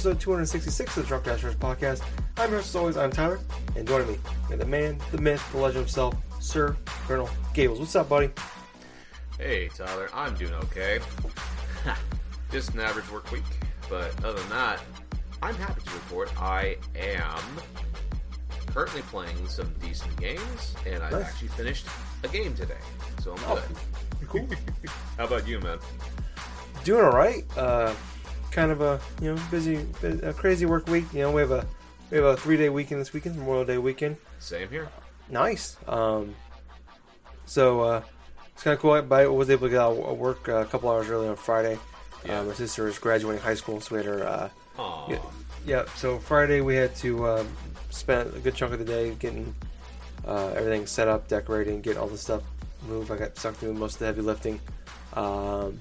[0.00, 2.02] episode 266 of the Drunk Dashers podcast.
[2.36, 3.38] I'm your host, as always, I'm Tyler,
[3.76, 4.18] and joining me,
[4.48, 6.76] have the man, the myth, the legend himself, Sir
[7.06, 7.80] Colonel Gables.
[7.80, 8.30] What's up, buddy?
[9.38, 11.00] Hey, Tyler, I'm doing okay.
[12.50, 13.44] Just an average work week,
[13.88, 14.80] but other than that,
[15.42, 17.40] I'm happy to report I am
[18.74, 21.24] currently playing some decent games, and I've Nice.
[21.26, 21.86] actually finished
[22.22, 22.76] a game today,
[23.22, 23.62] so I'm Oh,
[24.20, 24.28] good.
[24.28, 24.48] cool.
[25.16, 25.78] How about you, man?
[26.84, 27.44] Doing all right.
[27.56, 27.94] Uh,
[28.50, 31.04] kind of a you know busy, a crazy work week.
[31.12, 31.66] You know, we have a
[32.10, 34.16] we have a three day weekend this weekend, Memorial Day weekend.
[34.38, 34.88] Same here.
[35.28, 35.76] Nice.
[35.88, 36.34] Um,
[37.46, 38.02] so uh,
[38.52, 38.92] it's kind of cool.
[38.92, 41.78] I was able to get out of work uh, a couple hours early on Friday.
[42.24, 42.40] Yeah.
[42.40, 44.50] Uh, my sister is graduating high school, so we had her.
[44.78, 45.18] Yeah,
[45.66, 45.84] yeah.
[45.96, 47.48] So Friday we had to um,
[47.90, 49.54] spend a good chunk of the day getting
[50.26, 52.42] uh, everything set up, decorating, get all the stuff
[52.86, 53.10] moved.
[53.10, 54.60] I got stuck doing most of the heavy lifting.
[55.14, 55.80] Um,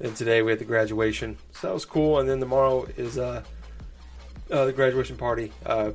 [0.00, 2.20] and today we had the graduation, so that was cool.
[2.20, 3.42] And then tomorrow is uh,
[4.50, 5.52] uh, the graduation party.
[5.66, 5.92] Uh,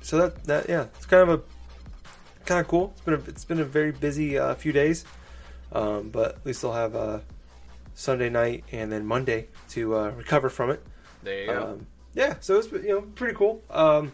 [0.00, 2.92] so that that yeah, it's kind of a kind of cool.
[2.96, 5.04] It's been a, it's been a very busy uh, few days,
[5.72, 7.20] um, but at least I'll have uh,
[7.94, 10.82] Sunday night and then Monday to recover from it.
[11.22, 11.62] There you go.
[11.72, 13.62] Um, yeah, so it's you know pretty cool.
[13.70, 14.12] Um,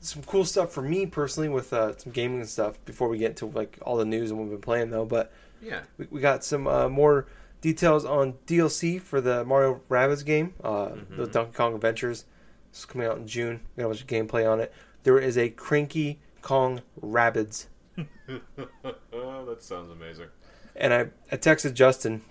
[0.00, 2.82] some cool stuff for me personally with uh, some gaming and stuff.
[2.84, 5.32] Before we get to like all the news and what we've been playing though, but
[5.62, 5.80] yeah.
[5.98, 7.26] we, we got some uh, more
[7.60, 11.32] details on DLC for the Mario Rabbids game, uh, the Mhm.
[11.32, 12.24] Donkey Kong Adventures.
[12.70, 13.60] It's coming out in June.
[13.76, 14.72] We got a bunch of gameplay on it.
[15.04, 17.66] There is a Cranky Kong Rabbids,
[17.98, 18.04] oh,
[19.46, 20.26] that sounds amazing.
[20.74, 21.00] and I,
[21.30, 22.22] I texted Justin,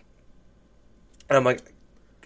[1.30, 1.71] and I'm like,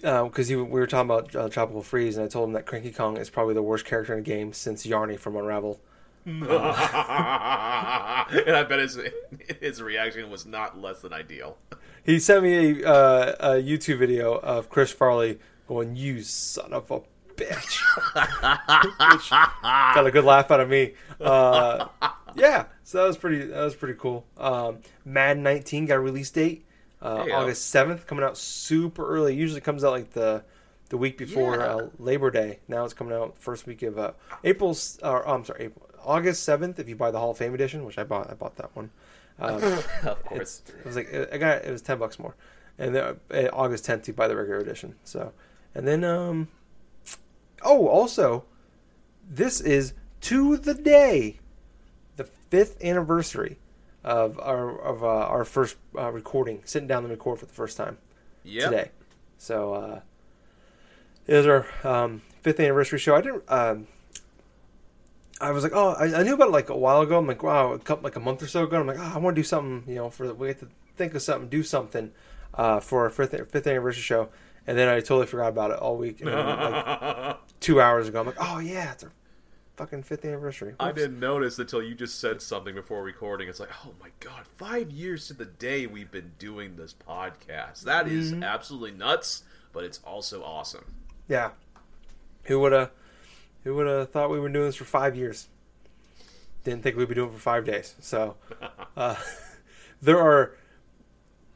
[0.06, 2.92] because he we were talking about uh, Tropical Freeze, and I told him that Cranky
[2.92, 5.80] Kong is probably the worst character in the game since Yarny from Unravel.
[6.25, 8.26] and I
[8.67, 9.00] bet his
[9.59, 11.58] his reaction was not less than ideal.
[12.04, 16.89] He sent me a, uh, a YouTube video of Chris Farley going, "You son of
[16.92, 17.02] a
[17.36, 17.80] bitch,"
[19.11, 20.94] Which got a good laugh out of me.
[21.20, 21.88] Uh,
[22.36, 23.45] yeah, so that was pretty.
[23.45, 24.26] That was pretty cool.
[24.38, 26.64] Um, Madden 19 got a release date,
[27.05, 27.36] uh, go.
[27.36, 29.33] August 7th, coming out super early.
[29.33, 30.43] It usually comes out like the
[30.89, 31.66] the week before Yeah.
[31.76, 32.60] uh, Labor Day.
[32.67, 34.11] Now it's coming out first week of uh,
[34.43, 34.99] April's.
[35.02, 36.77] Or, oh, I'm sorry, April, August 7th.
[36.80, 38.92] If you buy the Hall of Fame edition, which I bought, I bought that one.
[39.39, 39.55] Um,
[40.04, 42.36] of it's, it was like I got it was ten bucks more,
[42.77, 44.95] and then uh, August tenth you buy the regular edition.
[45.04, 45.33] So,
[45.73, 46.48] and then um,
[47.64, 48.45] oh also,
[49.30, 51.39] this is to the day,
[52.15, 53.58] the fifth anniversary
[54.05, 57.76] of our of uh, our first uh, recording, sitting down to record for the first
[57.76, 57.98] time
[58.43, 58.70] Yep.
[58.70, 58.92] today.
[59.39, 59.99] So uh,
[61.27, 63.15] it was our um, fifth anniversary show.
[63.15, 63.44] I didn't.
[63.49, 63.88] Um,
[65.42, 67.17] I was like, oh, I, I knew about it like a while ago.
[67.17, 68.80] I'm like, wow, a couple, like a month or so ago.
[68.80, 70.67] I'm like, oh, I want to do something, you know, for the, we have to
[70.95, 72.11] think of something, do something
[72.54, 74.30] uh, for our fifth fifth anniversary show.
[74.67, 76.23] And then I totally forgot about it all week.
[76.23, 79.11] Like two hours ago, I'm like, oh yeah, it's our
[79.77, 80.73] fucking fifth anniversary.
[80.80, 83.49] I didn't notice until you just said something before recording.
[83.49, 87.81] It's like, oh my god, five years to the day we've been doing this podcast.
[87.83, 88.43] That is Mhm.
[88.43, 89.43] absolutely nuts,
[89.73, 90.85] but it's also awesome.
[91.27, 91.52] Yeah.
[92.45, 92.91] Who would have
[93.64, 95.49] who would have thought we were doing this for five years?
[96.64, 97.95] Didn't think we'd be doing it for five days.
[97.99, 98.37] So
[98.97, 99.15] uh,
[100.02, 100.55] there are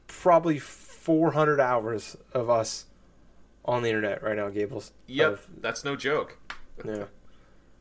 [0.07, 2.85] probably 400 hours of us
[3.65, 4.91] on the internet right now, Gables.
[5.07, 6.37] Yep, Of- that's no joke.
[6.83, 7.05] yeah.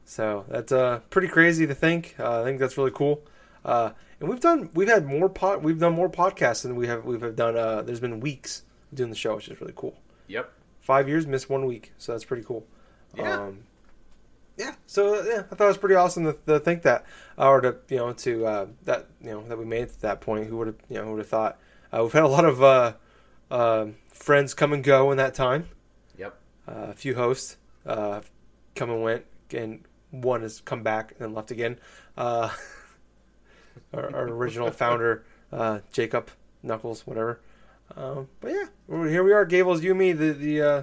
[0.09, 2.17] So that's uh, pretty crazy to think.
[2.19, 3.21] Uh, I think that's really cool.
[3.63, 7.05] Uh, and we've done we've had more pod we've done more podcasts than we have
[7.05, 7.59] we've have done.
[7.59, 8.63] Uh, there's been weeks
[8.95, 9.99] doing the show, which is really cool.
[10.29, 10.51] Yep.
[10.81, 12.67] Five years, missed one week, so that's pretty cool.
[13.15, 13.39] Yeah.
[13.39, 13.59] Um,
[14.57, 14.77] yeah.
[14.87, 17.05] So uh, yeah, I thought it was pretty awesome to, to think that,
[17.37, 20.23] or to you know to uh, that you know that we made it to that
[20.23, 20.47] point.
[20.47, 21.59] Who would have you know who would have thought?
[21.93, 22.95] Uh, we've had a lot of uh,
[23.51, 25.69] uh, friends come and go in that time.
[26.17, 26.35] Yep.
[26.67, 28.23] Uh, a few hosts uh,
[28.75, 31.79] come and went, and one has come back and then left again.
[32.17, 32.51] Uh,
[33.93, 36.31] our, our original founder, uh, Jacob
[36.63, 37.41] Knuckles, whatever.
[37.97, 38.65] Um, but yeah,
[39.09, 40.83] here we are, Gables, you and me, the the uh,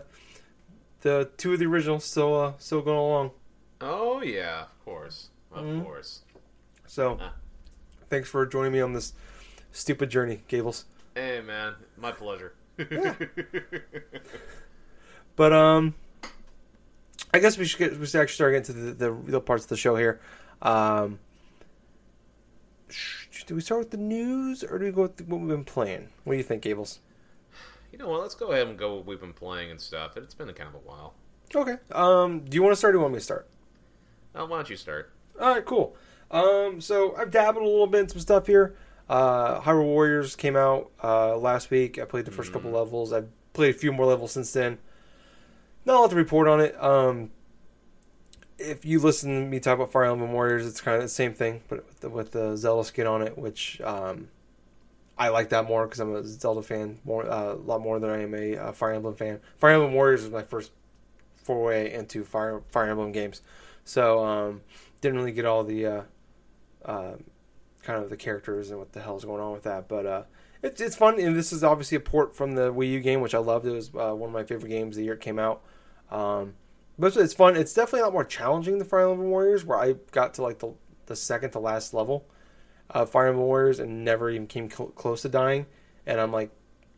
[1.02, 3.32] the two of the originals still uh, still going along.
[3.82, 5.84] Oh yeah, of course, of Mhm.
[5.84, 6.22] course.
[6.88, 7.34] So Ah.
[8.10, 9.14] thanks for joining me on this
[9.72, 10.86] stupid journey, Gables.
[11.16, 12.54] Hey man, my pleasure.
[15.36, 15.96] But um,
[17.34, 19.64] I guess we should get we should actually start getting to the, the real parts
[19.64, 20.22] of the show here.
[20.62, 21.20] Um,
[22.90, 25.66] sh- do we start with the news or do we go with what we've been
[25.66, 26.10] playing?
[26.24, 27.00] What do you think, Gables?
[27.92, 28.22] you know what?
[28.22, 28.96] Let's go ahead and go.
[28.96, 30.18] With what we've been playing and stuff.
[30.18, 31.14] It's been kind of a while.
[31.56, 31.78] Okay.
[31.92, 32.90] Um, do you want to start?
[32.90, 33.48] or do you want me to start?
[34.34, 35.14] Uh, why don't you start?
[35.40, 35.96] All right, cool.
[36.30, 38.76] Um, so I've dabbled a little bit in some stuff here.
[39.08, 41.98] Uh, Hyrule Warriors came out uh, last week.
[41.98, 43.14] I played the 1st couple levels.
[43.14, 44.80] I've played a few more levels since then.
[45.86, 46.82] Not a lot to report on it.
[46.82, 47.32] Um,
[48.58, 51.34] if you listen to me talk about Fire Emblem Warriors, it's kind of the same
[51.34, 54.30] thing, but with the, with the Zelda skin on it, which um,
[55.18, 58.10] I like that more because I'm a Zelda fan more uh, a lot more than
[58.10, 59.40] I am a uh, Fire Emblem fan.
[59.58, 60.72] Fire Emblem Warriors was my first
[61.36, 63.42] foray into Fire Fire Emblem games,
[63.84, 64.62] so um,
[65.02, 66.02] didn't really get all the uh,
[66.84, 67.14] uh,
[67.84, 69.88] kind of the characters and what the hell's going on with that.
[69.88, 70.24] But uh,
[70.64, 73.36] it's it's fun, and this is obviously a port from the Wii U game, which
[73.36, 73.66] I loved.
[73.66, 75.62] It was uh, one of my favorite games the year it came out.
[76.12, 76.56] Um,
[76.98, 77.56] but it's fun.
[77.58, 80.60] It's definitely a lot more challenging than Fire Emblem Warriors, where I got to like
[80.60, 80.74] the
[81.08, 82.26] the second to last level
[82.90, 85.66] of Fire Emblem Warriors and never even came cl- close to dying.
[86.06, 86.52] And I'm like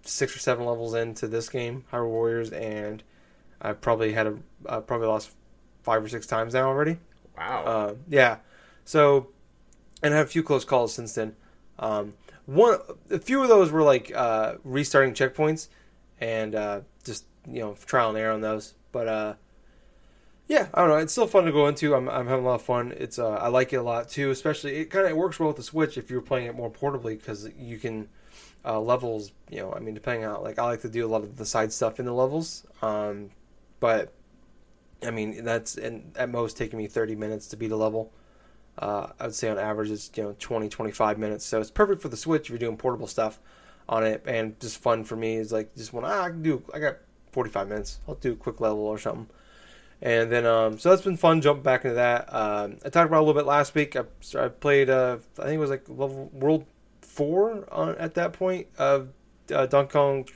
[0.04, 3.04] six or seven levels into this game, Hyrule Warriors, and
[3.62, 5.32] I've probably had a uh, probably lost
[5.84, 6.98] five or six times now already.
[7.38, 7.64] Wow.
[7.64, 8.38] Uh, yeah.
[8.86, 9.30] So,
[10.04, 11.36] and I had a few close calls since then.
[11.80, 12.14] Um,
[12.46, 15.68] one, a few of those were like uh, restarting checkpoints,
[16.20, 18.74] and uh, just you know trial and error on those.
[18.98, 19.34] But uh,
[20.48, 20.98] yeah, I don't know.
[20.98, 21.94] It's still fun to go into.
[21.94, 22.96] I'm, I'm having a lot of fun.
[22.98, 24.32] It's uh, I like it a lot too.
[24.32, 27.16] Especially it kind of works well with the Switch if you're playing it more portably
[27.16, 28.10] because you can
[28.66, 29.34] uh, levels.
[29.52, 31.46] You know, I mean, depending on like I like to do a lot of the
[31.46, 32.66] side stuff in the levels.
[32.82, 33.30] Um,
[33.80, 34.14] but
[35.06, 38.12] I mean, that's and at most taking me 30 minutes to beat a level.
[38.80, 42.02] Uh, I would say on average it's you know 20 25 minutes, so it's perfect
[42.02, 43.40] for the Switch if you're doing portable stuff
[43.88, 46.64] on it, and just fun for me is like just when ah, I can do
[46.74, 46.98] I got
[47.38, 49.28] 45 minutes, I'll do a quick level or something.
[50.02, 52.34] And then, um, so that's been fun jumping back into that.
[52.34, 53.96] Um, I talked about it a little bit last week.
[53.96, 56.66] I, so I played, uh, I think it was like level World
[57.02, 59.10] Four on, at that point of
[59.54, 60.28] uh, Donkey Kong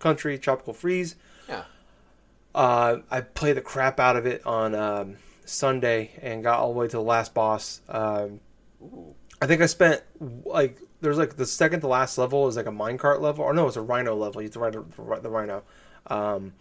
[0.00, 1.14] Country Tropical Freeze.
[1.48, 1.62] Yeah.
[2.52, 6.78] Uh, I played the crap out of it on um, Sunday and got all the
[6.80, 7.80] way to the last boss.
[7.88, 8.40] Um,
[9.40, 10.02] I think I spent
[10.44, 13.68] like there's like the second to last level is like a minecart level, or no,
[13.68, 14.42] it's a rhino level.
[14.42, 15.62] You have to ride the rhino.
[16.06, 16.52] Um,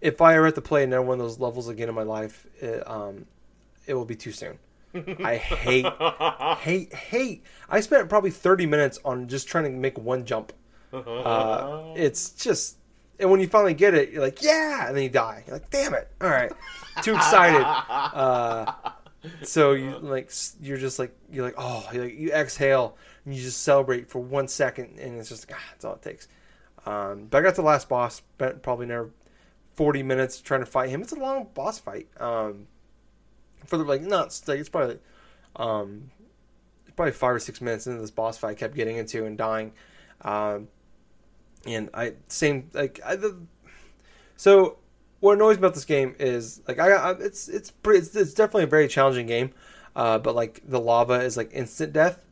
[0.00, 2.46] if I ever have to play another one of those levels again in my life,
[2.60, 3.26] it, um,
[3.86, 4.58] it will be too soon.
[4.94, 5.86] I hate,
[6.60, 7.44] hate, hate.
[7.68, 10.52] I spent probably 30 minutes on just trying to make one jump.
[10.92, 12.78] Uh, it's just,
[13.18, 15.44] and when you finally get it, you're like, yeah, and then you die.
[15.46, 16.08] You're like, damn it.
[16.20, 16.52] All right.
[17.02, 17.62] Too excited.
[18.16, 18.72] Uh,
[19.42, 20.30] so you like,
[20.60, 24.20] you're just like, you're like, oh, you're like, you exhale and you just celebrate for
[24.20, 26.28] one second, and it's just, ah, that's all it takes.
[26.86, 29.10] Um, but I got the last boss, but probably never
[29.74, 31.02] 40 minutes trying to fight him.
[31.02, 32.08] It's a long boss fight.
[32.18, 32.68] Um,
[33.66, 34.98] for the like not like it's probably
[35.56, 36.10] um
[36.94, 39.72] probably five or six minutes into this boss fight I kept getting into and dying.
[40.22, 40.68] Um,
[41.66, 43.36] and I same like I the
[44.36, 44.78] so
[45.20, 48.34] what annoys me about this game is like I, I it's it's pretty it's, it's,
[48.34, 49.52] definitely a very challenging game.
[49.94, 52.24] Uh, but like the lava is like instant death,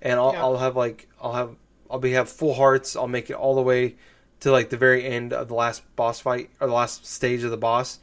[0.00, 0.40] and I'll, yeah.
[0.40, 1.56] I'll have like I'll have
[1.90, 2.96] I'll be have full hearts.
[2.96, 3.96] I'll make it all the way
[4.40, 7.50] to like the very end of the last boss fight or the last stage of
[7.50, 7.98] the boss,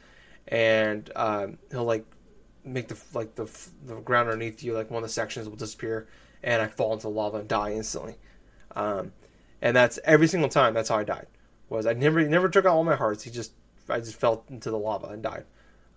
[0.48, 2.04] and um, he'll like
[2.64, 3.48] make the like the
[3.84, 6.08] the ground underneath you like one of the sections will disappear,
[6.42, 8.16] and I fall into the lava and die instantly.
[8.74, 9.12] Um,
[9.62, 10.74] and that's every single time.
[10.74, 11.26] That's how I died.
[11.68, 13.22] Was I never never took out all my hearts.
[13.24, 13.52] He just
[13.88, 15.44] I just fell into the lava and died,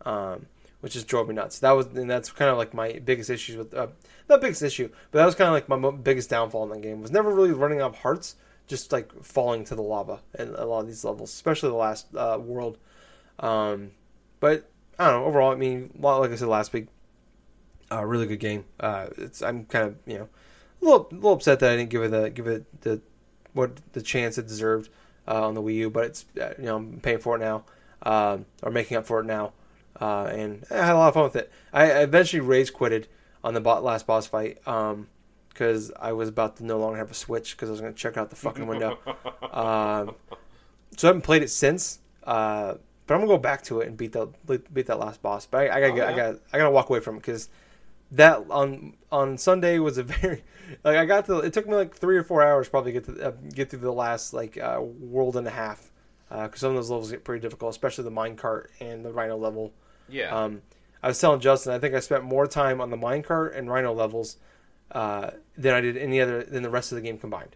[0.06, 0.46] um,
[0.82, 1.60] which just drove me nuts.
[1.60, 3.88] That was and that's kind of like my biggest issues with uh,
[4.30, 7.02] not biggest issue, but that was kind of like my biggest downfall in that game.
[7.02, 8.36] Was never really running out of hearts
[8.68, 12.08] just like falling to the lava in a lot of these levels, especially the last
[12.16, 12.78] uh, world.
[13.40, 13.92] Um,
[14.40, 15.28] but I don't know.
[15.28, 16.88] Overall, I mean, like I said last week,
[17.92, 18.66] a uh, really good game.
[18.80, 20.30] Uh, it's I'm kind of you know
[20.82, 23.02] a little, a little upset that I didn't give it the give it the
[23.54, 24.90] what the chance it deserved
[25.28, 27.64] uh, on the Wii U, but it's uh, you know I'm paying for it now
[28.04, 29.54] um, or making up for it now,
[30.00, 31.52] uh, and I had a lot of fun with it.
[31.74, 33.08] I, I eventually rage quitted
[33.44, 34.66] on the last boss fight.
[34.68, 35.08] Um,
[35.50, 38.00] because I was about to no longer have a Switch because I was going to
[38.00, 38.98] check out the fucking window.
[39.52, 40.16] um,
[40.96, 42.00] so I haven't played it since.
[42.24, 42.76] Uh,
[43.10, 44.30] but I'm gonna go back to it and beat that
[44.72, 45.48] beat that last boss.
[45.48, 46.06] But I, I gotta oh, yeah.
[46.06, 47.50] I gotta I gotta walk away from it because
[48.12, 50.44] that on on Sunday was a very
[50.84, 53.16] like I got to it took me like three or four hours probably to get
[53.18, 55.90] to uh, get through the last like uh, world and a half
[56.30, 59.38] because uh, some of those levels get pretty difficult, especially the minecart and the Rhino
[59.38, 59.74] level.
[60.12, 60.36] Yeah.
[60.36, 60.62] Um,
[61.02, 63.94] I was telling Justin I think I spent more time on the minecart and Rhino
[63.94, 64.38] levels
[64.92, 67.56] uh, than I did any other than the rest of the game combined.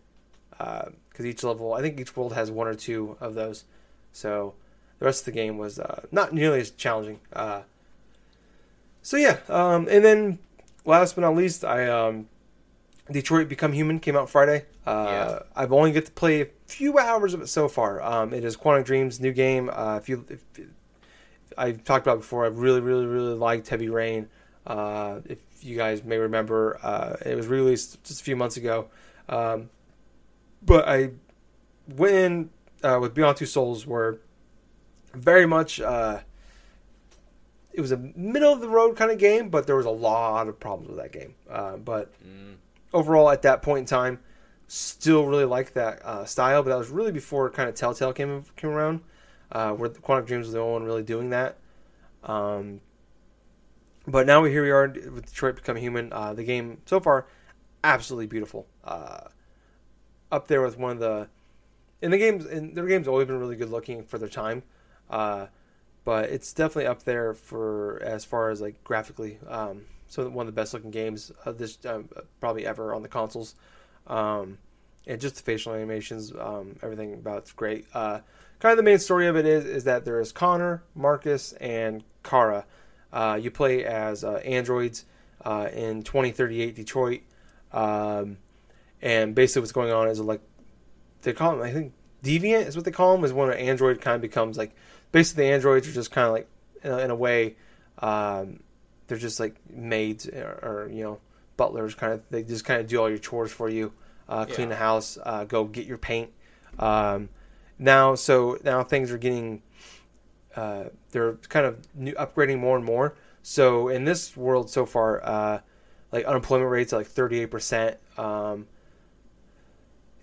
[0.52, 3.66] Because uh, each level, I think each world has one or two of those.
[4.12, 4.54] So
[5.00, 7.20] the rest of the game was uh, not nearly as challenging.
[7.34, 7.64] Uh,
[9.02, 10.40] so yeah, um, and then
[10.86, 12.30] last but not least, I um,
[13.12, 14.66] Detroit Become Human came out Friday.
[14.86, 15.40] Uh, yeah.
[15.56, 18.02] I've only get to play a few hours of it so far.
[18.02, 19.70] Um, it is Quantic Dreams' new game.
[19.74, 20.44] Uh, if you if,
[21.58, 22.46] I've talked about before.
[22.46, 24.30] I really, really, really liked Heavy Rain.
[24.66, 28.88] Uh, if you guys may remember, uh, it was released just a few months ago.
[29.30, 29.70] Um,
[30.66, 31.12] but I
[31.88, 32.50] went in
[32.84, 34.18] uh, with Beyond Two Souls, where
[35.14, 36.20] very much uh,
[37.72, 40.48] it was a middle of the road kind of game, but there was a lot
[40.48, 41.36] of problems with that game.
[41.50, 42.56] Uh, but Mm.
[42.94, 44.20] overall, at that point in time,
[44.68, 46.64] still really liked that uh, style.
[46.64, 49.02] But that was really before kind of Telltale came came around,
[49.54, 51.58] uh, where Quantic Dreams was the only one really doing that.
[52.24, 52.82] Um,
[54.06, 56.12] but now we here we are with Detroit Become Human.
[56.12, 57.28] Uh, the game so far,
[57.84, 58.68] absolutely beautiful.
[58.84, 59.28] Uh,
[60.32, 61.30] up there with one of the,
[62.02, 64.64] in the games, and their games always been really good looking for their time.
[65.10, 65.46] Uh,
[66.04, 69.38] but it's definitely up there for as far as like graphically.
[69.48, 73.08] Um, so one of the best looking games of this um, probably ever on the
[73.08, 73.56] consoles.
[74.08, 74.58] Um,
[75.06, 77.86] and just the facial animations, um, everything about it's great.
[78.64, 82.02] Kind of the main story of it is is that there is Connor, Marcus, and
[82.24, 82.66] Kara.
[83.12, 85.04] Uh, you play as uh, androids
[85.44, 87.24] uh, in 2038 Detroit,
[87.74, 88.38] um,
[89.02, 90.40] and basically what's going on is like
[91.24, 91.92] they call them I think
[92.24, 94.74] deviant is what they call them is when an android kind of becomes like
[95.12, 96.48] basically the androids are just kind of like
[96.84, 97.58] in a, in a way
[98.00, 98.62] um,
[99.08, 101.20] they're just like maids or, or you know
[101.58, 103.92] butlers kind of they just kind of do all your chores for you
[104.30, 104.76] uh, clean Yeah.
[104.76, 106.32] the house uh, go get your paint
[106.80, 107.28] um,
[107.80, 109.62] now so now things are getting
[110.56, 115.24] uh, they're kind of new, upgrading more and more so in this world so far
[115.26, 115.60] uh,
[116.12, 118.68] like unemployment rates are like 38% um,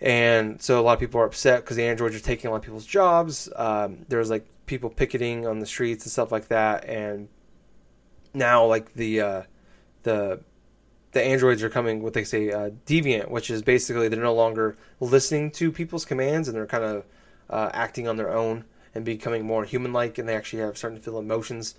[0.01, 2.59] and so a lot of people are upset because the androids are taking a lot
[2.59, 3.51] of people's jobs.
[3.55, 7.29] Um, there's like people picketing on the streets and stuff like that, and
[8.33, 9.43] now like the uh,
[10.05, 10.41] the
[11.13, 14.79] the androids are coming what they say uh, deviant, which is basically they're no longer
[15.01, 17.05] listening to people's commands and they're kind of
[17.51, 18.65] uh, acting on their own
[18.95, 21.75] and becoming more human-like, and they actually have starting to feel emotions,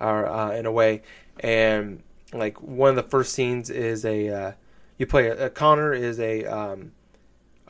[0.00, 1.02] uh, in a way.
[1.40, 2.02] And
[2.32, 4.52] like one of the first scenes is a uh,
[4.98, 6.92] you play a, a Connor is a um,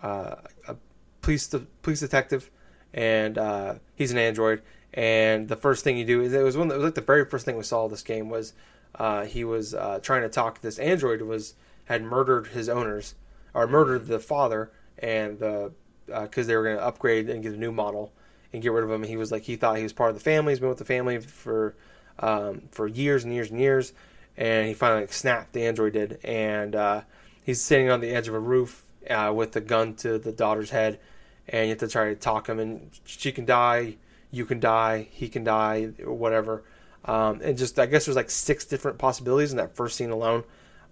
[0.03, 0.37] uh,
[0.69, 0.77] a
[1.23, 2.51] police de- police detective,
[2.93, 4.63] and uh, he's an android.
[4.93, 7.25] And the first thing you do is it was one it was like the very
[7.25, 8.53] first thing we saw this game was
[8.95, 10.61] uh, he was trying to talk.
[10.61, 11.55] This android was
[11.87, 13.15] had murdered his owners
[13.53, 15.73] or murdered the father and the
[16.07, 18.13] because they were going to upgrade and get a new model
[18.53, 19.03] and get rid of him.
[19.03, 20.53] And he was like he thought he was part of the family.
[20.53, 21.75] He's been with the family for
[22.19, 23.93] um, for years and years and years.
[24.37, 25.53] And he finally like, snapped.
[25.53, 27.03] The android did, and uh,
[27.45, 30.71] he's sitting on the edge of a roof uh, with a gun to the daughter's
[30.71, 30.99] head,
[31.49, 32.59] and you have to try to talk him.
[32.59, 33.97] And she can die,
[34.33, 36.65] you can die, he can die, or whatever.
[37.05, 40.43] Um, and just I guess there's like six different possibilities in that first scene alone.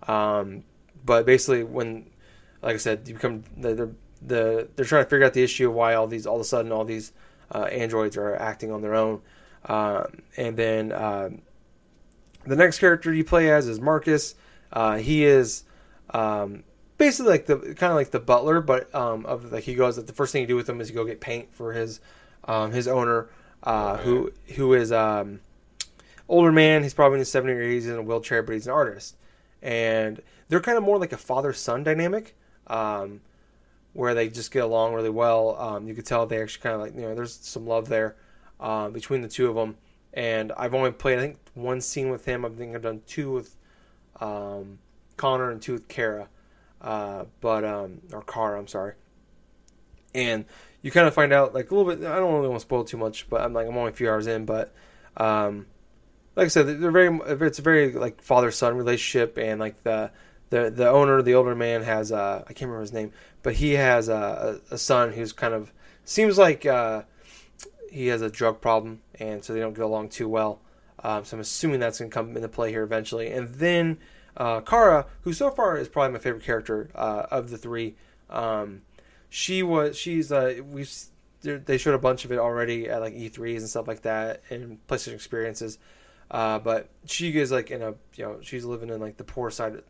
[0.07, 0.63] Um,
[1.05, 2.07] but basically, when
[2.63, 3.93] like I said, you become the,
[4.27, 6.41] the the they're trying to figure out the issue of why all these all of
[6.41, 7.13] a sudden all these
[7.55, 9.21] uh, androids are acting on their own.
[9.67, 11.43] Um, and then um,
[12.47, 14.35] the next character you play as is Marcus.
[14.73, 15.65] Uh, he is
[16.11, 16.65] um,
[16.99, 20.03] basically like the kind of like the butler, but um, of like he goes.
[20.03, 22.01] The first thing you do with him is you go get paint for his
[22.45, 23.29] um, his owner,
[23.63, 24.05] uh, Okay.
[24.05, 25.41] who who is um,
[26.29, 26.83] older man.
[26.83, 29.17] He's probably in his 70s or 80s in a wheelchair, but he's an artist.
[29.61, 32.35] And they're kind of more like a father son dynamic,
[32.67, 33.21] um,
[33.93, 35.57] where they just get along really well.
[35.59, 38.17] Um, you could tell they actually kind of like you know there's some love there
[38.61, 39.77] uh, between the two of them.
[40.15, 42.45] And I've only played I think one scene with him.
[42.45, 43.57] I think I've done two with
[44.21, 44.79] um,
[45.17, 46.29] Connor and two with Kara,
[46.81, 48.59] uh, but um, or Kara.
[48.59, 48.95] I'm sorry.
[50.15, 50.45] And
[50.83, 52.07] you kind of find out like a little bit.
[52.07, 54.11] I don't really want to spoil too much, but I'm like I'm only a few
[54.11, 54.75] hours in, but
[55.17, 55.67] um,
[56.37, 57.19] like I said, they're very.
[57.27, 60.11] It's a very like father son relationship, and like the
[60.53, 63.11] the the owner, the older man has uh, I can't remember his name,
[63.43, 65.73] but he has a, a, a son who's kind of
[66.05, 67.05] seems like uh,
[67.91, 70.61] he has a drug problem, and so they don't get along too well.
[71.03, 73.33] Um, so I'm assuming that's going to come into play here eventually.
[73.33, 73.97] And then
[74.37, 77.97] uh, Kara, who so far is probably my favorite character uh, of the three.
[78.29, 78.83] Um,
[79.31, 80.87] she was she's uh, we
[81.41, 84.87] they showed a bunch of it already at like E3s and stuff like that and
[84.87, 85.79] PlayStation experiences.
[86.31, 89.51] Uh, but she is like in a you know she's living in like the poor
[89.51, 89.83] side.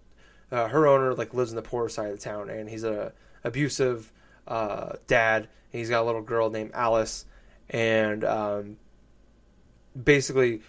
[0.53, 3.13] Uh, her owner like lives in the poorer side of the town, and he's a
[3.43, 4.13] abusive
[4.47, 5.49] uh, dad.
[5.71, 7.25] He's got a little girl named Alice,
[7.71, 8.77] and um,
[10.01, 10.61] basically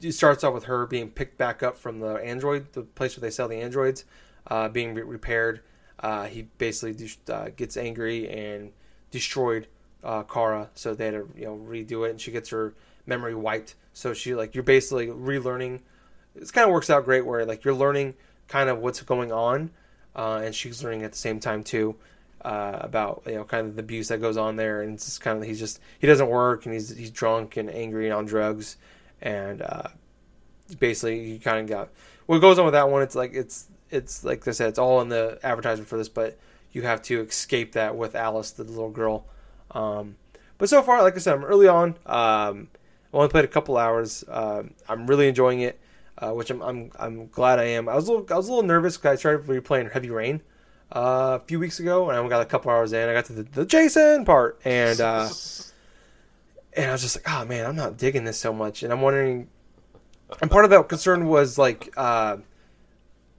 [0.00, 3.22] it starts off with her being picked back up from the android, the place where
[3.22, 4.04] they sell the androids,
[4.46, 5.60] uh, being re- repaired.
[5.98, 8.72] Uh, he basically just, uh, gets angry and
[9.10, 9.66] destroyed
[10.04, 12.74] uh, Kara, so they had to you know redo it, and she gets her
[13.06, 13.74] memory wiped.
[13.92, 15.80] So she like you're basically relearning.
[16.34, 18.14] It kind of works out great where like you're learning
[18.52, 19.70] kind of what's going on,
[20.14, 21.96] uh, and she's learning at the same time too.
[22.42, 25.20] Uh, about you know kind of the abuse that goes on there, and it's just
[25.20, 28.26] kind of he's just he doesn't work, and he's he's drunk and angry and on
[28.26, 28.76] drugs,
[29.22, 29.88] and uh,
[30.78, 31.88] basically he kind of got
[32.26, 33.00] what goes on with that one.
[33.00, 36.36] It's like it's it's like I said, it's all in the advertisement for this, but
[36.72, 39.24] you have to escape that with Alice, the little girl.
[39.70, 40.16] Um,
[40.58, 41.90] but so far, like I said, I'm early on.
[42.06, 42.68] Um,
[43.12, 44.24] I only played a couple hours.
[44.28, 45.78] Uh, I'm really enjoying it,
[46.22, 47.88] uh, which I'm, I'm I'm glad I am.
[47.88, 50.40] I was a little I was a little nervous because I started replaying Heavy Rain
[50.92, 53.08] uh, a few weeks ago, and I got a couple hours in.
[53.08, 55.28] I got to the, the Jason part, and uh,
[56.76, 59.00] and I was just like, oh man, I'm not digging this so much, and I'm
[59.00, 59.48] wondering.
[60.40, 62.38] And part of that concern was like, uh,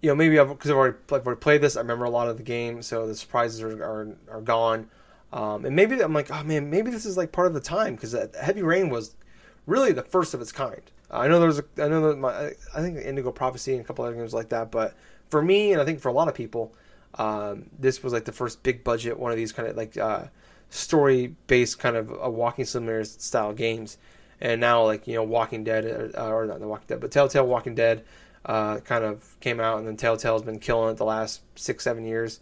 [0.02, 2.28] you know, maybe because I've, I've, already I've already played this, I remember a lot
[2.28, 4.90] of the game, so the surprises are are, are gone.
[5.32, 7.96] Um, and maybe I'm like, oh man, maybe this is like part of the time
[7.96, 9.16] because Heavy Rain was
[9.66, 10.82] really the first of its kind.
[11.10, 14.04] I know there's, a, I know that my, I think Indigo Prophecy and a couple
[14.04, 14.96] other games like that, but
[15.30, 16.74] for me and I think for a lot of people,
[17.16, 20.26] um, this was like the first big budget one of these kind of like uh,
[20.70, 23.98] story based kind of a walking simulator style games.
[24.42, 27.46] And now like you know Walking Dead uh, or not the Walking Dead, but Telltale
[27.46, 28.04] Walking Dead
[28.46, 32.04] uh, kind of came out, and then Telltale's been killing it the last six seven
[32.04, 32.40] years.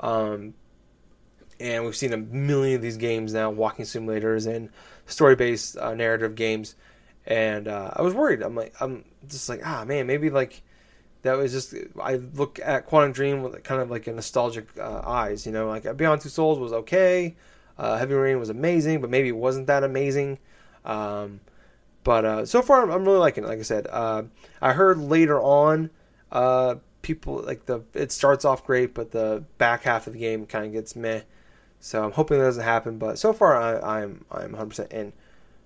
[0.00, 0.54] Um,
[1.60, 4.70] and we've seen a million of these games now, walking simulators and
[5.06, 6.74] story-based uh, narrative games.
[7.26, 8.42] And uh, I was worried.
[8.42, 10.62] I'm like, I'm just like, ah, man, maybe like
[11.22, 11.74] that was just.
[12.00, 15.68] I look at Quantic Dream with kind of like a nostalgic uh, eyes, you know,
[15.68, 17.36] like Beyond Two Souls was okay,
[17.78, 20.38] uh, Heavy Rain was amazing, but maybe it wasn't that amazing.
[20.84, 21.40] Um,
[22.02, 23.46] but uh, so far, I'm really liking it.
[23.46, 24.24] Like I said, uh,
[24.60, 25.88] I heard later on
[27.04, 30.66] people like the it starts off great, but the back half of the game kind
[30.66, 31.20] of gets meh.
[31.84, 32.96] So I'm hoping that doesn't happen.
[32.96, 35.12] But so far, I, am I'm, I'm 100% in.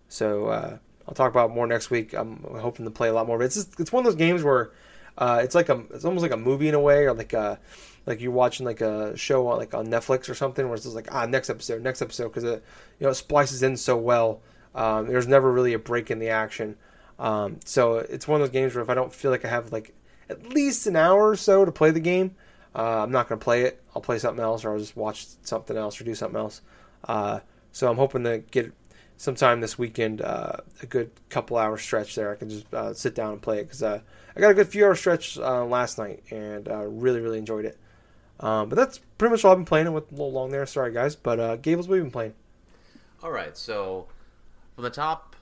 [0.09, 2.13] So uh, I'll talk about more next week.
[2.13, 3.39] I'm hoping to play a lot more.
[3.39, 4.73] But it's just, it's one of those games where
[5.17, 7.61] uh, it's like a it's almost like a movie in a way, or like a
[8.05, 10.97] like you're watching like a show on like on Netflix or something, where it's just
[10.97, 12.65] like ah next episode, next episode, because it
[12.99, 14.41] you know it splices in so well.
[14.75, 16.75] Um, there's never really a break in the action.
[17.21, 19.71] Um, so it's one of those games where if I don't feel like I have
[19.71, 19.95] like
[20.29, 22.35] at least an hour or so to play the game,
[22.79, 23.83] uh, I'm not going to play it.
[23.95, 26.61] I'll play something else, or I'll just watch something else or do something else.
[27.03, 27.41] Uh,
[27.73, 28.73] so I'm hoping to get
[29.17, 32.31] sometime this weekend uh, a good couple hour stretch there.
[32.31, 34.01] I can just uh, sit down and play it because uh,
[34.37, 36.69] I got a good few hour stretch uh, last night and
[37.03, 37.77] really really enjoyed it.
[38.41, 39.93] Um, but that's pretty much all I've been playing.
[39.93, 41.17] with a little long there, sorry guys.
[41.17, 42.35] But uh, Gables, what have you been playing?
[43.23, 44.07] All right, so
[44.77, 45.35] from the top,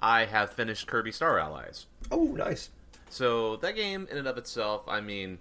[0.00, 1.84] I have finished Kirby Star Allies.
[2.10, 2.70] Oh, nice.
[3.10, 5.38] So that game in and of itself, I mean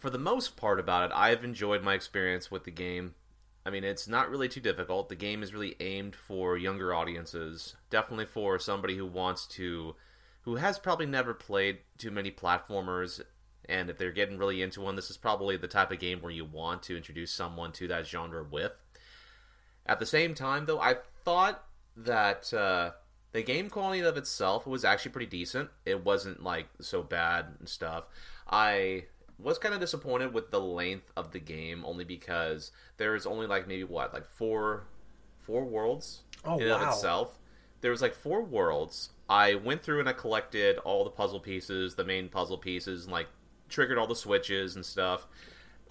[0.00, 3.14] for the most part about it, I've enjoyed my experience with the game.
[3.64, 5.08] I mean, it's not really too difficult.
[5.08, 9.94] The game is really aimed for younger audiences, definitely for somebody who wants to,
[10.42, 13.20] who has probably never played too many platformers.
[13.68, 16.32] And if they're getting really into one, this is probably the type of game where
[16.32, 18.72] you want to introduce someone to that genre with.
[19.84, 21.62] At the same time, though, I thought
[21.96, 22.92] that uh,
[23.32, 25.68] the game quality of itself was actually pretty decent.
[25.84, 28.04] It wasn't like so bad and stuff.
[28.48, 29.04] I
[29.42, 33.66] was kind of disappointed with the length of the game, only because there's only like
[33.66, 34.84] maybe what like four
[35.38, 36.76] four worlds oh, in wow.
[36.76, 37.38] of itself.
[37.80, 39.10] There was like four worlds.
[39.28, 43.12] I went through and I collected all the puzzle pieces, the main puzzle pieces, and
[43.12, 43.28] like
[43.68, 45.26] triggered all the switches and stuff.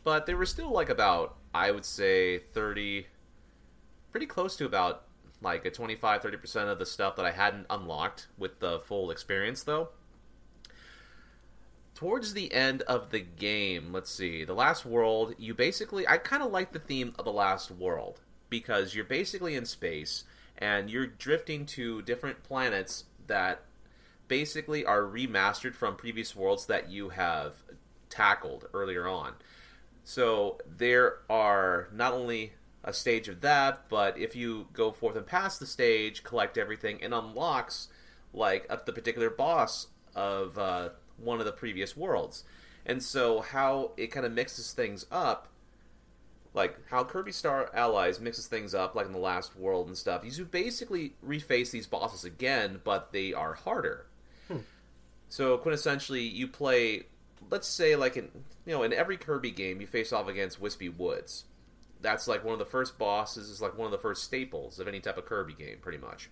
[0.03, 3.07] But there were still like about I would say thirty,
[4.11, 5.03] pretty close to about
[5.41, 9.63] like a 25 30% of the stuff that I hadn't unlocked with the full experience
[9.63, 9.87] though
[11.99, 16.41] towards the end of the game, let's see, the last world, you basically I kind
[16.41, 20.23] of like the theme of the last world because you're basically in space
[20.57, 23.65] and you're drifting to different planets that
[24.29, 27.63] basically are remastered from previous worlds that you have
[28.09, 29.33] tackled earlier on.
[30.05, 35.27] So there are not only a stage of that, but if you go forth and
[35.27, 37.89] pass the stage, collect everything, and unlocks
[38.31, 40.89] like the particular boss of uh,
[41.21, 42.43] one of the previous worlds.
[42.85, 45.47] And so how it kind of mixes things up,
[46.53, 50.25] like how Kirby Star Allies mixes things up, like in the last world and stuff,
[50.25, 54.07] is you basically reface these bosses again, but they are harder.
[54.47, 54.59] Hmm.
[55.27, 57.03] So quintessentially, you play,
[57.51, 58.29] let's say, like in
[58.65, 61.45] you know, in every Kirby game, you face off against Whispy Woods.
[62.01, 63.49] That's like one of the first bosses.
[63.49, 66.29] Is like one of the first staples of any type of Kirby game, pretty much.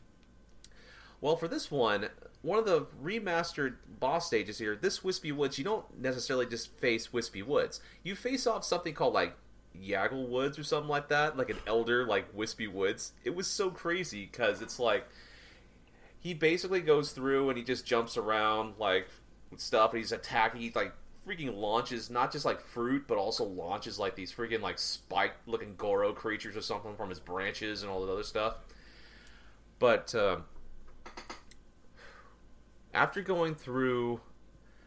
[1.19, 2.09] Well, for this one,
[2.47, 7.11] one of the remastered boss stages here, this Whispy Woods, you don't necessarily just face
[7.11, 7.81] Whispy Woods.
[8.03, 9.35] You face off something called like
[9.77, 13.11] Yaggle Woods or something like that, like an elder like Whispy Woods.
[13.25, 15.05] It was so crazy because it's like
[16.21, 19.09] he basically goes through and he just jumps around like
[19.57, 20.61] stuff and he's attacking.
[20.61, 20.93] He like
[21.27, 25.75] freaking launches not just like fruit, but also launches like these freaking like spike looking
[25.75, 28.55] Gordo creatures or something from his branches and all that other stuff.
[29.79, 30.37] But uh,
[32.93, 34.21] after going through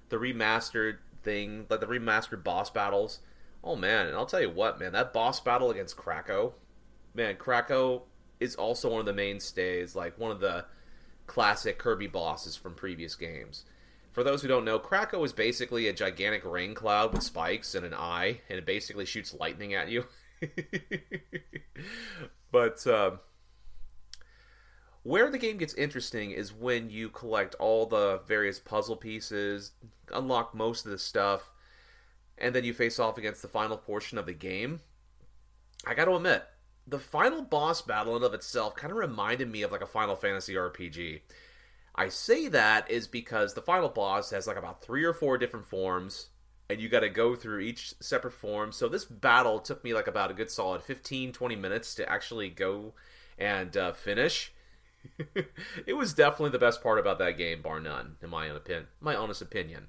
[0.08, 3.20] the remastered thing, like the remastered boss battles,
[3.62, 6.52] oh man, and I'll tell you what, man, that boss battle against Kracko,
[7.14, 8.02] man, Kracko
[8.38, 10.64] is also one of the mainstays, like one of the
[11.26, 13.64] classic Kirby bosses from previous games.
[14.12, 17.86] For those who don't know, Kracko is basically a gigantic rain cloud with spikes and
[17.86, 20.06] an eye, and it basically shoots lightning at you.
[22.50, 23.12] but uh,
[25.02, 29.72] where the game gets interesting is when you collect all the various puzzle pieces,
[30.12, 31.52] unlock most of the stuff,
[32.36, 34.80] and then you face off against the final portion of the game.
[35.86, 36.44] I got to admit,
[36.86, 40.16] the final boss battle in of itself kind of reminded me of like a Final
[40.16, 41.20] Fantasy RPG.
[41.94, 45.66] I say that is because the final boss has like about three or four different
[45.66, 46.28] forms,
[46.68, 48.72] and you got to go through each separate form.
[48.72, 52.48] So this battle took me like about a good solid 15, 20 minutes to actually
[52.48, 52.94] go
[53.38, 54.52] and uh, finish.
[55.86, 58.86] it was definitely the best part about that game, bar none, in my own opinion.
[59.00, 59.88] My honest opinion.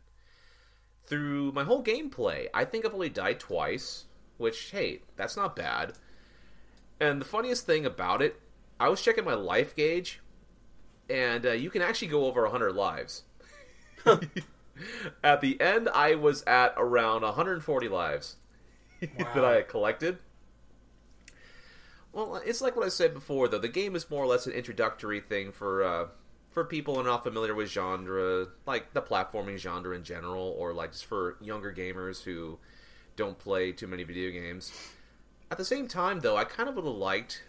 [1.06, 4.06] Through my whole gameplay, I think I've only died twice,
[4.38, 5.93] which hey, that's not bad.
[7.00, 8.39] And the funniest thing about it,
[8.80, 10.19] I was checking my life gauge,
[11.10, 13.24] and uh, you can actually go over 100 lives.
[15.24, 18.38] at the end, I was at around 140 lives
[19.02, 19.34] wow.
[19.34, 20.19] that I had collected.
[22.13, 23.58] Well, it's like what I said before, though.
[23.58, 26.08] The game is more or less an introductory thing for uh,
[26.50, 30.74] for people who are not familiar with genre, like the platforming genre in general, or
[30.74, 32.60] like just for younger gamers who
[33.15, 34.74] don't play too many video games.
[35.50, 37.43] At the same time, though, I kind of would have liked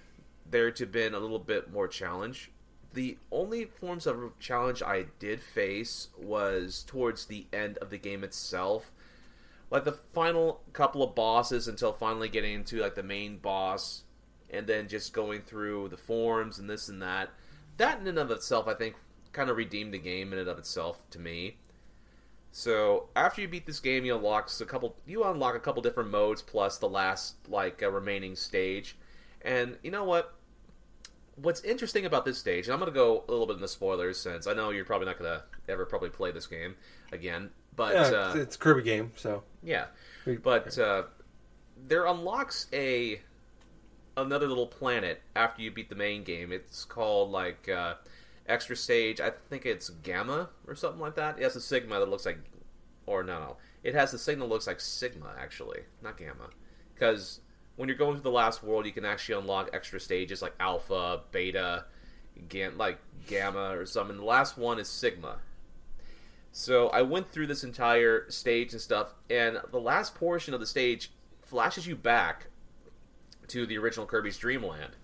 [0.48, 2.50] there to have been a little bit more challenge.
[2.92, 8.22] The only forms of challenge I did face was towards the end of the game
[8.22, 8.92] itself.
[9.70, 14.02] Like the final couple of bosses until finally getting into like the main boss
[14.52, 17.30] and then just going through the forms and this and that.
[17.78, 18.96] That in and of itself, I think,
[19.32, 21.56] kind of redeemed the game in and of itself to me.
[22.52, 24.96] So after you beat this game, you unlock a couple.
[25.06, 28.96] You unlock a couple different modes plus the last like uh, remaining stage.
[29.40, 30.34] And you know what?
[31.36, 33.68] What's interesting about this stage, and I'm going to go a little bit in the
[33.68, 36.74] spoilers since I know you're probably not going to ever probably play this game
[37.10, 37.48] again.
[37.74, 39.86] But yeah, uh, it's a Kirby game, so yeah.
[40.42, 41.04] But uh,
[41.88, 43.22] there unlocks a
[44.16, 46.52] another little planet after you beat the main game.
[46.52, 47.94] It's called like uh,
[48.46, 49.20] extra stage.
[49.20, 51.38] I think it's Gamma or something like that.
[51.38, 52.38] It has a Sigma that looks like,
[53.06, 56.50] or no, no, it has the signal that looks like Sigma actually, not Gamma,
[56.94, 57.40] because
[57.76, 61.22] when you're going to the last world, you can actually unlock extra stages like Alpha,
[61.30, 61.86] Beta,
[62.48, 64.16] Gam- like Gamma or something.
[64.16, 65.38] The last one is Sigma.
[66.54, 70.66] So I went through this entire stage and stuff, and the last portion of the
[70.66, 72.48] stage flashes you back
[73.48, 74.96] to the original Kirby's Dream Land.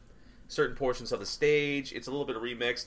[0.49, 2.87] Certain portions of the stage, it's a little bit remixed.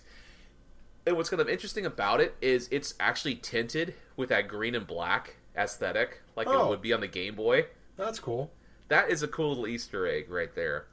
[1.06, 4.86] And what's kind of interesting about it is it's actually tinted with that green and
[4.86, 6.66] black aesthetic, like oh.
[6.66, 7.66] it would be on the Game Boy.
[7.98, 8.52] That's cool.
[8.88, 10.86] That is a cool little Easter egg right there.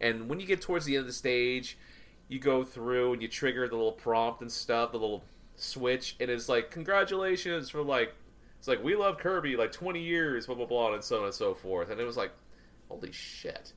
[0.00, 1.76] And when you get towards the end of the stage,
[2.28, 5.24] you go through and you trigger the little prompt and stuff, the little
[5.56, 8.14] switch, and it's like, congratulations for like,
[8.58, 11.34] it's like, we love Kirby, like 20 years, blah, blah, blah, and so on and
[11.34, 11.90] so forth.
[11.90, 12.30] And it was like,
[12.88, 13.72] holy shit.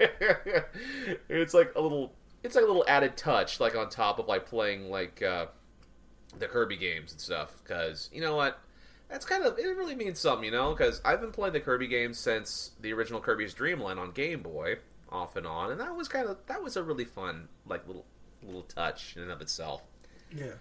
[1.28, 4.46] it's like a little it's like a little added touch like on top of like
[4.46, 5.46] playing like uh,
[6.38, 8.58] the Kirby games and stuff because you know what?
[9.08, 10.72] That's kind of it really means something you know?
[10.72, 14.42] Because I've been playing the Kirby games since the original Kirby's Dream Land on Game
[14.42, 14.78] Boy
[15.10, 18.06] off and on and that was kind of that was a really fun like little
[18.42, 19.82] little touch in and of itself.
[20.34, 20.54] Yeah.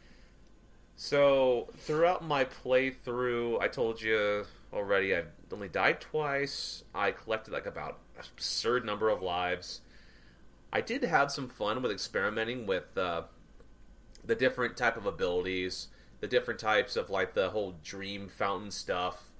[0.98, 6.84] So throughout my playthrough I told you already I've only died twice.
[6.94, 9.82] I collected like about absurd number of lives.
[10.74, 13.24] I did have some fun with experimenting with uh,
[14.24, 15.88] the different type of abilities,
[16.19, 19.32] the different types of like the whole dream fountain stuff.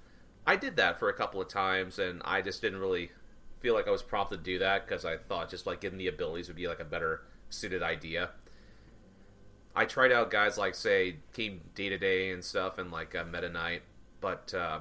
[0.46, 3.12] I did that for a couple of times, and I just didn't really
[3.60, 6.08] feel like I was prompted to do that because I thought just like getting the
[6.08, 8.30] abilities would be like a better suited idea.
[9.74, 13.24] I tried out guys like say Team Day to Day and stuff, and like uh,
[13.24, 13.82] Meta Knight,
[14.20, 14.80] but uh,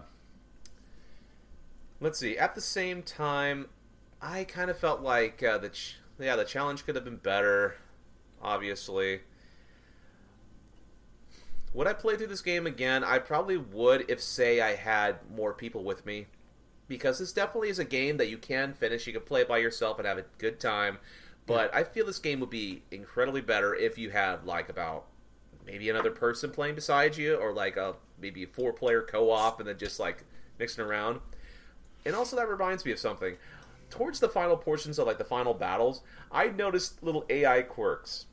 [2.01, 2.38] let's see.
[2.38, 3.67] At the same time,
[4.21, 7.75] I kind of felt like uh, the ch- yeah the challenge could have been better.
[8.41, 9.21] Obviously,
[11.73, 13.03] would I play through this game again?
[13.03, 16.27] I probably would if say I had more people with me,
[16.88, 19.07] because this definitely is a game that you can finish.
[19.07, 20.99] You can play it by yourself and have a good time.
[21.47, 25.05] But I feel this game would be incredibly better if you had like about
[25.65, 29.60] maybe another person playing beside you, or like a maybe a four player co op,
[29.60, 30.23] and then just like
[30.60, 31.21] mixing around.
[32.05, 33.38] And also that reminds me of something
[33.91, 36.01] towards the final portions of like the final battles,
[36.32, 38.25] I noticed little AI quirks,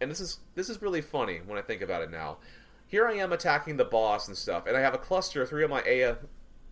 [0.00, 2.36] and this is this is really funny when I think about it now.
[2.86, 5.64] here I am attacking the boss and stuff, and I have a cluster of three
[5.64, 6.14] of my AI,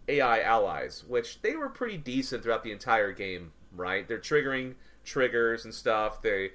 [0.07, 3.53] AI allies, which they were pretty decent throughout the entire game.
[3.75, 4.07] Right?
[4.07, 6.23] They're triggering triggers and stuff.
[6.23, 6.51] They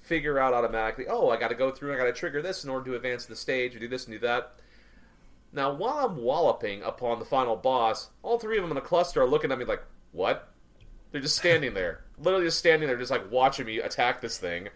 [0.00, 1.06] figure out automatically.
[1.08, 1.94] Oh, I got to go through.
[1.94, 4.14] I got to trigger this in order to advance the stage, or do this and
[4.14, 4.54] do that.
[5.52, 9.22] Now, while I'm walloping upon the final boss, all three of them in a cluster
[9.22, 10.52] are looking at me like, "What?"
[11.10, 14.68] They're just standing there, literally just standing there, just like watching me attack this thing.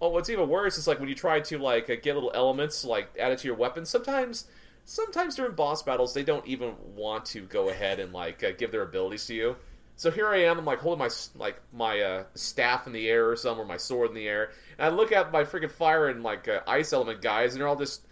[0.00, 2.84] Oh, what's even worse is like when you try to like uh, get little elements
[2.84, 3.84] like added to your weapon.
[3.84, 4.46] Sometimes,
[4.84, 8.70] sometimes during boss battles, they don't even want to go ahead and like uh, give
[8.70, 9.56] their abilities to you.
[9.96, 13.28] So here I am, I'm like holding my like my uh, staff in the air
[13.28, 16.08] or something, or my sword in the air, and I look at my freaking fire
[16.08, 18.02] and like uh, ice element guys, and they're all just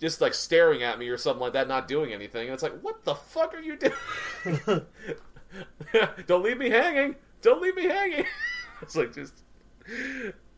[0.00, 2.44] just like staring at me or something like that, not doing anything.
[2.48, 4.86] And it's like, what the fuck are you doing?
[6.26, 7.16] Don't leave me hanging.
[7.42, 8.26] Don't leave me hanging.
[8.82, 9.34] it's like just.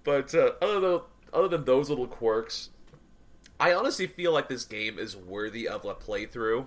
[0.04, 1.00] But uh, other than
[1.32, 2.70] other than those little quirks,
[3.58, 6.66] I honestly feel like this game is worthy of a playthrough.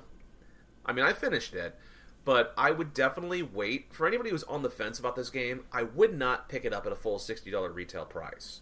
[0.86, 1.78] I mean, I finished it,
[2.24, 5.66] but I would definitely wait for anybody who's on the fence about this game.
[5.72, 8.62] I would not pick it up at a full sixty dollar retail price.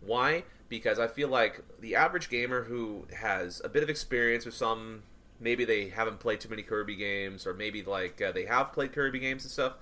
[0.00, 0.44] Why?
[0.68, 5.02] Because I feel like the average gamer who has a bit of experience with some,
[5.40, 8.92] maybe they haven't played too many Kirby games, or maybe like uh, they have played
[8.92, 9.74] Kirby games and stuff.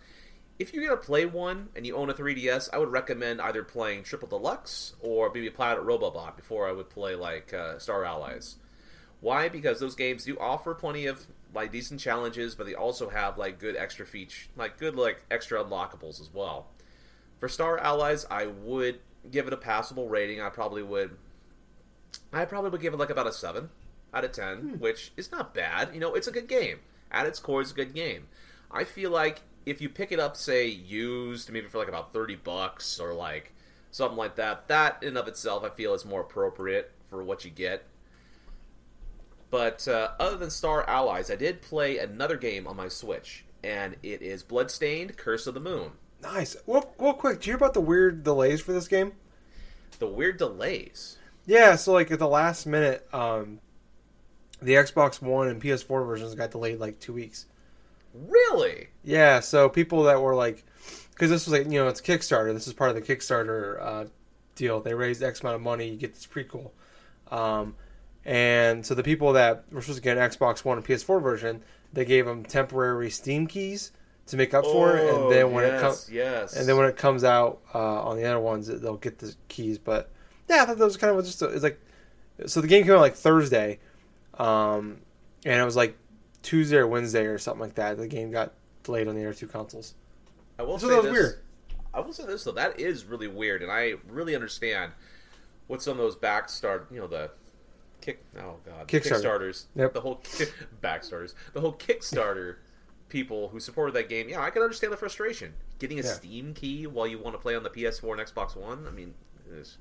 [0.58, 4.04] If you're gonna play one and you own a 3DS, I would recommend either playing
[4.04, 8.56] Triple Deluxe or maybe Planet Robobot before I would play like uh, Star Allies.
[9.20, 9.48] Why?
[9.48, 13.58] Because those games do offer plenty of like decent challenges, but they also have like
[13.58, 16.68] good extra feature, like good like extra unlockables as well.
[17.40, 20.40] For Star Allies, I would give it a passable rating.
[20.40, 21.16] I probably would.
[22.32, 23.70] I probably would give it like about a seven
[24.14, 24.74] out of ten, hmm.
[24.78, 25.90] which is not bad.
[25.92, 26.78] You know, it's a good game.
[27.10, 28.28] At its core, it's a good game.
[28.70, 32.36] I feel like if you pick it up, say used, maybe for like about thirty
[32.36, 33.52] bucks or like
[33.90, 37.50] something like that, that in of itself, I feel is more appropriate for what you
[37.50, 37.84] get.
[39.50, 43.96] But uh, other than Star Allies, I did play another game on my Switch, and
[44.02, 45.92] it is Bloodstained: Curse of the Moon.
[46.20, 46.56] Nice.
[46.66, 47.40] Well, well, quick.
[47.40, 49.12] Do you hear about the weird delays for this game?
[49.98, 51.18] The weird delays.
[51.46, 51.76] Yeah.
[51.76, 53.60] So like at the last minute, um,
[54.64, 57.46] the Xbox One and PS4 versions got delayed like two weeks.
[58.14, 58.88] Really?
[59.02, 59.40] Yeah.
[59.40, 60.64] So people that were like,
[61.10, 62.52] because this was like you know it's Kickstarter.
[62.54, 64.04] This is part of the Kickstarter uh,
[64.54, 64.80] deal.
[64.80, 66.70] They raised X amount of money, you get this prequel.
[67.30, 67.74] Um,
[68.24, 71.62] and so the people that were supposed to get an Xbox One and PS4 version,
[71.92, 73.92] they gave them temporary Steam keys
[74.26, 76.78] to make up for it, and Oh, then when yes, it comes, yes, and then
[76.78, 79.76] when it comes out uh, on the other ones, they'll get the keys.
[79.78, 80.10] But
[80.48, 81.78] yeah, I thought that was kind of just a, it's like
[82.46, 83.80] so the game came out like Thursday,
[84.38, 84.98] um,
[85.44, 85.96] and it was like
[86.42, 87.96] Tuesday or Wednesday or something like that.
[87.96, 89.94] The game got delayed on the other two consoles.
[90.58, 91.12] I will So say that was this.
[91.12, 91.38] weird.
[91.92, 94.92] I will say this though, that is really weird, and I really understand
[95.68, 97.30] what some of those backstart, you know, the
[98.00, 98.24] kick.
[98.38, 99.22] Oh god, Kickstarter.
[99.22, 99.64] Kickstarters.
[99.76, 99.94] Yep.
[99.94, 100.20] The whole
[100.82, 102.56] backstarters, the whole Kickstarter
[103.08, 104.28] people who supported that game.
[104.28, 105.54] Yeah, I can understand the frustration.
[105.78, 106.08] Getting a Yeah.
[106.12, 108.86] Steam key while you want to play on the PS4 and Xbox One.
[108.88, 109.14] I mean,
[109.48, 109.78] it is.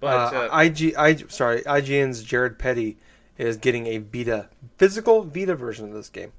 [0.00, 2.98] But uh, uh, IG, I, sorry, IGN's Jared Petty
[3.38, 6.32] is getting a Vita physical Vita version of this game.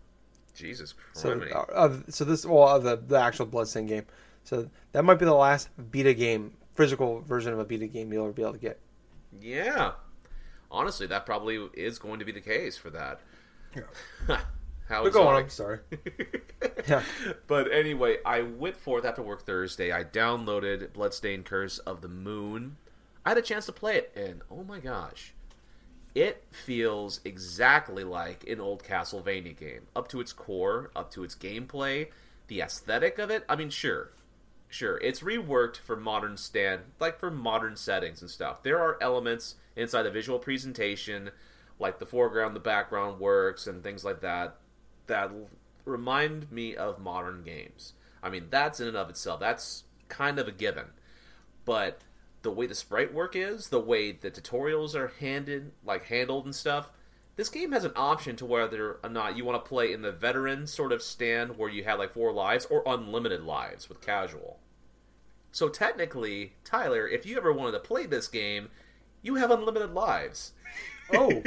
[0.54, 4.06] Jesus So, Christ, uh, of, so this well of the the actual Bloodstained game.
[4.44, 8.26] So that might be the last Vita game, physical version of a Vita game you'll
[8.26, 8.80] ever be able to get.
[9.40, 9.92] yeah.
[10.72, 13.22] Honestly, that probably is going to be the case for that.
[14.88, 15.36] How But go on.
[15.44, 15.80] I'm sorry.
[16.88, 17.04] Yeah.
[17.48, 19.92] But anyway, I went forth after work Thursday.
[19.92, 22.78] I downloaded Bloodstained Curse of the Moon.
[23.26, 25.34] I had a chance to play it, and oh my gosh,
[26.16, 29.88] it feels exactly like an old Castlevania game.
[29.96, 32.08] Up to its core, up to its gameplay,
[32.48, 33.44] the aesthetic of it.
[33.48, 34.12] I mean, sure,
[34.68, 38.64] sure, it's reworked for modern stand, like for modern settings and stuff.
[38.64, 41.32] There are elements inside the visual presentation,
[41.80, 44.58] like the foreground, the background works, and things like that,
[45.08, 45.32] that
[45.86, 47.94] remind me of modern games.
[48.22, 49.40] I mean, that's in and of itself.
[49.40, 50.88] That's kind of a given.
[51.66, 52.02] But
[52.42, 56.56] the way the sprite work is, the way the tutorials are handed, like handled and
[56.56, 56.92] stuff,
[57.36, 60.12] this game has an option to whether or not you want to play in the
[60.12, 64.60] veteran sort of stand where you have like four lives or unlimited lives with casual.
[65.52, 68.70] So technically, Tyler, if you ever wanted to play this game,
[69.22, 70.52] you have unlimited lives.
[71.14, 71.42] Oh,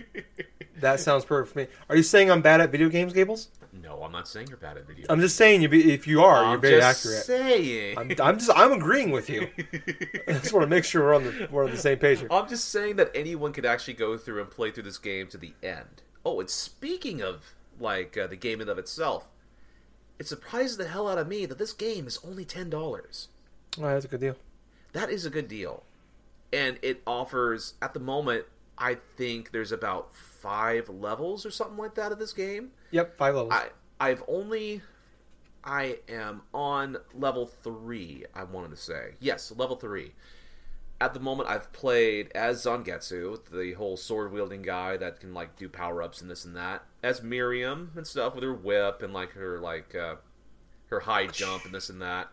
[0.80, 1.66] that sounds perfect for me.
[1.88, 3.48] Are you saying I'm bad at video games, Gables?
[3.82, 5.06] No, I'm not saying you're bad at video.
[5.08, 5.68] I'm just saying you.
[5.68, 7.24] Be, if you are, I'm you're very just accurate.
[7.24, 7.98] saying.
[7.98, 8.50] I'm, I'm just.
[8.54, 9.48] I'm agreeing with you.
[10.28, 12.28] I just want to make sure we're on the we're on the same page here.
[12.30, 15.38] I'm just saying that anyone could actually go through and play through this game to
[15.38, 16.02] the end.
[16.24, 19.28] Oh, and speaking of like uh, the game in of itself,
[20.18, 23.28] it surprises the hell out of me that this game is only ten dollars.
[23.78, 24.36] Oh, that's a good deal.
[24.92, 25.82] That is a good deal,
[26.52, 28.46] and it offers at the moment
[28.78, 32.72] I think there's about five levels or something like that of this game.
[32.90, 33.52] Yep, five levels.
[33.52, 33.68] I
[34.00, 34.82] I've only
[35.64, 38.24] I am on level three.
[38.34, 40.12] I wanted to say yes, level three.
[40.98, 45.56] At the moment, I've played as Zangetsu, the whole sword wielding guy that can like
[45.56, 46.84] do power ups and this and that.
[47.02, 50.16] As Miriam and stuff with her whip and like her like uh,
[50.86, 52.28] her high jump and this and that.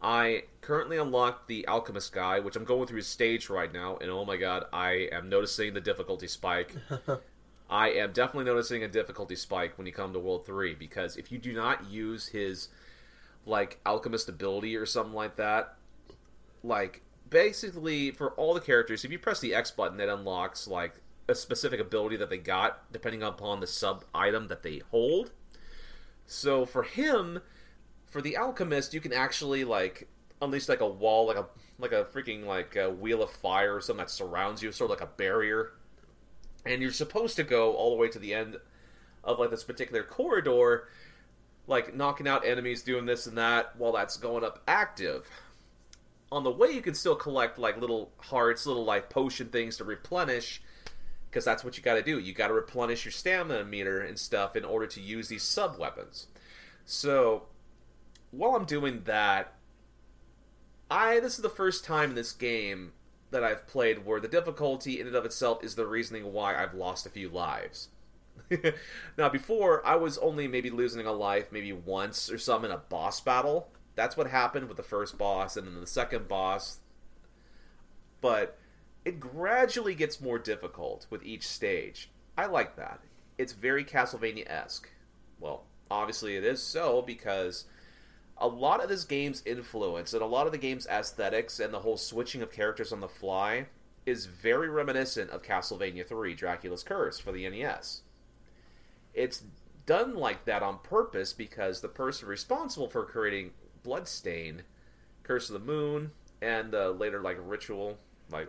[0.00, 4.10] I currently unlocked the Alchemist guy, which I'm going through his stage right now, and
[4.10, 6.74] oh my god, I am noticing the difficulty spike.
[7.68, 11.32] I am definitely noticing a difficulty spike when you come to World 3, because if
[11.32, 12.68] you do not use his,
[13.46, 15.76] like, Alchemist ability or something like that,
[16.62, 21.00] like, basically, for all the characters, if you press the X button, it unlocks, like,
[21.28, 25.32] a specific ability that they got, depending upon the sub item that they hold.
[26.26, 27.40] So for him,
[28.06, 30.08] for the alchemist, you can actually like
[30.40, 31.46] unleash like a wall, like a
[31.78, 34.98] like a freaking like a wheel of fire or something that surrounds you, sort of
[34.98, 35.72] like a barrier.
[36.66, 38.56] And you're supposed to go all the way to the end
[39.22, 40.88] of like this particular corridor,
[41.66, 45.28] like knocking out enemies, doing this and that while that's going up active.
[46.32, 49.84] On the way, you can still collect like little hearts, little like potion things to
[49.84, 50.62] replenish,
[51.30, 52.18] because that's what you got to do.
[52.18, 55.78] You got to replenish your stamina meter and stuff in order to use these sub
[55.78, 56.26] weapons.
[56.84, 57.44] So
[58.30, 59.54] while I'm doing that,
[60.90, 62.92] I this is the first time in this game
[63.34, 66.72] that I've played where the difficulty in and of itself is the reasoning why I've
[66.72, 67.88] lost a few lives.
[69.18, 72.78] now before I was only maybe losing a life maybe once or some in a
[72.78, 73.68] boss battle.
[73.96, 76.78] That's what happened with the first boss and then the second boss.
[78.20, 78.56] But
[79.04, 82.10] it gradually gets more difficult with each stage.
[82.38, 83.00] I like that.
[83.36, 84.88] It's very Castlevania esque.
[85.40, 87.64] Well, obviously it is so because
[88.38, 91.80] a lot of this game's influence and a lot of the game's aesthetics and the
[91.80, 93.66] whole switching of characters on the fly
[94.06, 98.02] is very reminiscent of Castlevania 3 Dracula's Curse for the NES.
[99.14, 99.44] It's
[99.86, 104.62] done like that on purpose because the person responsible for creating Bloodstain,
[105.22, 106.10] Curse of the Moon,
[106.42, 107.98] and uh, later like Ritual,
[108.30, 108.48] like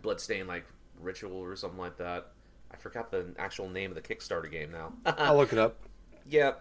[0.00, 0.64] Bloodstain like
[1.00, 2.32] Ritual or something like that.
[2.70, 4.92] I forgot the actual name of the Kickstarter game now.
[5.18, 5.76] I'll look it up.
[6.28, 6.52] Yeah,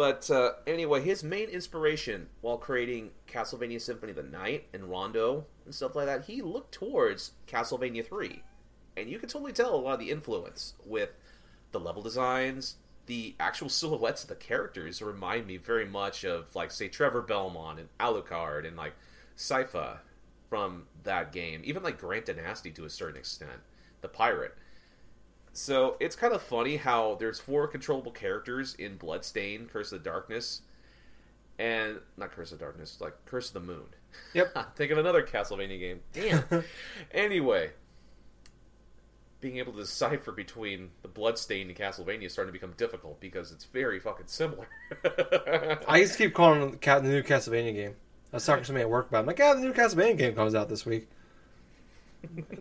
[0.00, 5.44] but uh, anyway, his main inspiration while creating Castlevania Symphony of the Night and Rondo
[5.66, 8.42] and stuff like that, he looked towards Castlevania 3.
[8.96, 11.10] And you can totally tell a lot of the influence with
[11.72, 16.70] the level designs, the actual silhouettes of the characters remind me very much of, like,
[16.70, 18.94] say, Trevor Belmont and Alucard and, like,
[19.36, 19.98] Sypha
[20.48, 21.60] from that game.
[21.62, 23.60] Even, like, Grant Danasty to a certain extent,
[24.00, 24.56] the pirate.
[25.52, 30.10] So it's kind of funny how there's four controllable characters in Bloodstain, Curse of the
[30.10, 30.62] Darkness,
[31.58, 33.86] and not Curse of Darkness, like Curse of the Moon.
[34.34, 34.74] Yep.
[34.76, 36.00] Think of another Castlevania game.
[36.12, 36.64] Damn.
[37.12, 37.70] anyway,
[39.40, 43.50] being able to decipher between the Bloodstain and Castlevania is starting to become difficult because
[43.50, 44.68] it's very fucking similar.
[45.88, 47.96] I used to keep calling the new Castlevania game.
[48.32, 49.18] I was talking to somebody at work about.
[49.18, 49.20] It.
[49.22, 51.08] I'm like, yeah, the new Castlevania game comes out this week.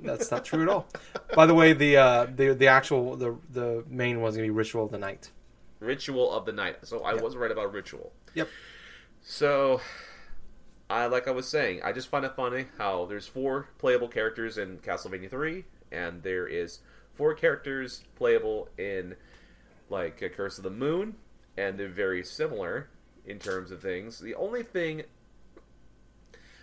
[0.03, 0.87] That's not true at all.
[1.35, 4.85] By the way, the uh, the the actual the the main one's gonna be Ritual
[4.85, 5.31] of the Night.
[5.79, 6.77] Ritual of the Night.
[6.83, 7.23] So I Yep.
[7.23, 8.11] was right about Ritual.
[8.35, 8.47] Yep.
[9.21, 9.81] So,
[10.89, 14.57] I like I was saying, I just find it funny how there's four playable characters
[14.57, 16.79] in Castlevania 3, and there is
[17.13, 19.15] four characters playable in
[19.89, 21.15] like a Curse of the Moon,
[21.57, 22.89] and they're very similar
[23.25, 24.19] in terms of things.
[24.19, 25.03] The only thing,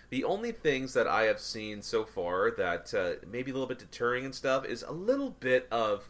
[0.09, 3.79] the only things that I have seen so far that uh, maybe a little bit
[3.79, 6.09] deterring and stuff is a little bit of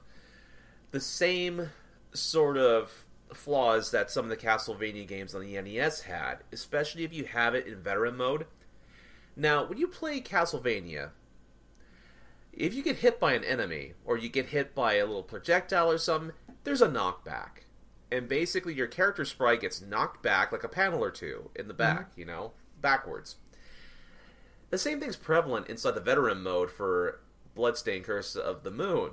[0.92, 1.70] the same
[2.14, 7.14] sort of flaws that some of the Castlevania games on the NES had, especially if
[7.14, 8.46] you have it in veteran mode.
[9.36, 11.12] Now, when you play Castlevania,
[12.54, 15.92] if you get hit by an enemy or you get hit by a little projectile
[15.92, 16.32] or something,
[16.64, 17.64] there's a knockback.
[18.12, 21.74] And basically, your character sprite gets knocked back like a panel or two in the
[21.74, 23.36] back, you know, backwards.
[24.70, 27.20] The same thing's prevalent inside the veteran mode for
[27.56, 29.12] Bloodstained Curse of the Moon.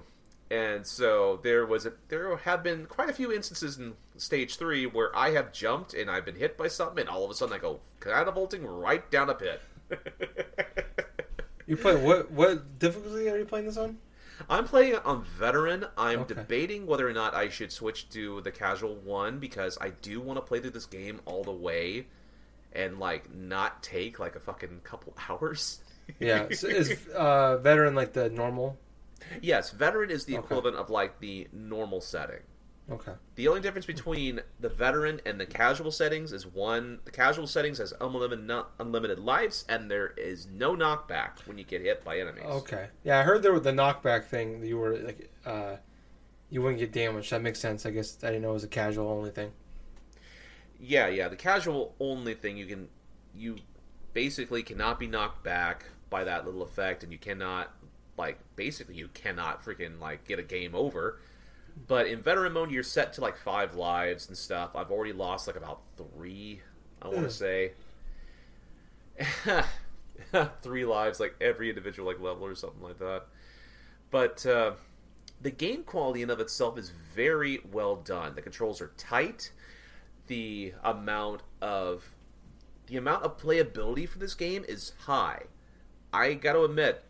[0.50, 4.84] And so there was a, there have been quite a few instances in stage three
[4.86, 7.54] where I have jumped and I've been hit by something, and all of a sudden
[7.54, 9.62] I go catapulting right down a pit.
[11.66, 12.30] You play what?
[12.30, 13.98] What difficulty are you playing this on?
[14.50, 15.86] I'm playing on veteran.
[15.96, 16.34] I'm Okay.
[16.34, 20.36] debating whether or not I should switch to the casual one because I do want
[20.36, 22.06] to play through this game all the way
[22.74, 25.80] and like not take like a fucking couple hours.
[26.20, 28.78] Yeah, so is uh, veteran like the normal?
[29.40, 30.44] yes, veteran is the Okay.
[30.44, 32.40] equivalent of like the normal setting.
[32.90, 33.12] Okay.
[33.36, 37.78] The only difference between the veteran and the casual settings is one: the casual settings
[37.78, 42.44] has unlimited unlimited lives, and there is no knockback when you get hit by enemies.
[42.44, 42.88] Okay.
[43.02, 44.62] Yeah, I heard there was the knockback thing.
[44.62, 45.76] You were like, uh,
[46.50, 47.30] you wouldn't get damaged.
[47.30, 47.86] That makes sense.
[47.86, 49.52] I guess I didn't know it was a casual only thing.
[50.78, 51.28] Yeah, yeah.
[51.28, 52.88] The casual only thing you can
[53.34, 53.56] you
[54.12, 57.70] basically cannot be knocked back by that little effect, and you cannot
[58.16, 61.20] like basically you cannot freaking like get a game over.
[61.88, 64.76] But in veteran mode, you're set to like five lives and stuff.
[64.76, 66.62] I've already lost like about three.
[67.02, 67.24] I want Hmm.
[67.24, 67.72] to say
[70.62, 73.24] three lives, like every individual like level or something like that.
[74.10, 74.72] But uh,
[75.40, 78.34] the game quality in of itself is very well done.
[78.34, 79.52] The controls are tight.
[80.26, 82.14] The amount of
[82.86, 85.44] the amount of playability for this game is high.
[86.12, 87.04] I got to admit,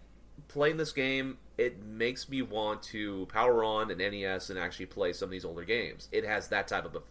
[0.48, 5.12] playing this game, it makes me want to power on an NES and actually play
[5.12, 6.08] some of these older games.
[6.10, 7.02] It has that type of a,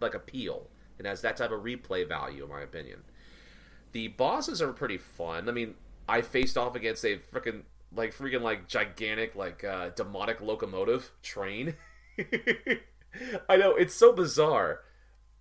[0.00, 0.68] like appeal.
[0.98, 3.02] It has that type of replay value, in my opinion.
[3.92, 5.48] The bosses are pretty fun.
[5.48, 5.74] I mean,
[6.08, 7.62] I faced off against a freaking
[7.94, 11.76] like freaking like gigantic like uh, demonic locomotive train.
[13.48, 14.80] I know it's so bizarre,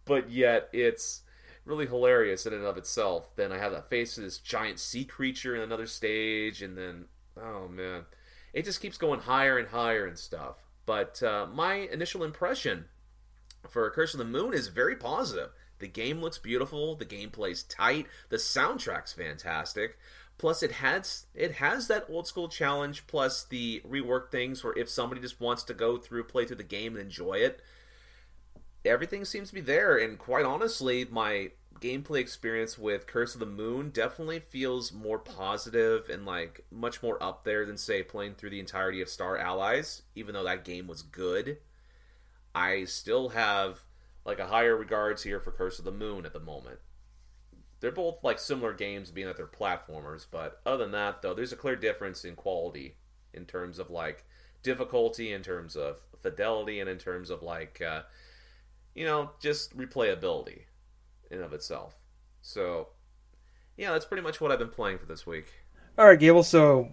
[0.08, 1.22] but yet it's
[1.66, 3.36] really hilarious in and of itself.
[3.36, 7.06] Then I have that face of this giant sea creature in another stage, and then
[7.40, 8.06] oh man,
[8.54, 10.64] it just keeps going higher and higher and stuff.
[10.86, 12.86] But uh, my initial impression
[13.70, 15.50] for Curse of the Moon is very positive.
[15.80, 19.98] The game looks beautiful, the gameplay's tight, the soundtrack's fantastic.
[20.38, 23.08] Plus, it has it has that old school challenge.
[23.08, 26.64] Plus, the rework things where if somebody just wants to go through, play through the
[26.64, 27.62] game, and enjoy it,
[28.90, 29.98] everything seems to be there.
[29.98, 36.10] And quite honestly, my gameplay experience with Curse of the Moon definitely feels more positive
[36.10, 40.04] and like much more up there than say playing through the entirety of Star Allies.
[40.16, 41.58] Even though that game was good,
[42.56, 43.82] I still have
[44.26, 46.80] like a higher regards here for Curse of the Moon at the moment.
[47.80, 51.54] They're both like similar games, being that they're platformers, but other than that, though, there's
[51.54, 52.96] a clear difference in quality
[53.34, 54.26] in terms of like
[54.64, 58.02] difficulty, in terms of fidelity, and in terms of like uh,
[58.98, 60.64] you know just replayability
[61.30, 61.96] in of itself.
[62.42, 62.90] So
[63.78, 65.54] yeah, that's pretty much what I've been playing for this week.
[65.98, 66.44] All right, Gable.
[66.44, 66.90] So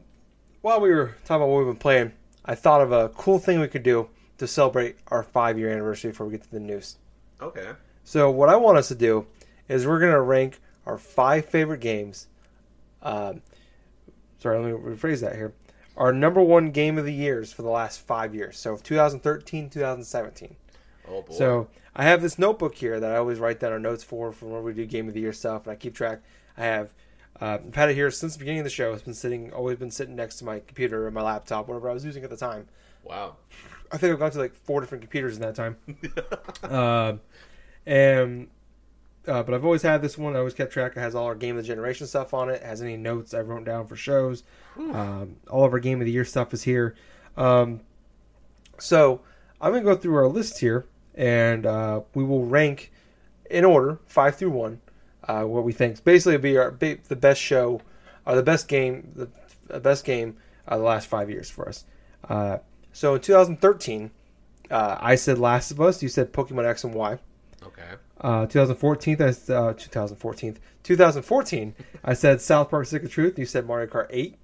[0.61, 2.13] while we were talking about what we've been playing,
[2.45, 6.11] I thought of a cool thing we could do to celebrate our five year anniversary
[6.11, 6.99] before we get to the news.
[7.41, 7.71] Okay.
[8.05, 9.27] So what I want us to do
[9.67, 12.29] is we're gonna rank our five favorite games.
[13.03, 13.41] Um,
[14.39, 15.55] sorry, let me rephrase that here.
[15.97, 18.59] Our number one game of the years for the last five years.
[18.59, 20.57] So 2013, 2017.
[21.09, 21.35] Oh boy.
[21.35, 24.51] So I have this notebook here that I always write down our notes for from
[24.51, 26.21] when we do game of the year stuff, and I keep track.
[26.57, 26.93] I have
[27.41, 28.93] uh, I've had it here since the beginning of the show.
[28.93, 31.93] It's been sitting, always been sitting next to my computer or my laptop, whatever I
[31.93, 32.67] was using at the time.
[33.03, 33.37] wow.
[33.93, 35.77] I think I've gone to like four different computers in that time.
[36.63, 37.21] Um
[37.87, 38.49] and
[39.27, 40.35] uh, but I've always had this one.
[40.35, 40.93] I always kept track.
[40.97, 42.55] It has all our game of the generation stuff on it.
[42.55, 44.43] it has any notes I wrote down for shows.
[44.77, 46.95] Um, all of our game of the year stuff is here.
[47.37, 47.81] Um,
[48.79, 49.23] so
[49.61, 52.93] I'm gonna go through our list here, and uh, we will rank
[53.51, 54.81] in order, five through one,
[55.29, 56.03] uh, what we think.
[56.05, 57.81] Basically, it'll be our be the best show,
[58.27, 59.29] or the best game, the,
[59.69, 60.37] the best game
[60.69, 61.85] uh, the last five years for us.
[62.29, 62.59] Uh,
[62.93, 64.11] so in 2013,
[64.71, 66.03] uh, I said Last of Us.
[66.03, 67.19] You said Pokemon X and Y.
[67.63, 67.83] Okay.
[68.21, 73.39] Uh, 2014, I s- uh, 2014, 2014, I said South Park: Stick of Truth.
[73.39, 74.37] You said Mario Kart 8.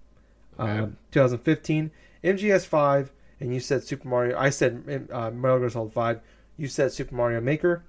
[0.59, 0.79] Okay.
[0.79, 1.91] Um, 2015,
[2.23, 4.39] MGS 5, and you said Super Mario.
[4.39, 6.21] I said uh, Metal Gear Solid 5.
[6.61, 7.85] You said Super Mario Maker.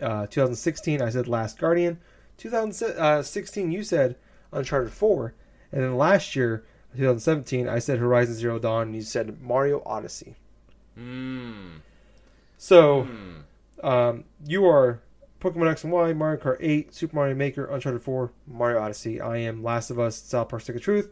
[0.00, 1.98] Uh, 2016, I said Last Guardian.
[2.36, 4.14] 2016, you said
[4.52, 5.34] Uncharted 4,
[5.72, 8.88] and then last year, 2017, I said Horizon Zero Dawn.
[8.88, 10.36] And you said Mario Odyssey.
[10.94, 11.78] Hmm.
[12.58, 13.02] So.
[13.02, 13.40] Hmm.
[13.82, 15.00] Um, you are
[15.40, 19.20] Pokemon X and Y, Mario Kart 8, Super Mario Maker, Uncharted 4, Mario Odyssey.
[19.20, 21.10] I am Last of Us, South Park: Stick of Truth,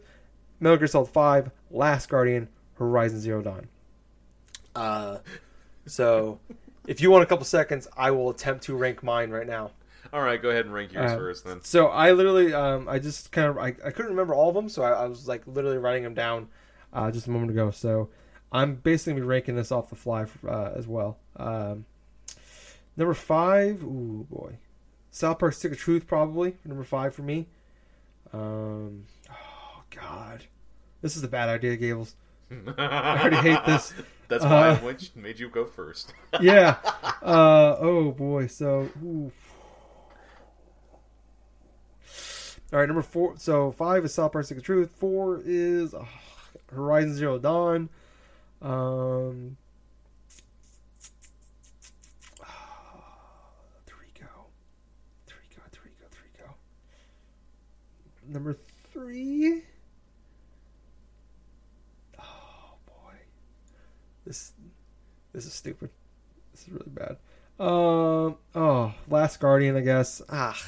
[0.61, 3.67] Metal Gear Solid 5, Last Guardian, Horizon Zero Dawn.
[4.73, 5.17] Uh,
[5.85, 6.39] so
[6.87, 9.71] if you want a couple seconds, I will attempt to rank mine right now.
[10.13, 11.61] All right, go ahead and rank yours Uh, first then.
[11.61, 14.67] So I literally, um, I just kind of, I, I couldn't remember all of them,
[14.67, 16.49] so I, I was like literally writing them down
[16.91, 17.71] uh, just a moment ago.
[17.71, 18.09] So
[18.51, 21.17] I'm basically gonna be ranking this off the fly uh, as well.
[21.37, 21.85] Um,
[22.97, 24.57] number five, ooh boy,
[25.11, 27.47] South Park: Stick of Truth probably number five for me.
[28.33, 30.45] Um, oh God,
[31.01, 32.15] this is a bad idea, Gables.
[32.77, 33.93] I already hate this.
[34.27, 36.13] That's why uh, made you go first.
[36.41, 36.77] yeah.
[37.21, 38.47] Uh, oh boy.
[38.47, 38.89] So.
[38.97, 39.31] All
[42.71, 43.35] right, number four.
[43.37, 44.89] So five is South Park: Stick of Truth.
[44.97, 46.07] Four is oh,
[46.73, 47.89] Horizon Zero Dawn.
[48.59, 49.55] Um,
[52.41, 52.45] oh,
[53.85, 54.25] three go,
[55.27, 55.35] go,
[55.77, 56.55] go, go.
[58.27, 58.57] Number
[58.91, 59.61] three.
[64.25, 64.53] This
[65.33, 65.89] this is stupid.
[66.51, 67.17] This is really bad.
[67.59, 68.37] Um.
[68.55, 70.21] Oh, Last Guardian, I guess.
[70.29, 70.59] Ah,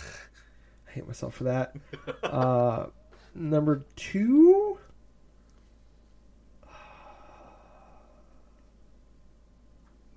[0.87, 1.75] I hate myself for that.
[2.23, 2.87] uh,
[3.35, 4.77] number two.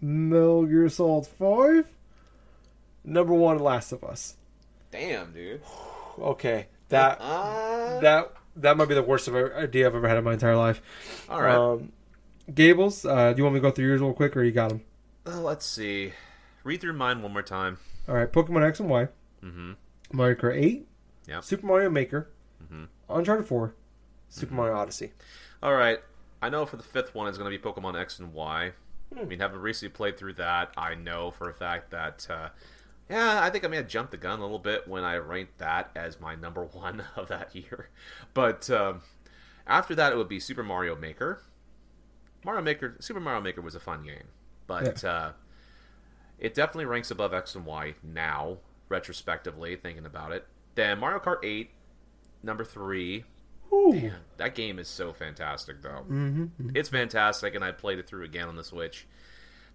[0.01, 1.87] Metal Gear Solid Five.
[3.05, 4.37] Number one, Last of Us.
[4.91, 5.63] Damn, dude.
[6.19, 10.33] Okay, that Uh, that that might be the worst idea I've ever had in my
[10.33, 10.81] entire life.
[11.29, 11.55] all right.
[11.55, 11.93] Um,
[12.53, 14.69] Gables, uh, do you want me to go through yours real quick, or you got
[14.71, 14.83] them?
[15.27, 16.13] Uh, let's see.
[16.65, 17.79] Read through mine one more time.
[18.09, 19.09] All right, Pokemon X and Y,
[19.45, 19.73] Mm-hmm.
[20.13, 20.87] Mario Kart Eight,
[21.27, 22.31] yeah, Super Mario Maker,
[22.65, 22.87] Mhm.
[23.09, 23.75] Uncharted Four,
[24.29, 24.57] Super Mm-hmm.
[24.57, 25.13] Mario Odyssey.
[25.63, 25.99] All right.
[26.43, 28.73] I know for the fifth one is going to be Pokemon X and Y.
[29.13, 29.21] Hmm.
[29.21, 32.51] I mean, having recently played through that, I know for a fact that, uh,
[33.11, 35.59] yeah, I think I may have jumped the gun a little bit when I ranked
[35.59, 37.89] that as my number one of that year.
[38.35, 39.01] But um,
[39.67, 41.43] after that, it would be Super Mario Maker.
[42.47, 44.29] Mario Maker, Super Mario Maker was a fun game,
[44.69, 45.33] but uh,
[46.39, 50.47] it definitely ranks above X and Y now, retrospectively thinking about it.
[50.77, 51.71] Then Mario Kart 8,
[52.45, 53.25] number three.
[53.73, 54.13] Ooh.
[54.37, 56.05] That game is so fantastic, though.
[56.09, 56.71] Mm-hmm.
[56.77, 59.09] It's fantastic, and I played it through again on the Switch.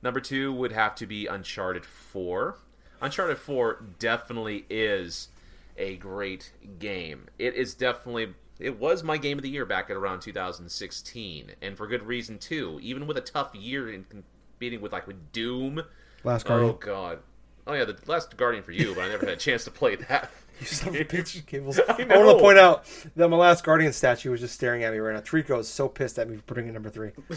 [0.02, 2.58] Number two would have to be Uncharted 4.
[3.02, 5.28] Uncharted 4 definitely is
[5.76, 7.28] a great game.
[7.38, 8.34] It is definitely.
[8.62, 12.38] It was my game of the year back at around 2016, and for good reason,
[12.38, 12.80] too.
[12.82, 15.82] Even with a tough year in competing with, like, with Doom.
[16.24, 16.72] Last Guardian.
[16.72, 17.20] Oh, God.
[17.66, 19.96] Oh, yeah, the Last Guardian for you, but I never had a chance to play
[19.96, 20.30] that.
[20.60, 21.80] You son of a bitch, Gables.
[21.90, 22.86] I I, want to point out
[23.16, 25.22] that my last Guardian statue was just staring at me right now.
[25.22, 27.14] Trico is so pissed at me for putting in number three.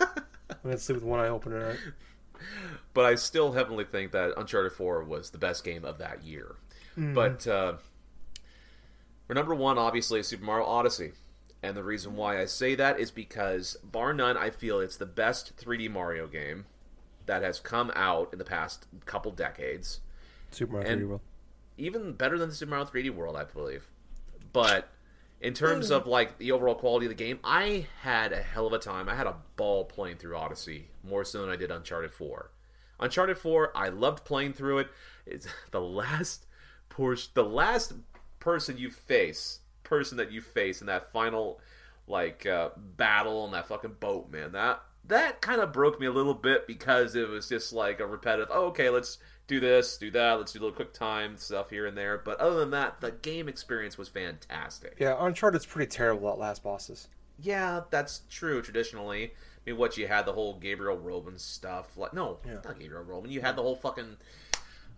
[0.00, 1.76] I'm gonna sleep with one eye open tonight.
[2.94, 6.56] but I still heavily think that Uncharted 4 was the best game of that year.
[6.96, 7.74] But uh,
[9.26, 11.12] for number one, obviously, is Super Mario Odyssey.
[11.62, 15.06] And the reason why I say that is because, bar none, I feel it's the
[15.06, 16.66] best 3D Mario game
[17.26, 20.00] that has come out in the past couple decades.
[20.50, 21.20] Super Mario And- 3D World.
[21.76, 23.88] Even better than the Super Mario 3D World, I believe.
[24.52, 24.90] But
[25.40, 28.72] in terms of like the overall quality of the game, I had a hell of
[28.72, 29.08] a time.
[29.08, 32.50] I had a ball playing through Odyssey more so than I did Uncharted 4.
[33.00, 34.88] Uncharted 4, I loved playing through it.
[35.26, 36.46] It's the last
[36.90, 37.94] portion, the last
[38.44, 41.58] person you face, person that you face in that final
[42.06, 44.52] like uh, battle on that fucking boat, man.
[44.52, 48.06] That that kind of broke me a little bit because it was just like a
[48.06, 48.48] repetitive.
[48.52, 50.34] Oh, okay, let's do this, do that.
[50.34, 52.18] Let's do a little quick time stuff here and there.
[52.18, 54.96] But other than that, the game experience was fantastic.
[54.98, 57.08] Yeah, Uncharted's pretty terrible at last bosses.
[57.40, 58.62] Yeah, that's true.
[58.62, 59.24] Traditionally,
[59.66, 61.96] I mean, what you had the whole Gabriel Roman stuff.
[61.96, 62.58] Like, no, Yeah.
[62.64, 63.30] not Gabriel Roman.
[63.30, 64.16] You had the whole fucking.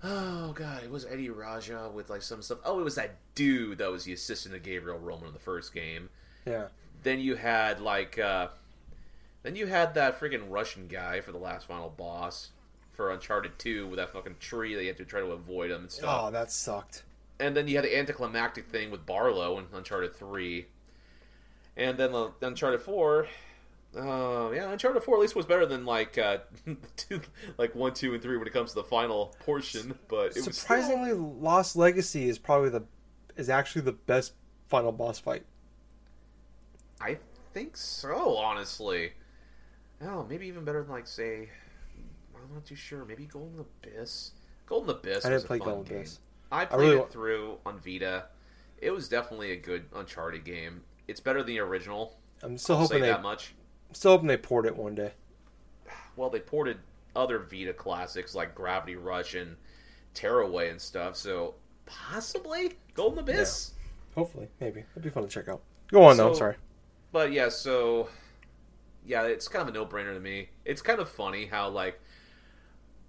[0.04, 2.58] Oh god, it was Eddy Raja with like some stuff.
[2.64, 5.72] Oh, it was that dude that was the assistant to Gabriel Roman in the first
[5.74, 6.10] game.
[6.44, 6.68] Yeah.
[7.02, 8.48] Then you had like, uh
[9.42, 12.50] then you had that freaking Russian guy for the last final boss
[12.92, 15.82] for Uncharted Two with that fucking tree that you had to try to avoid him
[15.82, 17.02] and stuff Oh, that sucked.
[17.40, 20.66] and then you had the anticlimactic thing with Marlowe in Uncharted Three,
[21.76, 23.28] and then the Uncharted Four.
[23.96, 26.38] Uh, yeah, Uncharted Four at least was better than like uh,
[26.96, 27.20] two,
[27.56, 29.98] like one, two, and three when it comes to the final portion.
[30.08, 32.82] But it was still- Surprisingly, Lost Legacy is probably the
[33.36, 34.32] is actually the best
[34.68, 35.44] final boss fight.
[37.00, 37.18] I
[37.52, 38.36] think so.
[38.36, 39.12] Honestly,
[40.02, 41.48] oh, maybe even better than like say,
[42.34, 43.04] I'm not too sure.
[43.04, 44.32] Maybe Golden Abyss.
[44.66, 45.24] Golden Abyss.
[45.24, 45.98] I was didn't a play Golden game.
[45.98, 46.18] Abyss.
[46.52, 48.26] I played really it through on Vita.
[48.78, 50.82] It was definitely a good Uncharted game.
[51.08, 52.18] It's better than the original.
[52.42, 53.54] I'm still I'll hoping they that much.
[53.92, 55.12] Still hoping they port it one day.
[56.16, 56.78] Well, they ported
[57.14, 59.56] other Vita classics like Gravity Rush and
[60.14, 61.16] Tearaway and stuff.
[61.16, 61.54] So
[61.86, 63.72] possibly Golden Abyss.
[64.14, 65.62] Hopefully, maybe it'd be fun to check out.
[65.88, 66.30] Go on though.
[66.30, 66.56] I'm sorry.
[67.12, 68.08] But yeah, so
[69.06, 70.48] yeah, it's kind of a no-brainer to me.
[70.64, 72.00] It's kind of funny how like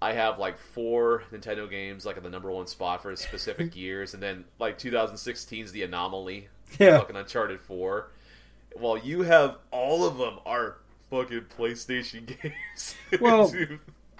[0.00, 4.14] I have like four Nintendo games like at the number one spot for specific years,
[4.14, 6.48] and then like 2016 is the anomaly.
[6.78, 6.98] Yeah.
[6.98, 8.10] fucking Uncharted 4.
[8.76, 10.76] While you have all of them are
[11.10, 12.94] fucking PlayStation games.
[13.20, 13.52] Well-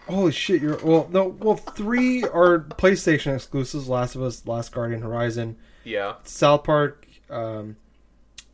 [0.09, 0.63] Holy shit!
[0.63, 1.07] You're well.
[1.13, 5.57] No, well, three are PlayStation exclusives: Last of Us, Last Guardian, Horizon.
[5.85, 6.15] yeah.
[6.25, 7.77] South Park um,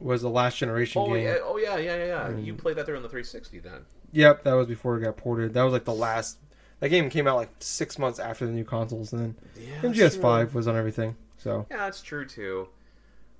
[0.01, 1.23] was the last generation Oh game.
[1.25, 2.07] yeah, oh yeah, yeah, yeah.
[2.07, 2.29] yeah.
[2.35, 2.45] Mm.
[2.45, 3.83] You played that there on the 360 then.
[4.11, 5.55] Yep, that was before it got ported.
[5.55, 6.39] That was like the last.
[6.81, 10.21] That game came out like six months after the new consoles, and then Yeah, MGS
[10.21, 11.15] Five was on everything.
[11.39, 12.67] So Yeah, that's true too.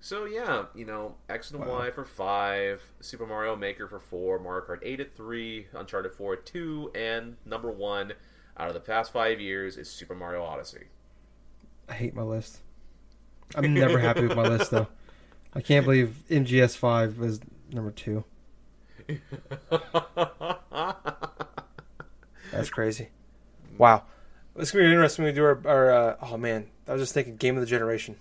[0.05, 1.79] So yeah, you know, X and Wow.
[1.79, 6.35] Y for five, Super Mario Maker for four, Mario Kart eight at three, Uncharted four
[6.35, 8.13] at two, and number one
[8.59, 10.89] out of the past five years is Super Mario Odyssey.
[11.89, 12.61] I hate my list.
[13.55, 14.89] I'm never happy with my list though.
[15.55, 17.41] I can't believe MGS five is
[17.73, 18.25] number two.
[22.53, 23.09] That's crazy.
[23.79, 24.03] Wow.
[24.57, 27.15] It's gonna be interesting when we do our, our uh, oh man, I was just
[27.15, 28.17] thinking game of the generation.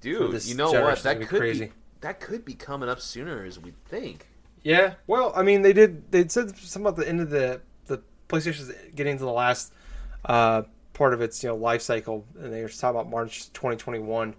[0.00, 1.02] Dude, you know what?
[1.02, 1.66] That be could crazy.
[1.66, 4.26] be that could be coming up sooner as we think.
[4.62, 4.94] Yeah.
[5.06, 6.10] Well, I mean, they did.
[6.10, 9.72] They said something about the end of the the PlayStation's getting to the last
[10.24, 14.34] uh, part of its you know life cycle, and they were talking about March 2021.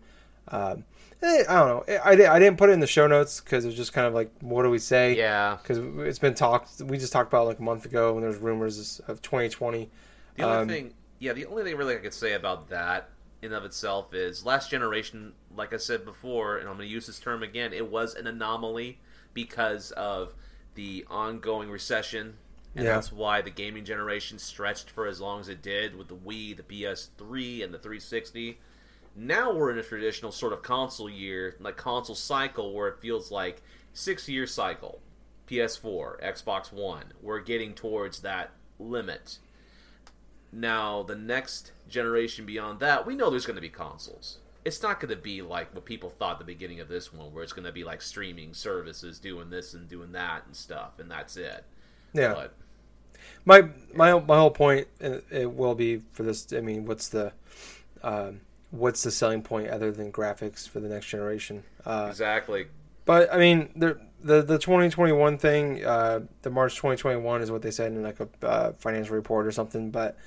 [0.48, 0.84] Um,
[1.22, 2.00] eh, I don't know.
[2.04, 4.14] I, I didn't put it in the show notes because it was just kind of
[4.14, 5.16] like, what do we say?
[5.16, 5.58] Yeah.
[5.62, 6.82] Because it's been talked.
[6.82, 9.90] We just talked about it like a month ago when there was rumors of 2020.
[10.36, 13.10] The only Um, thing, yeah, the only thing really I could say about that
[13.42, 17.08] in of itself is last generation, like I said before, and I'm going to use
[17.08, 19.00] this term again, it was an anomaly
[19.34, 20.34] because of
[20.76, 22.38] the ongoing recession,
[22.76, 22.94] and Yeah.
[22.96, 26.56] that's why the gaming generation stretched for as long as it did with the Wii,
[26.56, 28.60] the PS3, and the 360.
[29.16, 33.32] Now we're in a traditional sort of console year, like console cycle, where it feels
[33.32, 33.62] like
[33.94, 35.02] six year cycle.
[35.48, 37.12] PS4, Xbox One.
[37.22, 39.40] We're getting towards that limit.
[40.52, 44.40] Now, the next generation beyond that, we know there's going to be consoles.
[44.64, 47.34] It's not going to be like what people thought at the beginning of this one,
[47.34, 51.00] where it's going to be like streaming services doing this and doing that and stuff,
[51.00, 51.66] and that's it.
[52.14, 52.34] Yeah.
[52.34, 52.54] But
[53.46, 56.52] my my my whole point uh, it will be for this.
[56.54, 57.32] I mean, what's the
[58.04, 58.42] um,
[58.72, 61.64] what's the selling point other than graphics for the next generation?
[61.86, 62.68] Uh, exactly.
[63.06, 67.72] But I mean, the the the 2021 thing, uh, the March 2021 is what they
[67.72, 69.92] said in like a uh, financial report or something.
[69.92, 70.18] But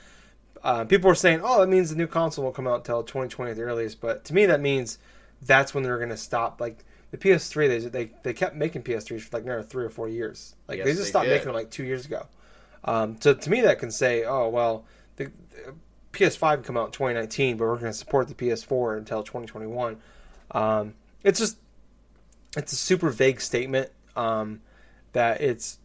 [0.64, 3.50] uh, people were saying, oh, that means the new console won't come out until 2020
[3.50, 4.00] at the earliest.
[4.00, 4.98] But to me, that means
[5.42, 6.58] that's when they're going to stop.
[6.58, 10.08] Like the PS3, they they they kept making PS3s for like near three or four
[10.08, 10.56] years.
[10.66, 12.26] Like Yes, they just stopped making them like two years ago.
[12.82, 14.86] Um, so to me, that can say, oh well,
[15.16, 15.74] the, the
[16.12, 19.98] PS5 can come out in 2019, but we're going to support the PS4 until 2021.
[20.52, 21.58] Um, it's just
[22.56, 24.62] it's a super vague statement um,
[25.12, 25.78] that it's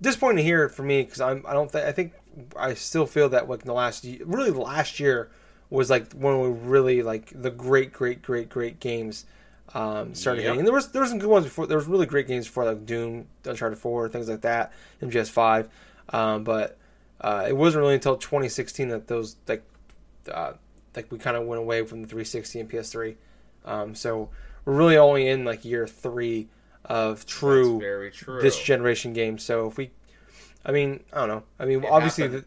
[0.00, 2.14] disappointing to hear for me because I'm I don't th- I think
[2.56, 5.30] I still feel that like in the last year, really last year
[5.70, 9.24] was like when we really like the great great great great games
[9.74, 10.44] um, started Yep.
[10.44, 12.46] hitting and there was there was some good ones before there was really great games
[12.46, 14.72] before like Doom Uncharted 4 things like that
[15.02, 15.68] MGS 5
[16.10, 16.76] um, but
[17.20, 19.62] uh, it wasn't really until 2016 that those like
[20.30, 20.52] uh,
[20.94, 23.14] like we kind of went away from the 360 and PS3
[23.64, 24.28] um, so
[24.64, 26.48] we're really only in like year three
[26.84, 28.40] of true very true.
[28.42, 29.42] this generation games.
[29.44, 29.90] So if we,
[30.64, 31.42] I mean, I don't know.
[31.58, 32.44] I mean, It obviously, happened.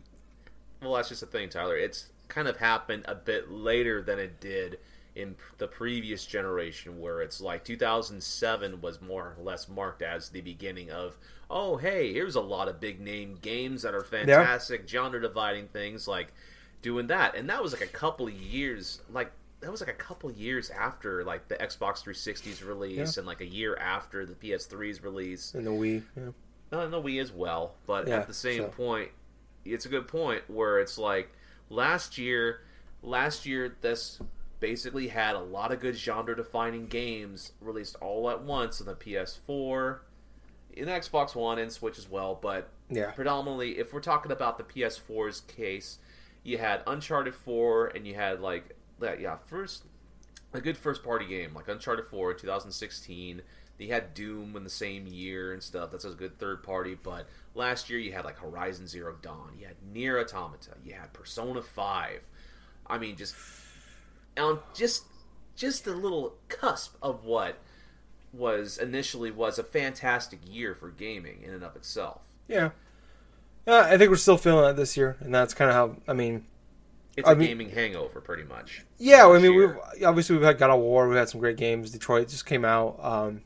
[0.81, 1.75] Well, that's just the thing, Tyler.
[1.75, 4.79] It's kind of happened a bit later than it did
[5.15, 10.41] in the previous generation, where it's like 2007 was more or less marked as the
[10.41, 11.17] beginning of,
[11.49, 16.07] oh, hey, here's a lot of big name games that are fantastic, genre dividing things
[16.07, 16.33] like
[16.81, 17.35] doing that.
[17.35, 20.69] And that was like a couple of years, like, that was like a couple years
[20.69, 23.21] after like the Xbox 360's release Yeah.
[23.21, 25.53] and like a year after the PS3's release.
[25.53, 26.29] and the Wii, yeah.
[26.71, 29.11] And the Wii as well, but Yeah, at the same so- point,
[29.63, 31.29] it's a good point where it's like
[31.69, 32.61] last year,
[33.01, 34.19] last year this
[34.59, 39.99] basically had a lot of good genre-defining games released all at once on the PS4,
[40.73, 42.35] in Xbox One, and Switch as well.
[42.35, 43.11] But Yeah.
[43.11, 45.99] predominantly, if we're talking about the PS4's case,
[46.43, 49.83] you had Uncharted 4, and you had like that, yeah, first
[50.53, 53.41] a good first party game like Uncharted 4 in 2016.
[53.77, 55.91] You had Doom in the same year and stuff.
[55.91, 56.97] That's a good third party.
[57.01, 59.51] But last year you had like Horizon Zero Dawn.
[59.59, 60.71] You had Nier Automata.
[60.83, 62.21] You had Persona 5.
[62.87, 63.35] I mean, just
[64.37, 65.03] on just
[65.55, 67.57] just a little cusp of what
[68.33, 72.21] was initially was a fantastic year for gaming in and of itself.
[72.47, 72.71] Yeah.
[73.67, 75.95] Uh, I think we're still feeling it this year, and that's kind of how.
[76.07, 76.45] I mean,
[77.17, 78.83] It's I a mean- gaming hangover, pretty much.
[78.99, 79.25] yeah.
[79.27, 79.79] I mean, year.
[79.95, 81.07] we've obviously we've had God of War.
[81.07, 81.91] We've had some great games.
[81.91, 82.99] Detroit just came out.
[83.01, 83.41] Um,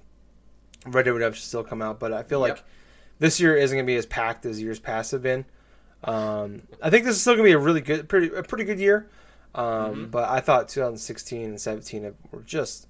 [0.86, 2.58] Red Dead Redemption still come out, but I feel Yep.
[2.58, 2.66] like
[3.20, 5.46] this year isn't going to be as packed as years past have been.
[6.04, 8.64] Um, I think this is still going to be a really good, pretty a pretty
[8.64, 9.08] good year.
[9.56, 10.06] Um, Mm-hmm.
[10.06, 12.88] But I thought 2016 and 17 were just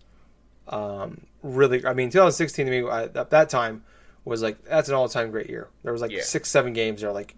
[0.67, 1.85] um, really.
[1.85, 3.83] I mean, 2016 to me I, at that time
[4.25, 5.69] was like that's an all time great year.
[5.83, 6.21] There was like Yeah.
[6.21, 7.35] six, seven games that are like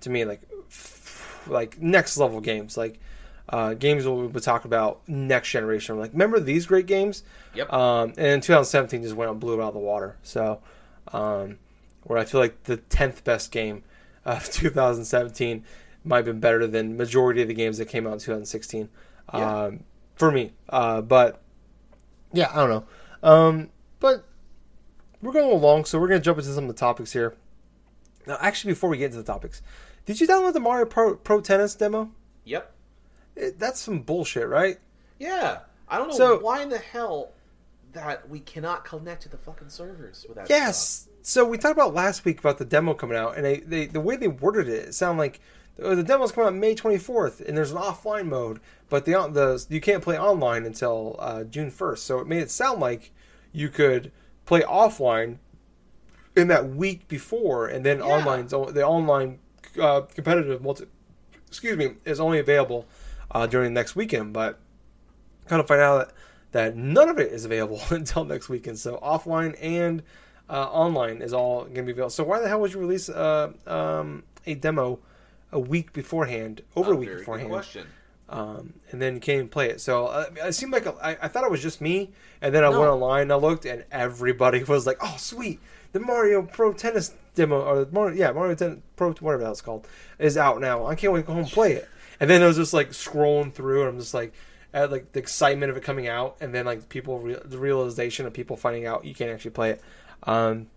[0.00, 2.98] to me like f- like next level games, like
[3.48, 5.98] uh, games we'll, we'll talk about next generation.
[5.98, 7.22] Like, remember these great games?
[7.54, 7.72] Yep.
[7.72, 10.16] Um, and 2017 just went and blew it out of the water.
[10.22, 10.60] So,
[11.12, 11.58] um,
[12.04, 13.82] where I feel like the 10th best game
[14.24, 15.64] of 2017
[16.04, 18.88] might have been better than majority of the games that came out in 2016
[19.34, 19.62] Yeah.
[19.64, 19.84] um,
[20.16, 20.52] for me.
[20.68, 21.40] Uh, but
[22.32, 22.84] yeah, I don't know.
[23.28, 23.70] Um,
[24.00, 24.24] but
[25.20, 27.34] we're going along, so we're going to jump into some of the topics here.
[28.26, 29.62] Now, actually, before we get into the topics,
[30.06, 32.10] did you download the Mario Pro, Pro Tennis demo?
[32.44, 32.72] Yep.
[33.36, 34.78] It, that's some bullshit, right?
[35.18, 35.60] Yeah.
[35.88, 37.32] I don't know So- why in the hell
[37.92, 40.48] that we cannot connect to the fucking servers with that.
[40.48, 41.02] Yes.
[41.02, 41.08] stuff.
[41.22, 44.00] So we talked about last week about the demo coming out, and they, they the
[44.00, 45.40] way they worded it, it sounded like
[45.80, 49.64] oh, the demo's coming out May 24th, and there's an offline mode, but the the
[49.68, 51.98] you can't play online until uh, June 1st.
[51.98, 53.12] So it made it sound like
[53.52, 54.10] you could
[54.46, 55.36] play offline
[56.34, 58.04] in that week before, and then Yeah.
[58.04, 59.38] online the online
[59.80, 60.86] uh, competitive multi
[61.46, 62.86] excuse me is only available
[63.32, 64.32] uh, during the next weekend.
[64.32, 64.58] But
[65.48, 66.08] kind of find out
[66.52, 68.78] that, that none of it is available until next weekend.
[68.78, 70.02] So offline and
[70.48, 72.10] uh, online is all going to be available.
[72.10, 74.98] So why the hell would you release uh, um, a demo
[75.50, 77.86] a week beforehand, over a A week very good beforehand, question.
[78.28, 79.80] um, and then you can't even play it?
[79.80, 82.10] So uh, it seemed like I I thought it was just me,
[82.40, 82.80] and then I No.
[82.80, 85.60] went online and I looked, and everybody was like, "Oh, sweet."
[85.92, 89.86] The Mario Pro Tennis demo, or Mario, yeah, Mario Tennis Pro, whatever that's called,
[90.18, 90.86] is out now.
[90.86, 91.86] I can't wait to go home and play it.
[92.22, 94.32] And then I was just like scrolling through, and I'm just like,
[94.72, 98.26] at like the excitement of it coming out, and then like people, re- the realization
[98.26, 99.82] of people finding out you can't actually play it.
[100.22, 100.68] Um,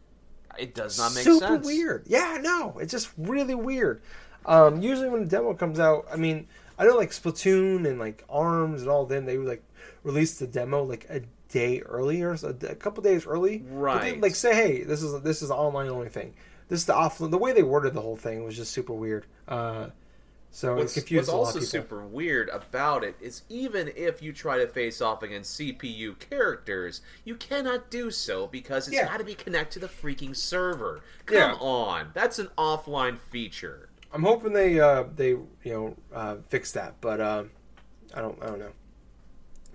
[0.58, 1.40] It does not make sense.
[1.40, 1.66] super sense.
[1.68, 2.04] weird.
[2.08, 4.02] Yeah, no, it's just really weird.
[4.48, 6.48] Um, usually when a demo comes out, I mean,
[6.80, 9.64] I know like Splatoon and like Arms and all them, they would like
[10.04, 13.60] release the demo like a day earlier, so a couple days early.
[13.60, 16.34] But they, like say, hey, this is this is online only thing.
[16.70, 17.20] This is the off.
[17.20, 19.28] The way they worded the whole thing was just super weird.
[19.48, 19.90] Uh,
[20.56, 24.58] so What's, what's a lot also super weird about it is even if you try
[24.58, 29.04] to face off against CPU characters, you cannot do so because it's Yeah.
[29.06, 31.02] got to be connected to the freaking server.
[31.26, 31.54] Come Yeah.
[31.56, 33.90] on, that's an offline feature.
[34.14, 37.52] I'm hoping they uh, they you know uh, fix that, but um,
[38.14, 38.72] I don't I don't know.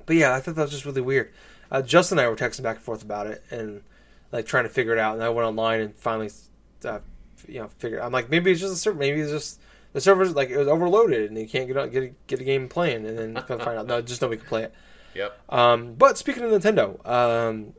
[0.06, 1.30] But yeah, I thought that was just really weird.
[1.70, 3.82] Uh, Justin and I were texting back and forth about it and
[4.32, 5.12] like trying to figure it out.
[5.14, 6.30] And I went online and finally,
[6.86, 7.00] uh,
[7.46, 8.00] you know, figured.
[8.00, 8.98] I'm like maybe it's just a server.
[8.98, 9.60] Maybe it's just
[9.92, 12.44] the servers like it was overloaded and you can't get out, get a, get a
[12.44, 13.06] game playing.
[13.06, 14.74] And then find out no, just nobody can play it.
[15.14, 15.40] Yep.
[15.48, 17.72] Um, but speaking of Nintendo, um,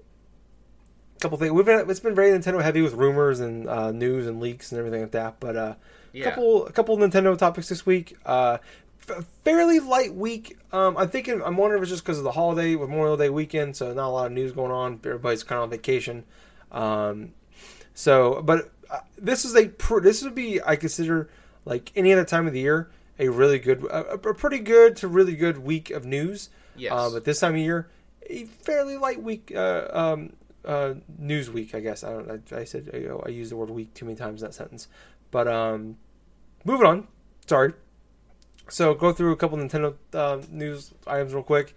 [1.15, 1.51] a couple things.
[1.51, 4.79] We've been it's been very Nintendo heavy with rumors and uh, news and leaks and
[4.79, 5.39] everything like that.
[5.39, 5.75] But uh,
[6.13, 6.25] Yeah.
[6.29, 8.17] couple a couple Nintendo topics this week.
[8.25, 8.57] Uh,
[9.07, 10.57] f- fairly light week.
[10.73, 13.75] Um, I'm thinking I'm wondering if it's just because of the holiday Memorial Day weekend,
[13.77, 14.99] so not a lot of news going on.
[15.05, 16.25] Everybody's kind of on vacation.
[16.71, 17.33] Um,
[17.93, 21.29] so, but uh, this is a pr- this would be I consider
[21.65, 22.89] like any other time of the year
[23.21, 26.49] a really good, a, a pretty good to really good week of news.
[26.75, 26.91] Yes.
[26.91, 27.87] Uh, but this time of year,
[28.27, 30.33] a fairly light week, uh, um,
[30.65, 32.03] uh, news week, I guess.
[32.03, 32.43] I don't.
[32.51, 34.53] I, I said you know, I used the word week too many times in that
[34.53, 34.87] sentence.
[35.29, 35.97] But um,
[36.65, 37.07] moving on.
[37.45, 37.73] Sorry.
[38.69, 41.75] So go through a couple Nintendo uh, news items real quick.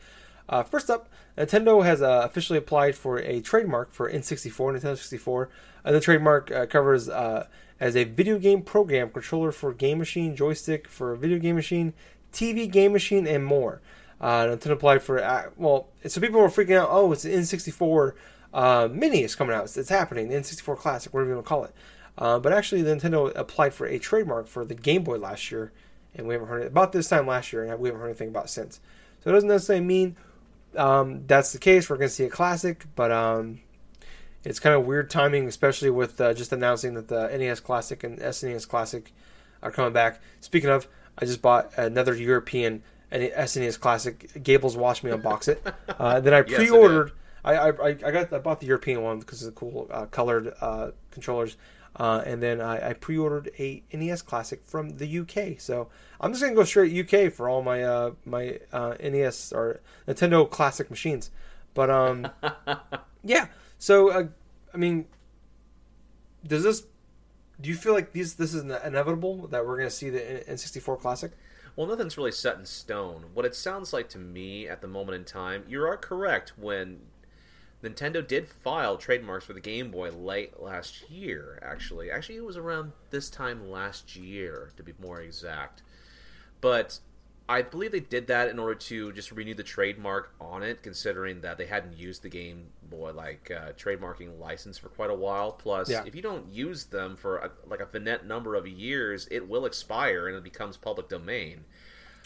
[0.49, 5.51] Uh, first up, Nintendo has uh, officially applied for a trademark for N64, Nintendo 64.
[5.85, 7.47] Uh, the trademark uh, covers uh,
[7.81, 11.93] as a video game program controller for game machine, joystick for a video game machine,
[12.33, 13.81] TV game machine, and more.
[14.21, 16.89] Uh, Nintendo applied for uh, well, so people were freaking out.
[16.91, 18.13] Oh, it's the N64
[18.55, 19.65] uh, Mini is coming out.
[19.65, 20.29] It's, it's happening.
[20.29, 21.75] The N64 Classic, whatever you want to call it.
[22.17, 25.73] Uh, but actually, Nintendo applied for a trademark for the Game Boy last year,
[26.15, 28.29] and we haven't heard it about this time last year, and we haven't heard anything
[28.29, 28.81] about since.
[29.23, 30.17] So it doesn't necessarily mean
[30.77, 31.91] um, that's the case.
[31.91, 33.61] We're going to see a classic, but um,
[34.45, 38.19] it's kind of weird timing, especially with uh, just announcing that the NES Classic and
[38.19, 39.13] SNES Classic
[39.63, 40.21] are coming back.
[40.41, 40.87] Speaking of,
[41.19, 44.43] I just bought another European SNES Classic.
[44.43, 45.63] Gables watched me unbox it.
[45.99, 47.13] Uh, then I Yes, pre-ordered.
[47.45, 50.07] I, I, I I got I bought the European one because of the cool uh,
[50.07, 51.57] colored uh, controllers,
[51.97, 55.61] uh, and then I, I pre-ordered a NES Classic from the UK.
[55.61, 55.89] So
[56.21, 60.51] I'm just gonna go straight UK for all my uh, my uh, NES or Nintendo
[60.51, 61.31] Classic machines.
[61.75, 62.29] But um,
[63.25, 63.47] yeah.
[63.79, 64.29] So uh,
[64.73, 65.07] I mean,
[66.47, 66.87] does this?
[67.61, 71.33] Do you feel like these this is inevitable that we're gonna see the N64 Classic?
[71.77, 73.27] Well, nothing's really set in stone.
[73.35, 77.01] What it sounds like to me at the moment in time, you are correct when
[77.83, 82.11] Nintendo did file trademarks for the Game Boy late last year, actually.
[82.11, 85.83] Actually, it was around this time last year, to be more exact.
[86.61, 87.01] But
[87.47, 91.43] I believe they did that in order to just renew the trademark on it, considering
[91.43, 95.53] that they hadn't used the Game Boy like uh, trademarking license for quite a while.
[95.53, 96.05] Plus, Yeah.
[96.07, 99.67] if you don't use them for a, like a finite number of years, it will
[99.67, 101.65] expire and it becomes public domain.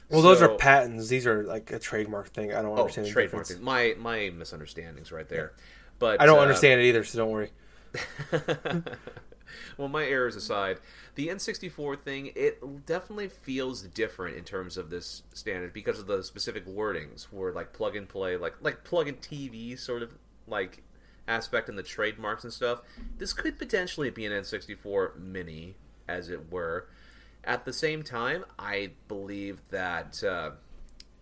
[0.09, 1.09] Well, those are patents.
[1.09, 2.55] These are like a trademark thing.
[2.55, 3.47] I don't Oh, understand trademark.
[3.49, 3.63] difference.
[3.63, 5.53] My my misunderstandings right there.
[5.99, 7.51] But I don't uh, understand it either, so don't worry.
[9.77, 10.79] well, my errors aside,
[11.19, 16.23] the N64 thing, it definitely feels different in terms of this standard because of the
[16.23, 20.15] specific wordings, where like plug and play, like like plug and TV sort of
[20.47, 20.85] like
[21.27, 22.83] aspect and the trademarks and stuff.
[23.19, 25.75] This could potentially be an N64 mini,
[26.07, 26.87] as it were.
[27.43, 30.53] At the same time, I believe that uh,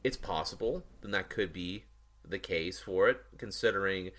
[0.05, 1.84] it's possible, then that could be
[2.22, 4.11] the case for it, considering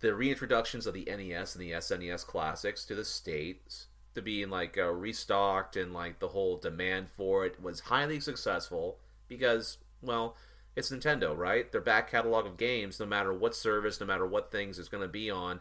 [0.00, 4.76] the reintroductions of the NES and the SNES classics to the states to being like
[4.78, 8.98] uh, restocked and like the whole demand for it was highly successful
[9.28, 10.36] because well
[10.76, 11.70] it's Nintendo right?
[11.72, 15.02] Their back catalog of games no matter what service no matter what things it's going
[15.02, 15.60] to be on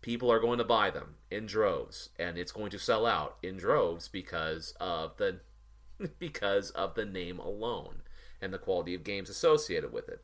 [0.00, 3.56] people are going to buy them in droves and it's going to sell out in
[3.56, 5.40] droves because of the
[6.18, 8.02] because of the name alone
[8.40, 10.22] and the quality of games associated with it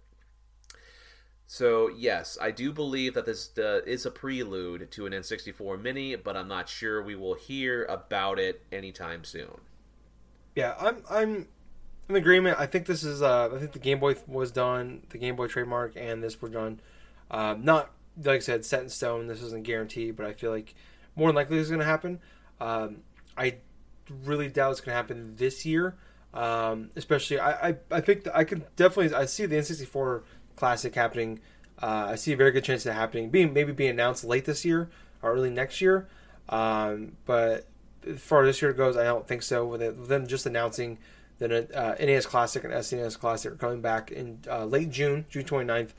[1.53, 6.17] so yes, I do believe that this uh, is a prelude to an N64 Mini,
[6.17, 9.61] but I'm not sure we will hear about it anytime soon.
[10.57, 11.49] Yeah, I'm I'm
[12.09, 12.59] in agreement.
[12.59, 15.47] I think this is uh, I think the Game Boy was done, the Game Boy
[15.47, 16.81] trademark, and this were done.
[17.31, 19.27] Uh, not like I said, set in stone.
[19.27, 20.75] This isn't guaranteed, but I feel like
[21.17, 22.19] more than likely this is going to happen.
[22.63, 23.03] Um,
[23.37, 23.57] I
[24.25, 25.97] really doubt it's going to happen this year.
[26.33, 30.23] Um, especially, I, I, I think I could definitely I see the N64
[30.57, 31.41] Classic happening.
[31.81, 34.65] Uh, I see a very good chance of happening, being maybe being announced late this
[34.65, 34.89] year
[35.23, 36.09] or early next year.
[36.49, 37.67] Um, but
[38.07, 39.67] as far as this year goes, I don't think so.
[39.67, 40.99] With, it, with them just announcing
[41.39, 45.45] that uh, NES Classic and SNES Classic are coming back in uh, late June, June
[45.45, 45.91] 29th,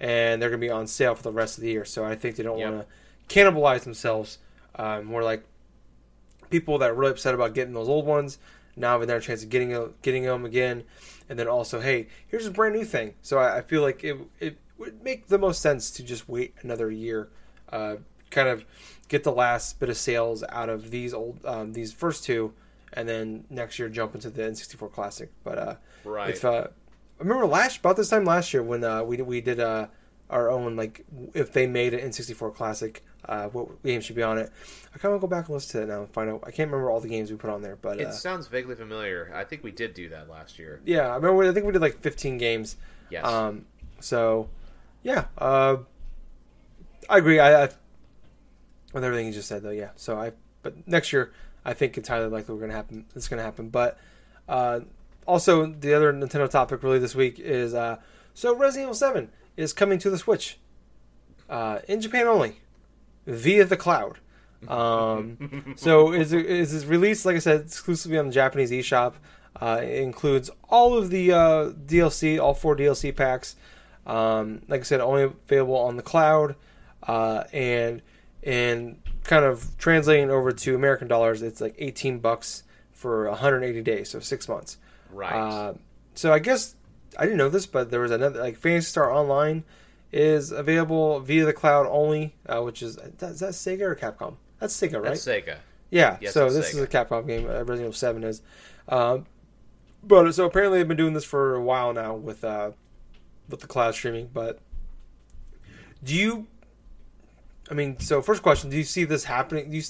[0.00, 1.84] and they're going to be on sale for the rest of the year.
[1.84, 2.72] So I think they don't yep.
[2.72, 2.86] want
[3.28, 4.38] to cannibalize themselves.
[4.74, 5.44] Um, more like
[6.50, 8.38] people that are really upset about getting those old ones
[8.78, 10.84] now have another chance of getting getting them again
[11.28, 13.14] and then also, hey, here's a brand new thing.
[13.22, 16.54] So I, I feel like it it would make the most sense to just wait
[16.62, 17.28] another year,
[17.70, 17.96] uh,
[18.30, 18.64] kind of
[19.08, 22.52] get the last bit of sales out of these old um, these first two,
[22.92, 25.30] and then next year jump into the N64 Classic.
[25.44, 25.74] But uh,
[26.04, 26.68] right, if, uh,
[27.18, 29.88] I remember last about this time last year when uh, we we did uh,
[30.30, 31.04] our own like
[31.34, 34.50] if they made an N64 Classic, uh, what games should be on it.
[34.94, 36.42] I kind of go back and listen to it now and find out.
[36.42, 38.74] I can't remember all the games we put on there, but it uh, sounds vaguely
[38.74, 39.30] familiar.
[39.34, 40.80] I think we did do that last year.
[40.84, 41.44] Yeah, I remember.
[41.44, 42.76] I think we did like 15 games.
[43.10, 43.24] Yes.
[43.24, 43.66] Um.
[44.00, 44.48] So,
[45.02, 45.26] yeah.
[45.36, 45.78] Uh,
[47.08, 47.38] I agree.
[47.38, 47.68] I, I
[48.92, 49.70] with everything you just said, though.
[49.70, 49.90] Yeah.
[49.96, 50.32] So I.
[50.62, 51.32] But next year,
[51.64, 53.04] I think it's highly likely we're gonna happen.
[53.14, 53.68] It's gonna happen.
[53.68, 53.98] But
[54.48, 54.80] uh,
[55.26, 57.98] also the other Nintendo topic really this week is uh,
[58.34, 60.58] so Resident Evil 7 is coming to the Switch.
[61.48, 62.56] Uh, in Japan only
[63.28, 64.18] via the cloud.
[64.66, 67.24] Um, so is is this released?
[67.24, 69.14] Like I said, exclusively on the Japanese eShop.
[69.54, 73.54] Uh, it includes all of the uh, DLC, all four DLC packs.
[74.04, 76.56] Um, like I said, only available on the cloud,
[77.04, 78.02] uh, and
[78.42, 84.10] and kind of translating over to American dollars, it's like 18 bucks for 180 days,
[84.10, 84.78] so six months.
[85.12, 85.34] Right.
[85.34, 85.74] Uh,
[86.14, 86.74] so I guess
[87.16, 89.64] I didn't know this, but there was another like Phantasy Star Online
[90.12, 94.36] is available via the cloud only, uh, which is is that Sega or Capcom?
[94.58, 95.04] That's Sega, right?
[95.04, 95.58] That's Sega.
[95.90, 96.16] Yeah.
[96.20, 96.76] Yes, so this Sega.
[96.76, 97.44] is a Capcom game.
[97.46, 98.42] Uh, Resident Evil Seven is,
[98.88, 99.26] um,
[100.02, 102.72] but so apparently they've been doing this for a while now with uh,
[103.48, 104.30] with the cloud streaming.
[104.32, 104.60] But
[106.02, 106.46] do you?
[107.70, 109.70] I mean, so first question: Do you see this happening?
[109.70, 109.82] Do you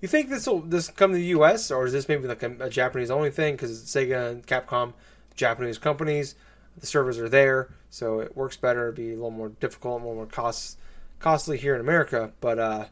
[0.00, 1.70] you think this will this come to the U.S.
[1.70, 4.94] or is this maybe like a, a Japanese only thing because Sega and Capcom,
[5.36, 6.34] Japanese companies,
[6.76, 8.84] the servers are there so it works better.
[8.84, 10.78] It'd be a little more difficult, a little more cost
[11.18, 12.32] costly here in America.
[12.40, 12.86] But uh,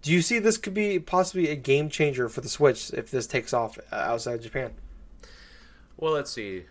[0.00, 3.26] do you see this could be possibly a game changer for the Switch if this
[3.26, 4.72] takes off outside Japan?
[5.98, 6.64] Well, let's see.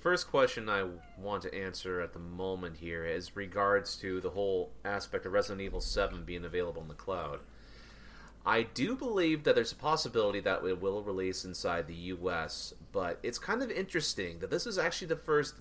[0.00, 0.86] First question I
[1.18, 5.60] want to answer at the moment here is regards to the whole aspect of Resident
[5.60, 7.40] Evil 7 being available in the cloud.
[8.46, 13.18] I do believe that there's a possibility that it will release inside the US, but
[13.22, 15.54] it's kind of interesting that this is actually the first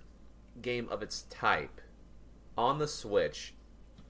[0.61, 1.81] game of its type
[2.57, 3.53] on the Switch,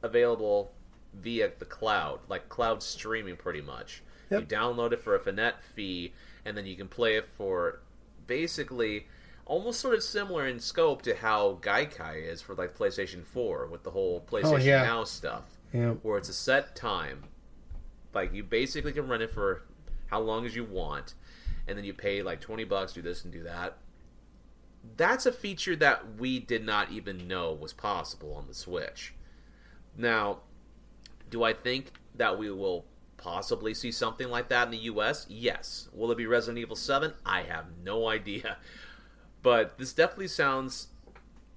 [0.02, 0.72] available
[1.14, 4.04] via the cloud, like cloud streaming, pretty much.
[4.30, 4.42] Yep.
[4.42, 6.14] You download it for a Finet fee,
[6.46, 7.82] and then you can play it for
[8.28, 9.08] basically
[9.46, 13.84] almost sort of similar in scope to how Gaikai is for like PlayStation 4 with
[13.84, 14.84] the whole oh, PlayStation oh, yeah.
[14.84, 16.00] Now stuff, yep.
[16.02, 17.26] where it's a set time.
[18.14, 19.64] Like you basically can run it for
[20.08, 21.14] how long as you want,
[21.68, 23.78] and then you pay like 20 bucks, do this and do that
[24.98, 29.14] that's a feature that we did not even know was possible on the Switch.
[29.98, 30.40] Now,
[31.30, 32.86] do I think that we will
[33.18, 35.26] possibly see something like that in the US?
[35.30, 35.90] Yes.
[35.94, 37.14] Will it be Resident Evil 7?
[37.26, 38.58] I have no idea.
[39.42, 40.88] But this definitely sounds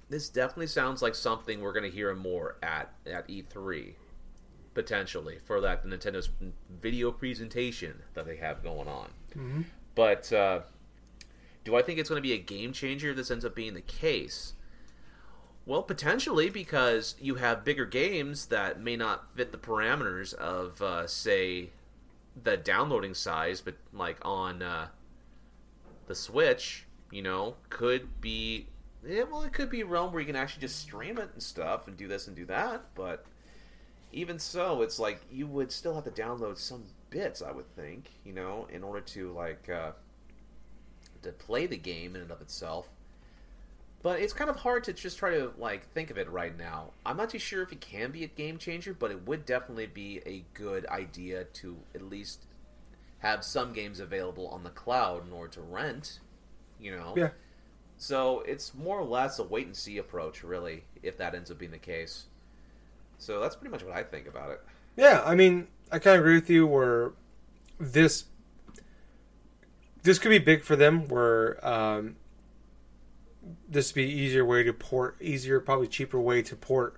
[0.08, 3.94] this definitely sounds like something we're going to hear more at at E3
[4.72, 6.28] potentially for that Nintendo's
[6.70, 9.08] video presentation that they have going on.
[9.34, 9.62] Mm-hmm.
[9.94, 10.60] But uh,
[11.66, 13.74] do I think it's going to be a game changer if this ends up being
[13.74, 14.52] the case?
[15.66, 21.08] Well, potentially because you have bigger games that may not fit the parameters of, uh,
[21.08, 21.70] say,
[22.40, 24.88] the downloading size, but like on uh,
[26.06, 28.68] the Switch, you know, could be
[29.04, 31.42] yeah, well, it could be a realm where you can actually just stream it and
[31.42, 32.82] stuff and do this and do that.
[32.94, 33.24] But
[34.12, 38.10] even so, it's like you would still have to download some bits, I would think,
[38.24, 39.92] you know, in order to like uh,
[41.26, 42.88] to play the game in and of itself.
[44.02, 46.92] But it's kind of hard to just try to like think of it right now.
[47.04, 49.86] I'm not too sure if it can be a game changer, but it would definitely
[49.86, 52.44] be a good idea to at least
[53.18, 56.20] have some games available on the cloud in order to rent.
[56.80, 57.14] You know.
[57.16, 57.30] Yeah.
[57.98, 61.58] So it's more or less a wait and see approach, really, if that ends up
[61.58, 62.26] being the case.
[63.18, 64.60] So that's pretty much what I think about it.
[64.96, 66.66] Yeah, I mean, I kind of agree with you.
[66.66, 67.12] Where
[67.80, 68.24] this
[70.06, 71.06] this could be big for them.
[71.08, 72.16] Where um,
[73.68, 76.96] this would be easier way to port, easier, probably cheaper way to port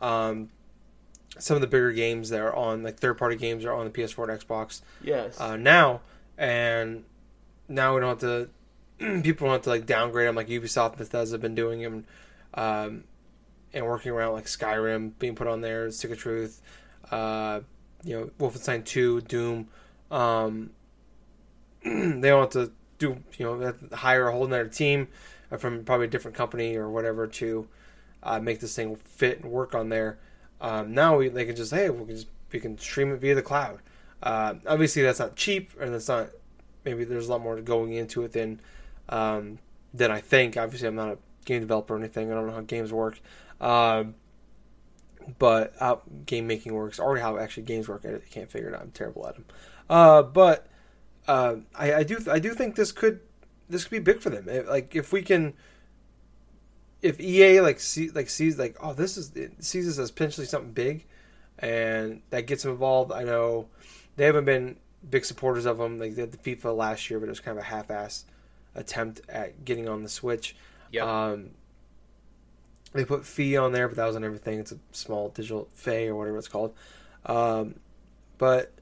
[0.00, 0.50] um,
[1.38, 3.90] some of the bigger games that are on like third party games are on the
[3.90, 5.40] PS4 and Xbox Yes.
[5.40, 6.00] uh, now,
[6.36, 7.04] and
[7.68, 8.48] now we don't have to.
[9.22, 12.04] people don't have to like downgrade them like Ubisoft and Bethesda have been doing them,
[12.54, 13.04] um,
[13.72, 16.62] and working around like Skyrim being put on there, Stick of Truth,
[17.10, 17.60] uh,
[18.02, 19.68] you know, Wolfenstein Two, Doom.
[20.10, 20.70] Um,
[22.20, 25.06] they don't have to do you know hire a whole other team
[25.58, 27.68] from probably a different company or whatever to
[28.22, 30.18] uh, make this thing fit and work on there.
[30.60, 33.34] Um, now we, they can just hey we can just we can stream it via
[33.34, 33.80] the cloud.
[34.22, 36.30] Uh, obviously that's not cheap and that's not
[36.84, 38.60] maybe there's a lot more going into it than
[39.08, 39.58] um,
[39.94, 40.56] than I think.
[40.56, 42.32] Obviously I'm not a game developer or anything.
[42.32, 43.20] I don't know how games work.
[43.60, 44.14] Um,
[45.38, 48.04] but how game making works or how actually games work.
[48.04, 48.82] I can't figure it out.
[48.82, 49.44] I'm terrible at them.
[49.88, 50.66] Uh, but
[51.28, 53.20] uh, I, I do I do think this could
[53.68, 54.48] this could be big for them.
[54.48, 55.54] If- Like if we can,
[57.02, 60.46] if EA like see like sees like oh this is it sees this as potentially
[60.46, 61.04] something big,
[61.58, 63.12] and that gets them involved.
[63.12, 63.68] I know
[64.16, 64.76] they haven't been
[65.08, 65.98] big supporters of them.
[65.98, 68.24] Like they did the FIFA last year, but it was kind of a half-ass
[68.74, 70.56] attempt at getting on the Switch.
[70.92, 71.04] Yep.
[71.06, 71.50] Um,
[72.92, 74.58] they put fee on there, but that wasn't everything.
[74.58, 76.74] It's a small digital fee or whatever it's called.
[77.26, 77.76] Um,
[78.38, 78.72] but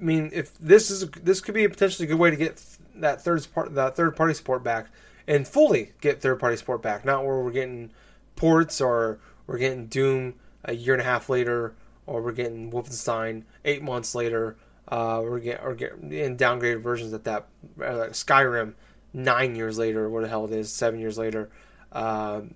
[0.00, 2.62] I mean, if this is this could be a potentially good way to get
[2.96, 4.86] that third part that third party support back
[5.26, 7.90] and fully get third party support back, not where we're getting
[8.36, 10.34] ports or we're getting Doom
[10.64, 11.74] a year and a half later,
[12.06, 14.56] or we're getting Wolfenstein eight months later.
[14.88, 17.46] Uh, we're getting or get in downgraded versions at that
[17.80, 18.74] uh, like Skyrim
[19.12, 21.50] nine years later, what the hell it is, seven years later.
[21.92, 22.54] Um,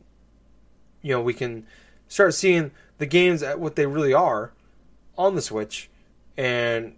[1.02, 1.66] you know, we can
[2.08, 4.52] start seeing the games at what they really are
[5.18, 5.90] on the Switch,
[6.36, 6.94] and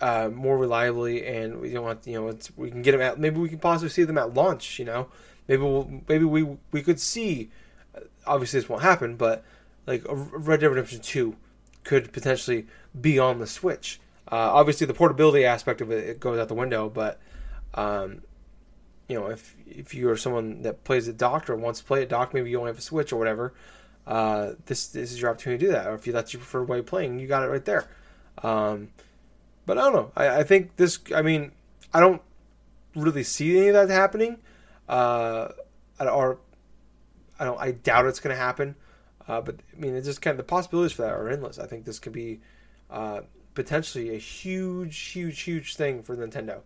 [0.00, 3.38] uh, more reliably, and we don't want you know we can get them at maybe
[3.38, 4.78] we can possibly see them at launch.
[4.78, 5.08] You know,
[5.48, 7.50] maybe we'll, maybe we we could see.
[7.96, 9.44] uh, Obviously, this won't happen, but
[9.86, 11.36] like Red Dead Redemption Two
[11.84, 12.66] could potentially
[13.00, 14.00] be on the Switch.
[14.30, 17.20] Uh, obviously, the portability aspect of it, it goes out the window, but
[17.74, 18.22] um,
[19.08, 22.02] you know, if if you are someone that plays it docked or wants to play
[22.02, 23.54] it docked, maybe you only have a Switch or whatever.
[24.06, 25.86] Uh, this this is your opportunity to do that.
[25.86, 27.86] Or if you that's your preferred way of playing, you got it right there.
[28.42, 28.88] Um,
[29.66, 30.12] but I don't know.
[30.16, 30.98] I, I think this.
[31.14, 31.52] I mean,
[31.92, 32.22] I don't
[32.94, 34.38] really see any of that happening.
[34.88, 35.48] Uh,
[36.00, 36.38] or
[37.38, 37.60] I don't.
[37.60, 38.76] I doubt it's going to happen.
[39.28, 41.58] Uh, but I mean, it's just kind of the possibilities for that are endless.
[41.58, 42.40] I think this could be
[42.90, 43.22] uh,
[43.54, 46.60] potentially a huge, huge, huge thing for Nintendo.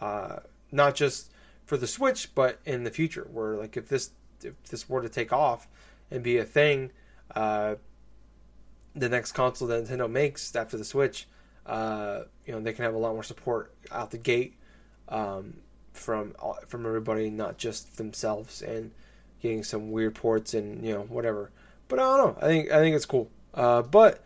[0.00, 0.38] Uh,
[0.72, 1.30] not just
[1.66, 4.10] for the Switch, but in the future, where like if this
[4.42, 5.68] if this were to take off
[6.10, 6.90] and be a thing,
[7.34, 7.74] uh,
[8.94, 11.26] the next console that Nintendo makes after the Switch,
[11.68, 14.56] uh, you know, they can have a lot more support out the gate
[15.08, 15.58] um,
[15.92, 16.34] from
[16.66, 18.90] from everybody, not just themselves, and
[19.42, 21.50] getting some weird ports and you know whatever.
[21.88, 22.46] But I don't know.
[22.46, 23.30] I think I think it's cool.
[23.54, 24.24] Uh, but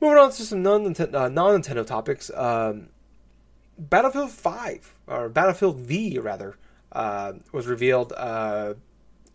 [0.00, 2.30] moving on to some non uh, non Nintendo topics.
[2.34, 2.88] Um,
[3.78, 6.56] Battlefield Five or Battlefield V rather
[6.92, 8.12] uh, was revealed.
[8.16, 8.74] Uh,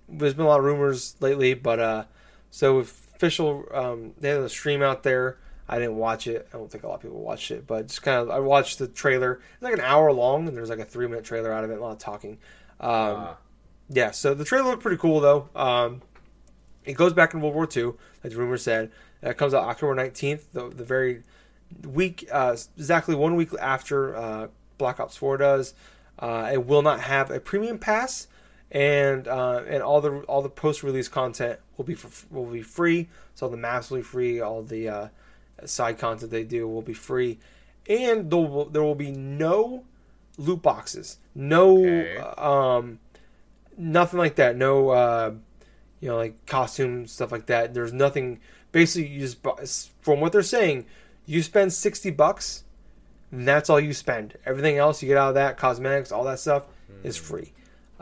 [0.10, 2.04] there's been a lot of rumors lately, but uh,
[2.50, 3.66] so official.
[3.72, 5.38] Um, they had a stream out there.
[5.72, 6.48] I didn't watch it.
[6.54, 8.78] I don't think a lot of people watched it, but just kind of I watched
[8.78, 9.40] the trailer.
[9.54, 11.80] It's like an hour long, and there's like a three minute trailer out of it.
[11.80, 12.38] A lot of talking.
[12.80, 13.34] Um, Uh,
[13.90, 15.50] yeah, so the trailer looked pretty cool though.
[15.56, 16.02] Um,
[16.86, 18.92] it goes back in World War II, the rumor said.
[19.22, 21.24] It comes out October nineteenth, the, the very
[21.88, 24.48] week, uh, exactly one week after uh,
[24.78, 25.74] Black Ops Four does.
[26.20, 28.28] Uh, it will not have a premium pass,
[28.72, 32.62] and uh, and all the all the post release content will be for, will be
[32.62, 33.10] free.
[33.36, 34.40] So the maps will be free.
[34.42, 35.08] All the uh,
[35.66, 37.40] side content they do will be free,
[37.88, 39.84] and there will, there will be no
[40.38, 42.18] loot boxes, no Okay.
[42.38, 43.00] um,
[43.78, 44.56] nothing like that.
[44.56, 45.34] No, uh,
[46.00, 47.74] you know, like costume stuff like that.
[47.74, 48.40] There's nothing.
[48.72, 50.86] Basically, you just from what they're saying,
[51.26, 52.64] you spend sixty bucks,
[53.32, 54.38] and that's all you spend.
[54.46, 56.68] Everything else you get out of that, cosmetics, all that stuff,
[57.04, 57.52] is free.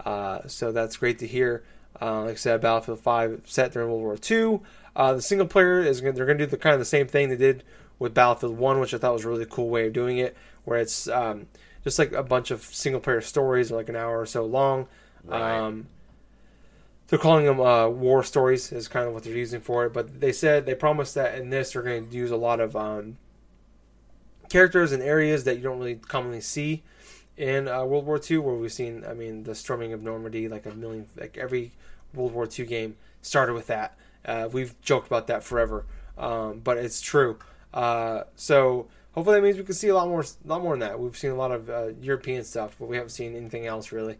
[0.05, 1.63] Uh, so that's great to hear.
[2.01, 4.61] Uh, like I said, Battlefield 5 set during World War II.
[4.95, 7.07] Uh, the single player is gonna, they're going to do the kind of the same
[7.07, 7.63] thing they did
[7.99, 10.79] with Battlefield 1, which I thought was a really cool way of doing it, where
[10.79, 11.47] it's um,
[11.83, 14.87] just like a bunch of single player stories, like an hour or so long.
[15.25, 15.59] Right.
[15.59, 15.87] Um,
[17.07, 19.93] they're calling them uh, war stories is kind of what they're using for it.
[19.93, 22.75] But they said they promised that in this they're going to use a lot of
[22.75, 23.17] um,
[24.49, 26.83] characters and areas that you don't really commonly see
[27.35, 30.65] in uh, World War II, where we've seen, I mean, the storming of Normandy, like
[30.65, 31.71] a million, like every
[32.13, 33.97] World War II game started with that.
[34.25, 35.85] Uh, we've joked about that forever,
[36.17, 37.39] um, but it's true.
[37.73, 40.79] Uh, so hopefully that means we can see a lot more, a lot more than
[40.79, 40.99] that.
[40.99, 44.17] We've seen a lot of uh, European stuff, but we haven't seen anything else really.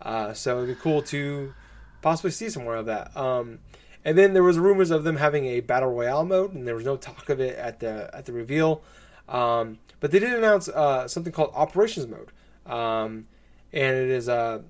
[0.00, 1.54] Uh, so it'd be cool to
[2.00, 3.16] possibly see some more of that.
[3.16, 3.60] Um,
[4.04, 6.84] and then there was rumors of them having a battle royale mode, and there was
[6.84, 8.82] no talk of it at the at the reveal.
[9.28, 12.32] Um, but they did announce uh, something called operations mode,
[12.66, 13.28] um,
[13.72, 14.62] and it is uh,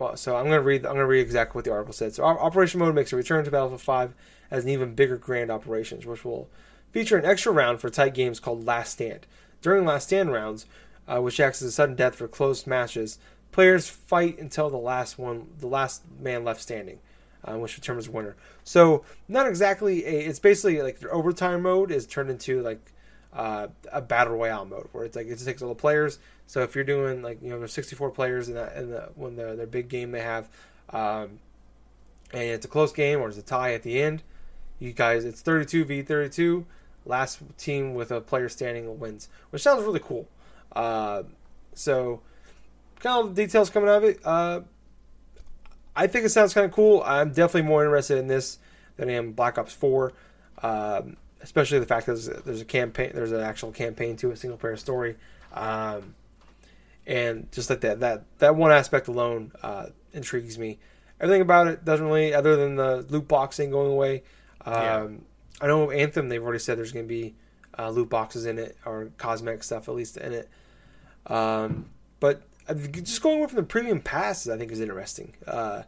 [0.00, 0.16] well.
[0.16, 0.86] So I'm gonna read.
[0.86, 2.14] I'm gonna read exactly what the article said.
[2.14, 4.14] So operation mode makes a return to Battlefield 5
[4.50, 6.48] as an even bigger grand operations, which will
[6.90, 9.26] feature an extra round for tight games called Last Stand.
[9.62, 10.66] During Last Stand rounds,
[11.06, 13.18] uh, which acts as a sudden death for closed matches,
[13.52, 16.98] players fight until the last one, the last man left standing,
[17.44, 18.36] uh, which determines the winner.
[18.64, 20.20] So not exactly a.
[20.26, 22.80] It's basically like their overtime mode is turned into like
[23.32, 26.18] uh, a battle royale mode where it's like it just takes all the players.
[26.50, 29.36] So if you're doing like you know there's 64 players in that in the when
[29.36, 30.48] the their big game they have,
[30.92, 31.38] um,
[32.32, 34.24] and it's a close game or it's a tie at the end,
[34.80, 36.66] you guys it's 32 v 32.
[37.06, 40.26] Last team with a player standing wins, which sounds really cool.
[40.72, 41.22] Uh,
[41.74, 42.20] so
[42.98, 44.18] kind of details coming out of it.
[44.24, 44.62] Uh,
[45.94, 47.00] I think it sounds kind of cool.
[47.06, 48.58] I'm definitely more interested in this
[48.96, 50.12] than I am Black Ops 4.
[50.64, 54.36] Um, especially the fact that there's, there's, a campaign, there's an actual campaign to a
[54.36, 55.16] single player story,
[55.54, 56.14] um,
[57.10, 60.78] and just like that, that that one aspect alone uh, intrigues me.
[61.20, 64.22] Everything about it doesn't really, other than the loot boxing going away.
[64.64, 65.08] Um, yeah.
[65.60, 66.28] I know Anthem.
[66.28, 67.34] They've already said there's going to be
[67.76, 70.48] uh, loot boxes in it or cosmetic stuff at least in it.
[71.26, 71.90] Um,
[72.20, 75.84] but uh, just going away from the premium passes, I think is interesting because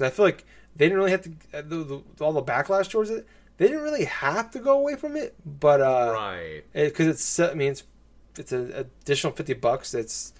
[0.00, 0.44] uh, I feel like
[0.74, 3.26] they didn't really have to uh, the, the, all the backlash towards it.
[3.58, 7.40] They didn't really have to go away from it, but uh, right because it, it's
[7.40, 7.84] I mean it's
[8.38, 9.92] it's an additional fifty bucks.
[9.92, 10.32] It's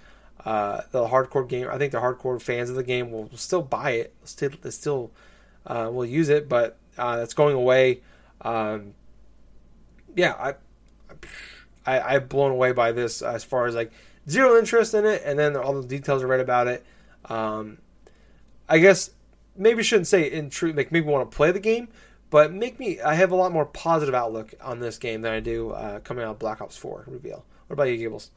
[0.44, 1.68] uh, the hardcore game.
[1.70, 4.14] I think the hardcore fans of the game will still buy it.
[4.24, 5.10] Still, still
[5.66, 8.00] uh, will use it, but uh, it's going away.
[8.40, 8.94] Um,
[10.14, 10.54] yeah, I,
[11.86, 13.92] I I'm blown away by this as far as like
[14.28, 16.84] zero interest in it, and then all the details I read about it.
[17.26, 17.78] Um,
[18.68, 19.10] I guess
[19.56, 21.88] maybe shouldn't say in truth make me want to play the game,
[22.30, 25.40] but make me I have a lot more positive outlook on this game than I
[25.40, 27.44] do uh, coming out Black Ops Four reveal.
[27.68, 28.30] What about you, Gables?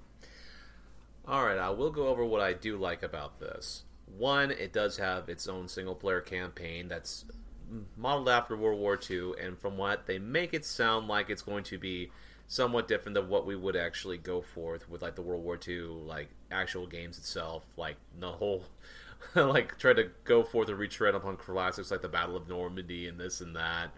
[1.28, 3.84] All right, I will go over what I do like about this.
[4.06, 7.26] One, it does have its own single player campaign that's
[7.98, 11.64] modeled after World War II, and from what they make it sound like it's going
[11.66, 12.12] to be
[12.48, 15.80] somewhat different than what we would actually go forth with like the World War II
[15.80, 18.66] like actual games itself, like the whole
[19.36, 23.20] like try to go forth and retread upon classics like the Battle of Normandy and
[23.20, 23.90] this and that.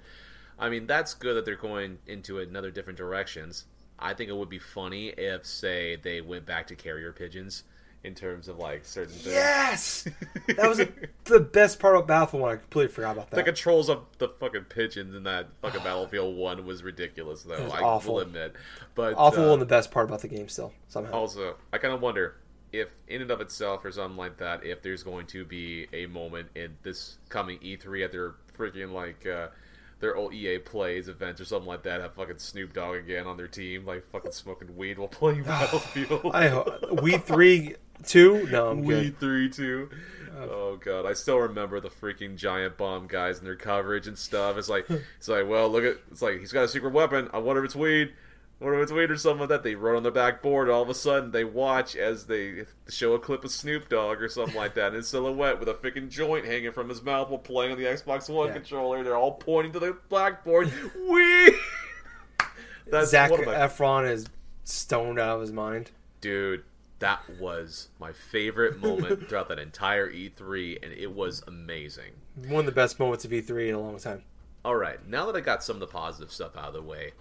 [0.57, 3.65] I mean, that's good that they're going into another different directions.
[3.99, 7.63] I think it would be funny if, say, they went back to carrier pigeons
[8.03, 9.35] in terms of like certain things.
[9.35, 10.07] Yes,
[10.47, 10.87] that was a,
[11.25, 12.51] the best part of Battlefield One.
[12.53, 13.35] I completely forgot about that.
[13.35, 17.63] The controls of the fucking pigeons in that fucking Battlefield One was ridiculous, though.
[17.63, 18.15] Was I awful.
[18.15, 18.55] will admit,
[18.95, 21.11] but awful uh, and the best part about the game still somehow.
[21.11, 22.35] Also, I kind of wonder
[22.71, 26.05] if, in and of itself, or something like that, if there's going to be a
[26.05, 29.25] moment in this coming E3 at their freaking like.
[29.25, 29.47] Uh,
[29.99, 33.37] their old EA plays events or something like that have fucking Snoop Dogg again on
[33.37, 36.31] their team, like fucking smoking weed while playing ah, Battlefield.
[36.33, 36.63] I
[37.01, 37.75] we three
[38.05, 38.47] two?
[38.51, 39.19] No, I'm we good.
[39.19, 39.89] three two.
[40.37, 40.41] Oh.
[40.41, 44.57] oh god, I still remember the freaking giant bomb guys and their coverage and stuff.
[44.57, 44.87] It's like
[45.17, 47.29] it's like, well, look at it's like he's got a secret weapon.
[47.33, 48.13] I wonder if it's weed.
[48.59, 49.63] Wonder if it's weed or something like that.
[49.63, 50.69] They run on the backboard.
[50.69, 54.29] All of a sudden, they watch as they show a clip of Snoop Dogg or
[54.29, 57.71] something like that in silhouette with a freaking joint hanging from his mouth while playing
[57.71, 58.53] on the Xbox One yeah.
[58.53, 59.03] controller.
[59.03, 60.71] They're all pointing to the blackboard.
[61.07, 61.53] Weed.
[62.89, 64.27] That's Zac Efron is
[64.63, 66.63] stoned out of his mind, dude
[66.99, 72.11] that was my favorite moment throughout that entire E3, and it was amazing.
[72.47, 74.23] One of the best moments of E3 in a long time.
[74.65, 77.13] All right, now that I got some of the positive stuff out of the way,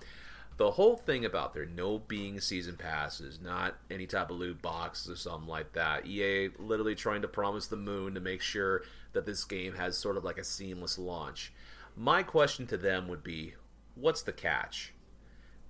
[0.56, 5.10] the whole thing about there no being season passes, not any type of loot boxes
[5.10, 6.06] or something like that.
[6.06, 10.16] EA literally trying to promise the moon to make sure that this game has sort
[10.16, 11.52] of like a seamless launch.
[11.94, 13.54] My question to them would be,
[13.94, 14.92] what's the catch?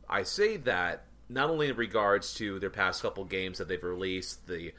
[0.08, 4.46] I say that not only in regards to their past couple games that they've released,
[4.46, 4.72] the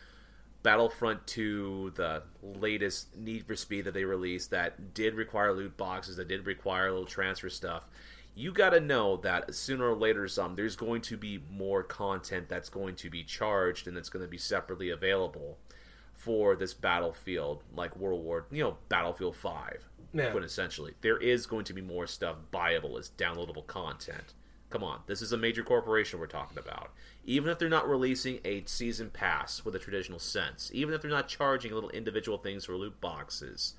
[0.63, 6.15] Battlefront 2, the latest Need for Speed that they released that did require loot boxes,
[6.17, 7.87] that did require a little transfer stuff,
[8.37, 12.47] you got to know that sooner or later, some there's going to be more content
[12.47, 15.57] that's going to be charged and that's going to be separately available
[16.13, 19.89] for this battlefield, like World War, you know, Battlefield Five.
[20.13, 20.31] Yeah.
[20.33, 24.33] But essentially, there is going to be more stuff buyable as downloadable content.
[24.69, 26.91] Come on, this is a major corporation we're talking about.
[27.25, 31.09] Even if they're not releasing a season pass with a traditional sense, even if they're
[31.09, 33.73] not charging little individual things for loot boxes,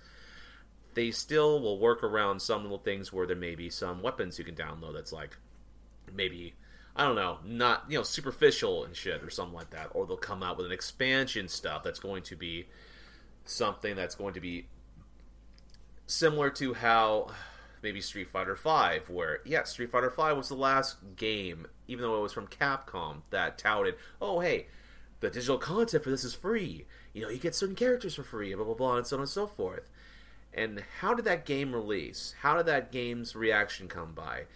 [0.95, 4.45] they still will work around some little things where there may be some weapons you
[4.45, 5.37] can download that's like
[6.15, 6.55] maybe
[6.99, 10.17] I don't know, not you know superficial and shit or something like that, or they'll
[10.17, 12.67] come out with an expansion stuff that's going to be
[13.45, 14.67] something that's going to be
[16.09, 17.29] similar to how
[17.83, 22.19] maybe Street Fighter Five, where yeah, Street Fighter Five was the last game, even though
[22.19, 24.67] it was from Capcom, that touted, oh hey,
[25.21, 26.85] the digital content for this is free.
[27.13, 29.31] You know, you get certain characters for free, blah blah blah, and so on and
[29.31, 29.89] so forth.
[30.59, 32.35] And how did that game release?
[32.41, 34.47] How did that game's reaction come by?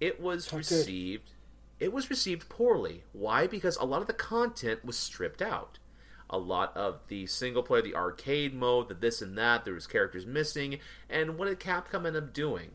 [0.00, 0.76] It was Not good.
[0.78, 1.30] received.
[1.78, 3.04] It was received poorly.
[3.12, 3.46] Why?
[3.46, 5.78] Because a lot of the content was stripped out.
[6.28, 9.86] A lot of the single player, the arcade mode, the this and that, there was
[9.86, 10.80] characters missing.
[11.08, 12.72] And what did Capcom end up doing?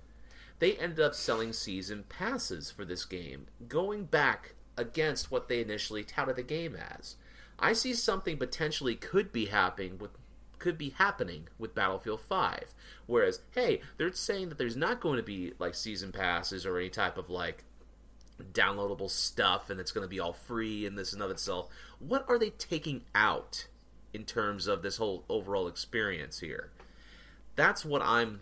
[0.59, 6.03] They ended up selling season passes for this game, going back against what they initially
[6.03, 7.17] touted the game as.
[7.59, 10.11] I see something potentially could be happening with
[10.59, 12.73] could be happening with Battlefield 5.
[13.05, 16.89] Whereas, hey, they're saying that there's not going to be like season passes or any
[16.89, 17.63] type of like
[18.53, 21.69] downloadable stuff and it's going to be all free and this and of itself.
[21.99, 23.67] What are they taking out
[24.13, 26.71] in terms of this whole overall experience here?
[27.55, 28.41] That's what I'm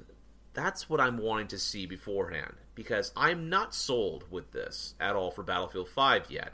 [0.54, 5.30] that's what I'm wanting to see beforehand because I'm not sold with this at all
[5.30, 6.54] for Battlefield 5 yet.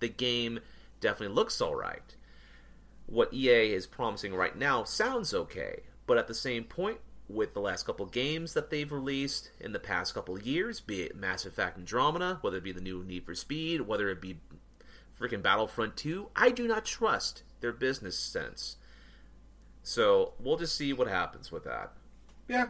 [0.00, 0.60] The game
[1.00, 2.16] definitely looks all right.
[3.12, 6.96] What EA is promising right now sounds okay, but at the same point,
[7.28, 11.14] with the last couple games that they've released in the past couple years, be it
[11.14, 14.38] Mass Effect Andromeda, whether it be the new Need for Speed, whether it be
[15.20, 18.76] freaking Battlefront 2, I do not trust their business sense.
[19.82, 21.92] So we'll just see what happens with that.
[22.48, 22.68] Yeah,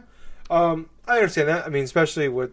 [0.49, 1.65] um, I understand that.
[1.65, 2.51] I mean, especially with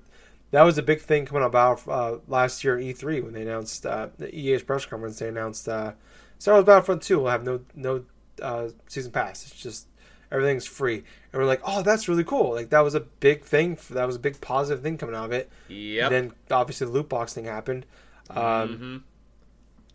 [0.53, 3.85] that was a big thing coming about uh, last year at E3 when they announced
[3.85, 5.19] uh, the EA's press conference.
[5.19, 5.95] They announced uh,
[6.41, 8.03] Star Wars Battlefront 2 will have no no
[8.43, 9.47] uh, season pass.
[9.47, 9.87] It's just
[10.33, 12.55] everything's free, and we're like, oh, that's really cool.
[12.55, 13.79] Like that was a big thing.
[13.91, 15.51] That was a big positive thing coming out of it.
[15.69, 16.09] Yeah.
[16.09, 17.85] Then obviously the loot box thing happened.
[18.31, 18.97] Um, mm-hmm.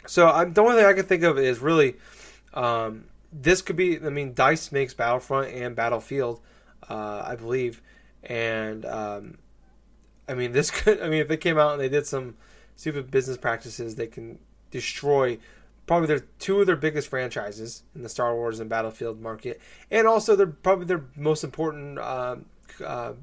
[0.06, 1.96] So I'm, the only thing I can think of is really
[2.54, 3.98] um, this could be.
[3.98, 6.42] I mean, Dice makes Battlefront and Battlefield,
[6.88, 7.82] uh, I believe,
[8.24, 9.40] and um,
[10.30, 11.02] I mean this could.
[11.02, 12.36] I mean, if they came out and they did some
[12.76, 14.38] stupid business practices, they can
[14.70, 15.40] destroy
[15.86, 20.08] probably their two of their biggest franchises in the Star Wars and Battlefield market, and
[20.08, 22.38] also they're probably their most important uh,
[22.84, 23.14] uh,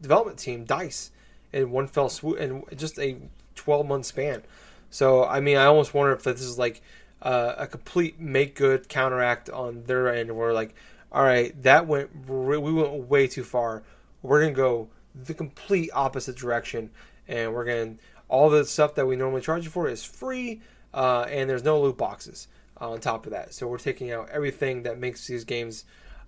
[0.00, 1.10] development team, Dice,
[1.52, 3.16] in one fell swoop in just a
[3.54, 4.42] 12 month span.
[4.90, 6.82] So I mean, I almost wonder if this is like
[7.22, 10.74] uh, a complete make good counteract on their end, where like,
[11.12, 13.82] all right, that went we went way too far.
[14.22, 16.90] We're gonna go the complete opposite direction,
[17.28, 17.94] and we're gonna
[18.28, 20.60] all the stuff that we normally charge you for is free,
[20.94, 22.48] uh, and there's no loot boxes
[22.78, 23.54] on top of that.
[23.54, 25.84] So we're taking out everything that makes these games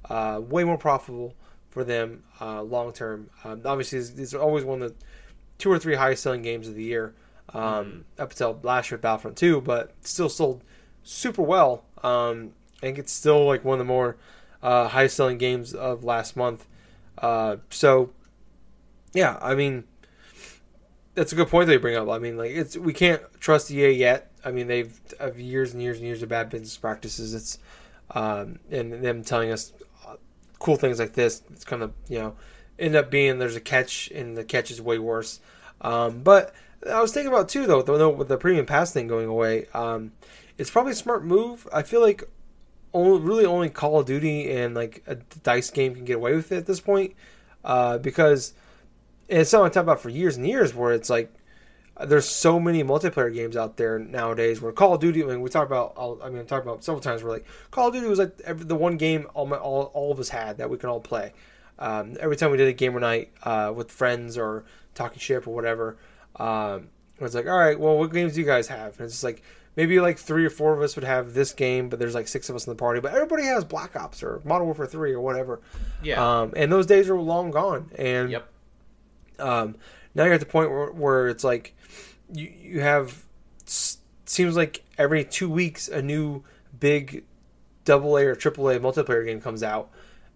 [0.08, 1.34] uh, way more profitable
[1.70, 3.30] for them uh, long term.
[3.44, 5.04] Um, obviously, these are always one of the
[5.58, 7.14] two or three highest selling games of the year
[7.54, 10.62] um, up until last year, Battlefront 2, but still sold
[11.02, 11.84] super well.
[12.02, 14.16] Um, I think it's still like one of the more
[14.62, 16.66] uh, highest selling games of last month.
[17.18, 18.10] Uh, so,
[19.12, 19.84] yeah, I mean,
[21.14, 22.08] that's a good point that you bring up.
[22.08, 24.31] I mean, like it's we can't trust EA yet.
[24.44, 27.34] I mean, they've have years and years and years of bad business practices.
[27.34, 27.58] It's
[28.10, 29.72] um, and them telling us
[30.06, 30.16] uh,
[30.58, 31.42] cool things like this.
[31.52, 32.34] It's kind of you know
[32.78, 35.40] end up being there's a catch and the catch is way worse.
[35.80, 36.54] Um, but
[36.90, 40.12] I was thinking about too though, though with the premium pass thing going away, um,
[40.58, 41.68] it's probably a smart move.
[41.72, 42.24] I feel like
[42.94, 46.52] only really only Call of Duty and like a dice game can get away with
[46.52, 47.14] it at this point
[47.64, 48.54] uh, because
[49.28, 51.32] and it's something I talked about for years and years where it's like
[52.00, 55.22] there's so many multiplayer games out there nowadays where Call of Duty.
[55.22, 55.94] I mean, we talked about.
[56.22, 57.22] I mean, I talked about several times.
[57.22, 60.10] Where like Call of Duty was like every, the one game all, my, all all
[60.10, 61.32] of us had that we can all play.
[61.78, 64.64] Um, every time we did a gamer night uh, with friends or
[64.94, 65.96] talking ship or whatever,
[66.36, 68.96] um, it was like, all right, well, what games do you guys have?
[68.98, 69.42] And it's just like
[69.76, 72.48] maybe like three or four of us would have this game, but there's like six
[72.48, 73.00] of us in the party.
[73.00, 75.60] But everybody has Black Ops or Modern Warfare Three or whatever.
[76.02, 76.40] Yeah.
[76.40, 77.90] Um, and those days are long gone.
[77.96, 78.48] And yep.
[79.38, 79.76] um,
[80.14, 81.74] now you're at the point where, where it's like
[82.32, 83.24] you you have
[83.64, 86.42] seems like every two weeks a new
[86.78, 87.24] big
[87.84, 89.90] double A or triple A multiplayer game comes out,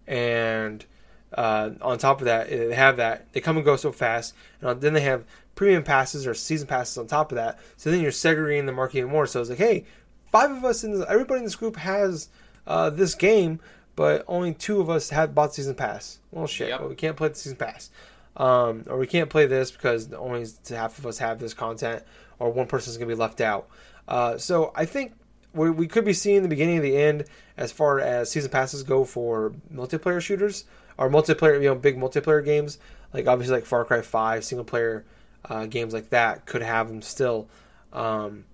[0.05, 0.85] and
[1.33, 4.79] uh, on top of that, they have that they come and go so fast, and
[4.81, 5.25] then they have
[5.55, 7.59] premium passes or season passes on top of that.
[7.75, 9.25] So then you're segregating the market even more.
[9.25, 9.85] So it's like, hey,
[10.31, 12.29] five of us in this, everybody in this group has
[12.67, 13.59] uh, this game,
[13.95, 16.19] but only two of us have bought season pass.
[16.31, 16.79] Well, shit, yep.
[16.79, 17.89] well, we can't play the season pass,
[18.37, 22.03] um, or we can't play this because only half of us have this content,
[22.39, 23.67] or one person's gonna be left out.
[24.07, 25.13] Uh, so I think
[25.53, 27.25] we, we could be seeing the beginning of the end
[27.57, 30.65] as far as season passes go for multiplayer shooters
[30.97, 32.77] or multiplayer, you know, big multiplayer games
[33.13, 35.05] like obviously like Far Cry Five single player
[35.45, 37.49] uh, games like that could have them still.
[37.93, 38.45] Um,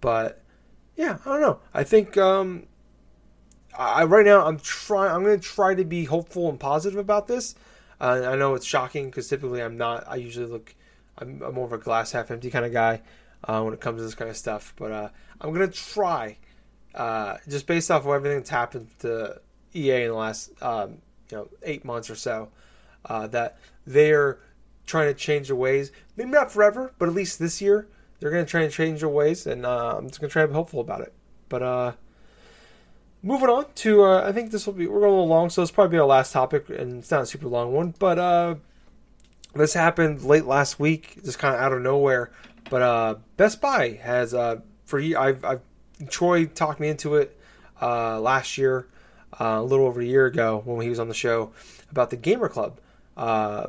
[0.00, 0.42] but
[0.96, 1.60] yeah, I don't know.
[1.74, 2.66] I think um,
[3.76, 5.12] I right now I'm trying.
[5.12, 7.54] I'm going to try to be hopeful and positive about this.
[8.00, 10.04] Uh, I know it's shocking because typically I'm not.
[10.08, 10.74] I usually look.
[11.18, 13.02] I'm, I'm, more of a glass half empty kind of guy
[13.44, 14.72] uh, when it comes to this kind of stuff.
[14.76, 15.08] But uh,
[15.40, 16.38] I'm to try,
[16.94, 19.40] uh, just based off of everything that's happened to
[19.74, 20.98] EA in the last um,
[21.30, 22.48] you know eight months or so,
[23.04, 24.38] uh, that they're
[24.86, 25.92] trying to change their ways.
[26.16, 27.86] Maybe not forever, but at least this year
[28.18, 30.54] they're to try and change their ways, and uh, I'm just to try to be
[30.54, 31.12] hopeful about it.
[31.48, 31.62] But
[33.22, 35.62] moving on to, uh, I think this will be we're going a little long, so
[35.62, 37.94] it's probably our last topic, and it's not a super long one.
[37.98, 38.54] But uh,
[39.54, 42.30] this happened late last week, just kind of out of nowhere.
[42.68, 45.60] But uh, Best Buy has uh, for I've, I've
[46.08, 47.38] Troy talked me into it
[47.80, 48.86] uh, last year,
[49.40, 51.52] uh, a little over a year ago when he was on the show
[51.90, 52.80] about the Gamer Club.
[53.16, 53.68] Uh,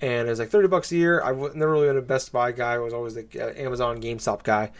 [0.00, 1.22] and it was like 30 bucks a year.
[1.22, 2.74] I was never really been a Best Buy guy.
[2.74, 4.70] I was always the uh, Amazon GameStop guy.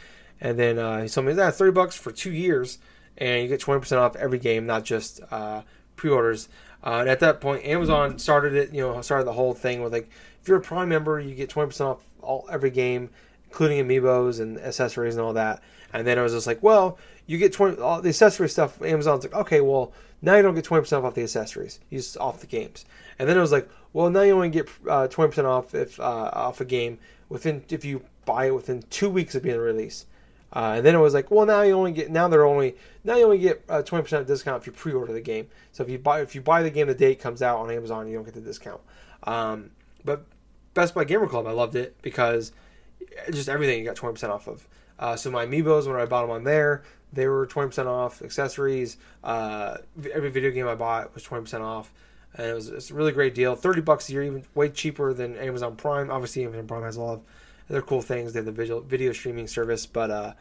[0.40, 2.78] And then uh, he told me that 30 bucks for two years,
[3.18, 5.62] and you get 20% off every game, not just uh,
[5.97, 6.48] pre-orders.
[6.84, 8.72] Uh, and at that point, Amazon started it.
[8.72, 10.09] You know, started the whole thing with like,
[10.40, 13.10] if you're a Prime member, you get 20% off all every game,
[13.44, 15.62] including amiibos and accessories and all that.
[15.93, 18.80] And then I was just like, well, you get 20 all the accessory stuff.
[18.82, 22.40] Amazon's like, okay, well, now you don't get 20% off the accessories, you just off
[22.40, 22.84] the games.
[23.18, 26.30] And then it was like, well, now you only get uh, 20% off if uh,
[26.32, 26.98] off a game
[27.28, 30.06] within if you buy it within two weeks of being released.
[30.52, 32.76] Uh, and then it was like, well, now you only get now they're only
[33.06, 35.48] now you only get uh, twenty percent discount if you pre-order the game.
[35.72, 37.70] So if you buy if you buy the game the day it comes out on
[37.70, 38.80] Amazon, you don't get the discount.
[39.24, 39.70] Um,
[40.04, 40.26] but
[40.74, 42.52] Best Buy Gamer Club, I loved it because
[43.30, 44.66] just everything you got twenty percent off of.
[44.98, 48.22] Uh, so my amiibos when I bought them on there, they were twenty percent off.
[48.22, 49.78] Accessories, uh,
[50.12, 51.92] every video game I bought was twenty percent off
[52.36, 53.54] and it was a really great deal.
[53.54, 56.10] Thirty bucks a year, even way cheaper than Amazon Prime.
[56.10, 57.22] Obviously, Amazon Prime has a lot of
[57.70, 58.32] other cool things.
[58.32, 60.32] They have the video video streaming service, but uh,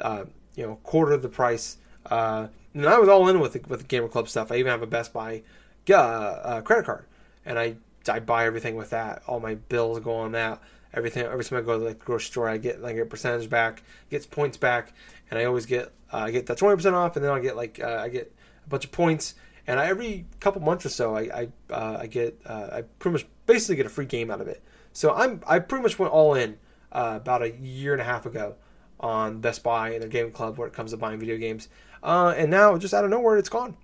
[0.00, 0.24] uh,
[0.54, 1.78] you know, quarter of the price.
[2.06, 4.50] Uh, and I was all in with the, with the Gamer Club stuff.
[4.50, 5.42] I even have a Best Buy
[5.90, 7.04] uh, uh, credit card,
[7.44, 7.76] and I
[8.08, 9.22] I buy everything with that.
[9.26, 10.60] All my bills go on that.
[10.94, 13.82] Everything every time I go to the grocery store, I get like a percentage back,
[14.10, 14.92] gets points back,
[15.30, 17.56] and I always get uh, I get that twenty percent off, and then I get
[17.56, 18.34] like uh, I get
[18.66, 19.34] a bunch of points
[19.66, 23.26] and I, every couple months or so, I I, uh, I get I pretty much
[23.46, 24.62] basically get a free game out of it.
[24.92, 26.58] So I'm I pretty much went all in
[26.90, 28.56] about a year and a half ago
[29.00, 31.68] on Best Buy and their game club when it comes to buying video games,
[32.02, 33.76] uh, and now just out of nowhere it's gone.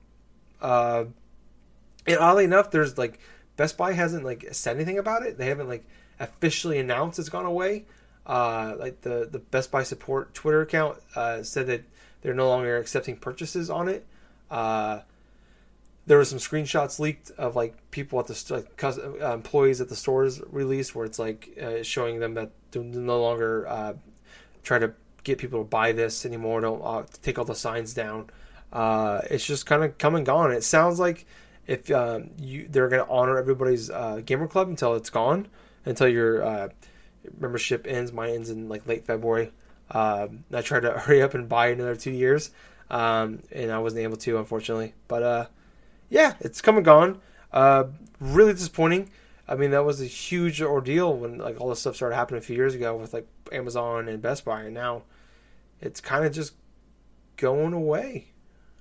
[0.61, 1.05] Uh,
[2.07, 3.19] and oddly enough, there's like
[3.57, 5.39] Best Buy hasn't like said anything about it.
[5.39, 5.85] They haven't like
[6.19, 7.87] officially announced it's gone away.
[8.27, 10.99] Uh, like the the Best Buy support Twitter account
[11.43, 11.83] said that
[12.23, 14.07] they're no longer accepting purchases on it.
[14.51, 15.01] Uh,
[16.07, 19.97] there were some screenshots leaked of like people at the like, uh, employees at the
[19.97, 23.93] stores released where it's like uh, showing them that they're no longer uh,
[24.63, 24.95] try to
[25.29, 26.61] get people to buy this anymore.
[26.61, 28.31] Don't uh, take all the signs down.
[28.73, 30.53] Uh, it's just kind of come and gone.
[30.53, 31.27] It sounds like
[31.67, 35.49] if um, you they're going to honor everybody's uh, gamer club until it's gone,
[35.85, 36.71] until your
[37.39, 38.13] membership ends.
[38.13, 39.53] Mine ends in like late February.
[39.91, 42.51] Um, I tried to hurry up and buy another two years,
[42.91, 44.95] um, and I wasn't able to, unfortunately.
[45.07, 45.51] But
[46.11, 47.21] yeah, it's come and gone.
[47.53, 47.85] Uh,
[48.21, 49.11] really disappointing.
[49.47, 52.43] I mean, that was a huge ordeal when like all this stuff started happening a
[52.43, 55.03] few years ago with like Amazon and Best Buy, and now
[55.81, 56.55] it's kind of just
[57.37, 58.33] going away.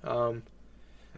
[0.04, 0.42] Um,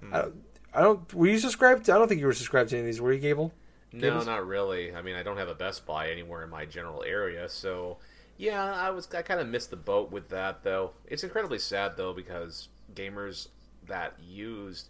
[0.00, 0.14] hmm.
[0.14, 0.34] I, don't,
[0.74, 1.14] I don't.
[1.14, 1.86] Were you subscribed?
[1.86, 3.00] To, I don't think you were subscribed to any of these.
[3.00, 3.52] Were you, Gable?
[3.92, 4.94] No, not really.
[4.94, 7.98] I mean, I don't have a Best Buy anywhere in my general area, so
[8.36, 9.12] yeah, I was.
[9.12, 10.92] I kind of missed the boat with that, though.
[11.06, 13.48] It's incredibly sad though because gamers
[13.86, 14.88] that used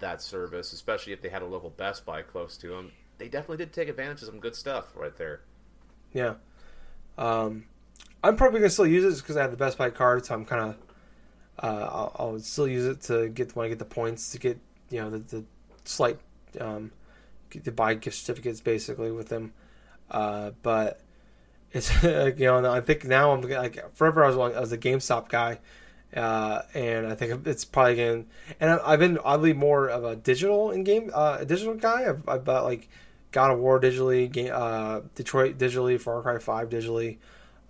[0.00, 2.92] that service, especially if they had a local Best Buy close to them.
[3.18, 5.42] They definitely did take advantage of some good stuff right there.
[6.12, 6.34] Yeah.
[7.16, 7.64] Um,
[8.22, 10.34] I'm probably gonna still use it just because I have the Best Buy card, so
[10.34, 10.76] I'm kind of
[11.62, 14.58] uh, I'll, I'll, still use it to get when I get the points to get
[14.88, 15.44] you know the, the
[15.84, 16.18] slight
[16.60, 16.90] um,
[17.50, 19.52] to buy gift certificates basically with them.
[20.10, 21.00] Uh, but
[21.72, 25.28] it's you know I think now I'm like forever I was I was a GameStop
[25.28, 25.58] guy,
[26.14, 28.26] uh, and I think it's probably going.
[28.58, 32.08] And I- I've been oddly more of a digital in game, uh, digital guy.
[32.08, 32.88] I've, I've bought like
[33.32, 37.18] God of War digitally, game, uh, Detroit digitally, Far Cry Five digitally.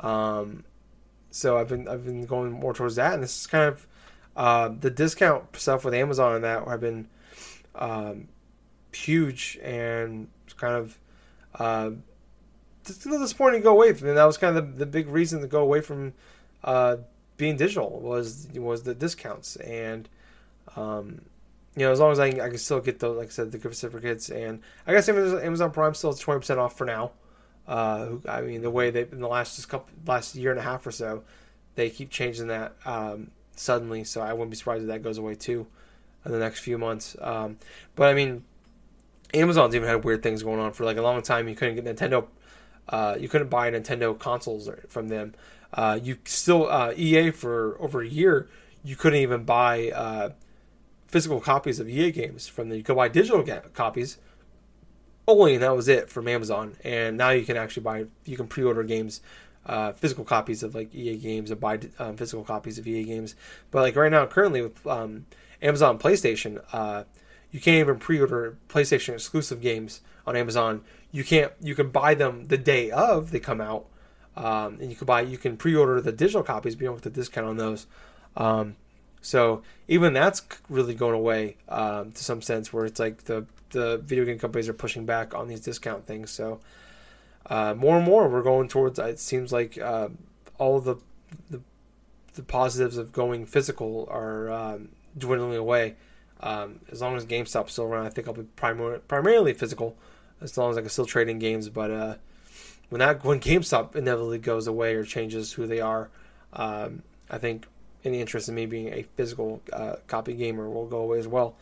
[0.00, 0.64] Um,
[1.30, 3.86] so I've been I've been going more towards that, and this is kind of
[4.36, 7.08] uh, the discount stuff with Amazon and that have been
[7.74, 8.28] um,
[8.92, 10.98] huge and kind of
[11.58, 11.90] uh,
[12.84, 14.08] just a little disappointing to go away from.
[14.08, 16.14] And that was kind of the, the big reason to go away from
[16.64, 16.96] uh,
[17.36, 20.08] being digital was was the discounts and
[20.76, 21.22] um,
[21.76, 23.52] you know as long as I can, I can still get the like I said
[23.52, 27.12] the gift certificates and I guess Amazon, Prime still twenty percent off for now.
[27.66, 30.86] Uh, I mean the way they in the last couple last year and a half
[30.86, 31.22] or so
[31.76, 35.34] they keep changing that um, suddenly so I wouldn't be surprised if that goes away
[35.34, 35.66] too
[36.24, 37.16] in the next few months.
[37.20, 37.58] Um,
[37.94, 38.44] but I mean
[39.34, 41.48] Amazon's even had weird things going on for like a long time.
[41.48, 42.26] You couldn't get Nintendo.
[42.88, 45.34] Uh, you couldn't buy Nintendo consoles from them.
[45.72, 48.48] Uh, you still uh, EA for over a year.
[48.82, 50.30] You couldn't even buy uh,
[51.06, 52.78] physical copies of EA games from them.
[52.78, 54.18] You could buy digital ga- copies
[55.38, 56.76] only, that was it from Amazon.
[56.84, 58.04] And now you can actually buy.
[58.24, 59.20] You can pre-order games,
[59.66, 63.34] uh, physical copies of like EA games, and buy um, physical copies of EA games.
[63.70, 65.26] But like right now, currently with um,
[65.62, 66.62] Amazon PlayStation.
[66.72, 67.04] Uh,
[67.50, 70.82] you can't even pre-order PlayStation exclusive games on Amazon.
[71.12, 71.52] You can't.
[71.60, 73.86] You can buy them the day of they come out,
[74.36, 75.22] um, and you can buy.
[75.22, 77.86] You can pre-order the digital copies, but you don't get the discount on those.
[78.36, 78.76] Um,
[79.20, 83.98] so even that's really going away um, to some sense, where it's like the the
[83.98, 86.30] video game companies are pushing back on these discount things.
[86.30, 86.60] So
[87.46, 88.98] uh, more and more, we're going towards.
[88.98, 90.08] It seems like uh,
[90.58, 90.96] all the,
[91.50, 91.60] the
[92.34, 95.96] the positives of going physical are um, dwindling away.
[96.40, 99.96] Um, as long as GameStop's still around, I think I'll be primar- primarily physical,
[100.40, 101.68] as long as I can still trade in games.
[101.68, 102.14] But uh,
[102.88, 106.08] when that when GameStop inevitably goes away or changes who they are,
[106.52, 107.66] um, I think
[108.04, 111.56] any interest in me being a physical uh, copy gamer will go away as well.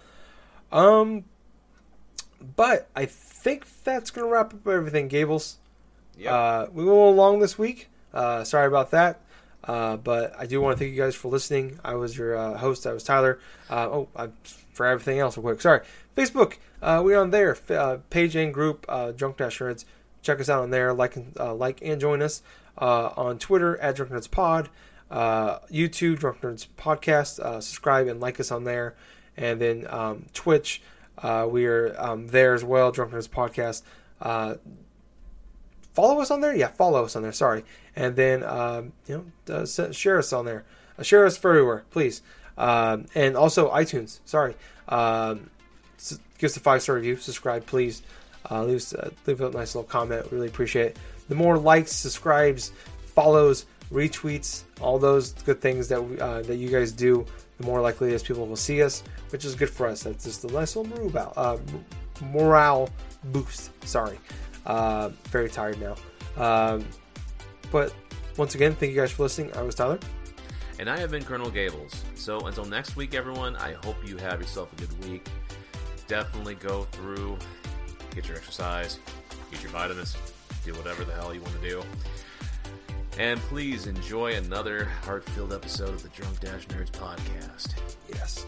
[0.70, 1.24] Um,
[2.56, 5.58] but I think that's gonna wrap up everything, Gables.
[6.18, 6.32] Yep.
[6.32, 7.88] Uh, we went a little long this week.
[8.12, 9.20] Uh, sorry about that.
[9.64, 11.78] Uh, but I do want to thank you guys for listening.
[11.84, 12.86] I was your uh, host.
[12.86, 13.38] I was Tyler.
[13.68, 14.28] Uh, oh, I,
[14.72, 15.60] for everything else, real quick.
[15.60, 15.80] Sorry.
[16.16, 16.54] Facebook.
[16.80, 17.50] Uh, we're on there.
[17.52, 18.86] F- Uh, page and group.
[18.88, 19.84] Uh, Drunk Dash Nerds.
[20.22, 20.92] Check us out on there.
[20.94, 22.42] Like and uh, like and join us
[22.80, 24.68] uh, on Twitter at Drunk Nerds Pod.
[25.10, 27.38] Uh, YouTube Drunk Nerds Podcast.
[27.40, 28.94] Uh, subscribe and like us on there.
[29.36, 30.82] And then um, Twitch.
[31.22, 32.92] Uh, we are um, there as well.
[32.92, 33.82] Drunk Nerds Podcast.
[34.20, 34.54] Uh,
[35.94, 36.54] follow us on there.
[36.54, 37.32] Yeah, follow us on there.
[37.32, 37.64] Sorry,
[37.96, 40.64] and then um, you know uh, share us on there.
[40.98, 42.22] Uh, share us everywhere, please.
[42.56, 44.20] Um, and also iTunes.
[44.24, 44.54] Sorry,
[44.88, 45.50] um,
[45.98, 47.16] s- give us a five star review.
[47.16, 48.02] Subscribe, please.
[48.50, 50.26] Uh, leave uh, leave a nice little comment.
[50.30, 50.98] Really appreciate it.
[51.28, 52.72] The more likes, subscribes,
[53.14, 57.26] follows, retweets, all those good things that we, that you guys do,
[57.58, 60.02] the more likely it is people will see us, which is good for us.
[60.02, 61.58] That's just a nice little morale, uh,
[62.32, 62.90] morale
[63.24, 63.70] boost.
[63.86, 64.18] Sorry.
[64.66, 65.96] Uh, very tired now.
[66.36, 66.84] Um,
[67.70, 67.94] but
[68.36, 69.52] once again, thank you guys for listening.
[69.56, 69.98] I was Tyler.
[70.78, 72.04] And I have been Colonel Gables.
[72.14, 75.28] So until next week, everyone, I hope you have yourself a good week.
[76.06, 77.36] Definitely go through,
[78.14, 79.00] get your exercise,
[79.50, 80.16] get your vitamins,
[80.64, 81.82] do whatever the hell you want to do.
[83.18, 87.74] And please enjoy another heart-filled episode of the Drunk Dash Nerds podcast.
[88.08, 88.46] Yes.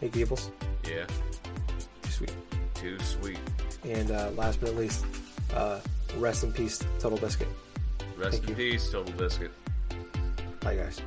[0.00, 0.50] Hey, Gables.
[0.88, 1.06] Yeah,
[2.02, 2.32] Too sweet.
[2.74, 3.38] too sweet.
[3.84, 5.04] And uh, last but not least,
[5.54, 5.80] uh,
[6.16, 7.48] rest in peace, Total Biscuit.
[8.16, 8.72] Rest Thank in you.
[8.72, 9.50] peace, Total Biscuit.
[10.60, 11.00] Bye, guys.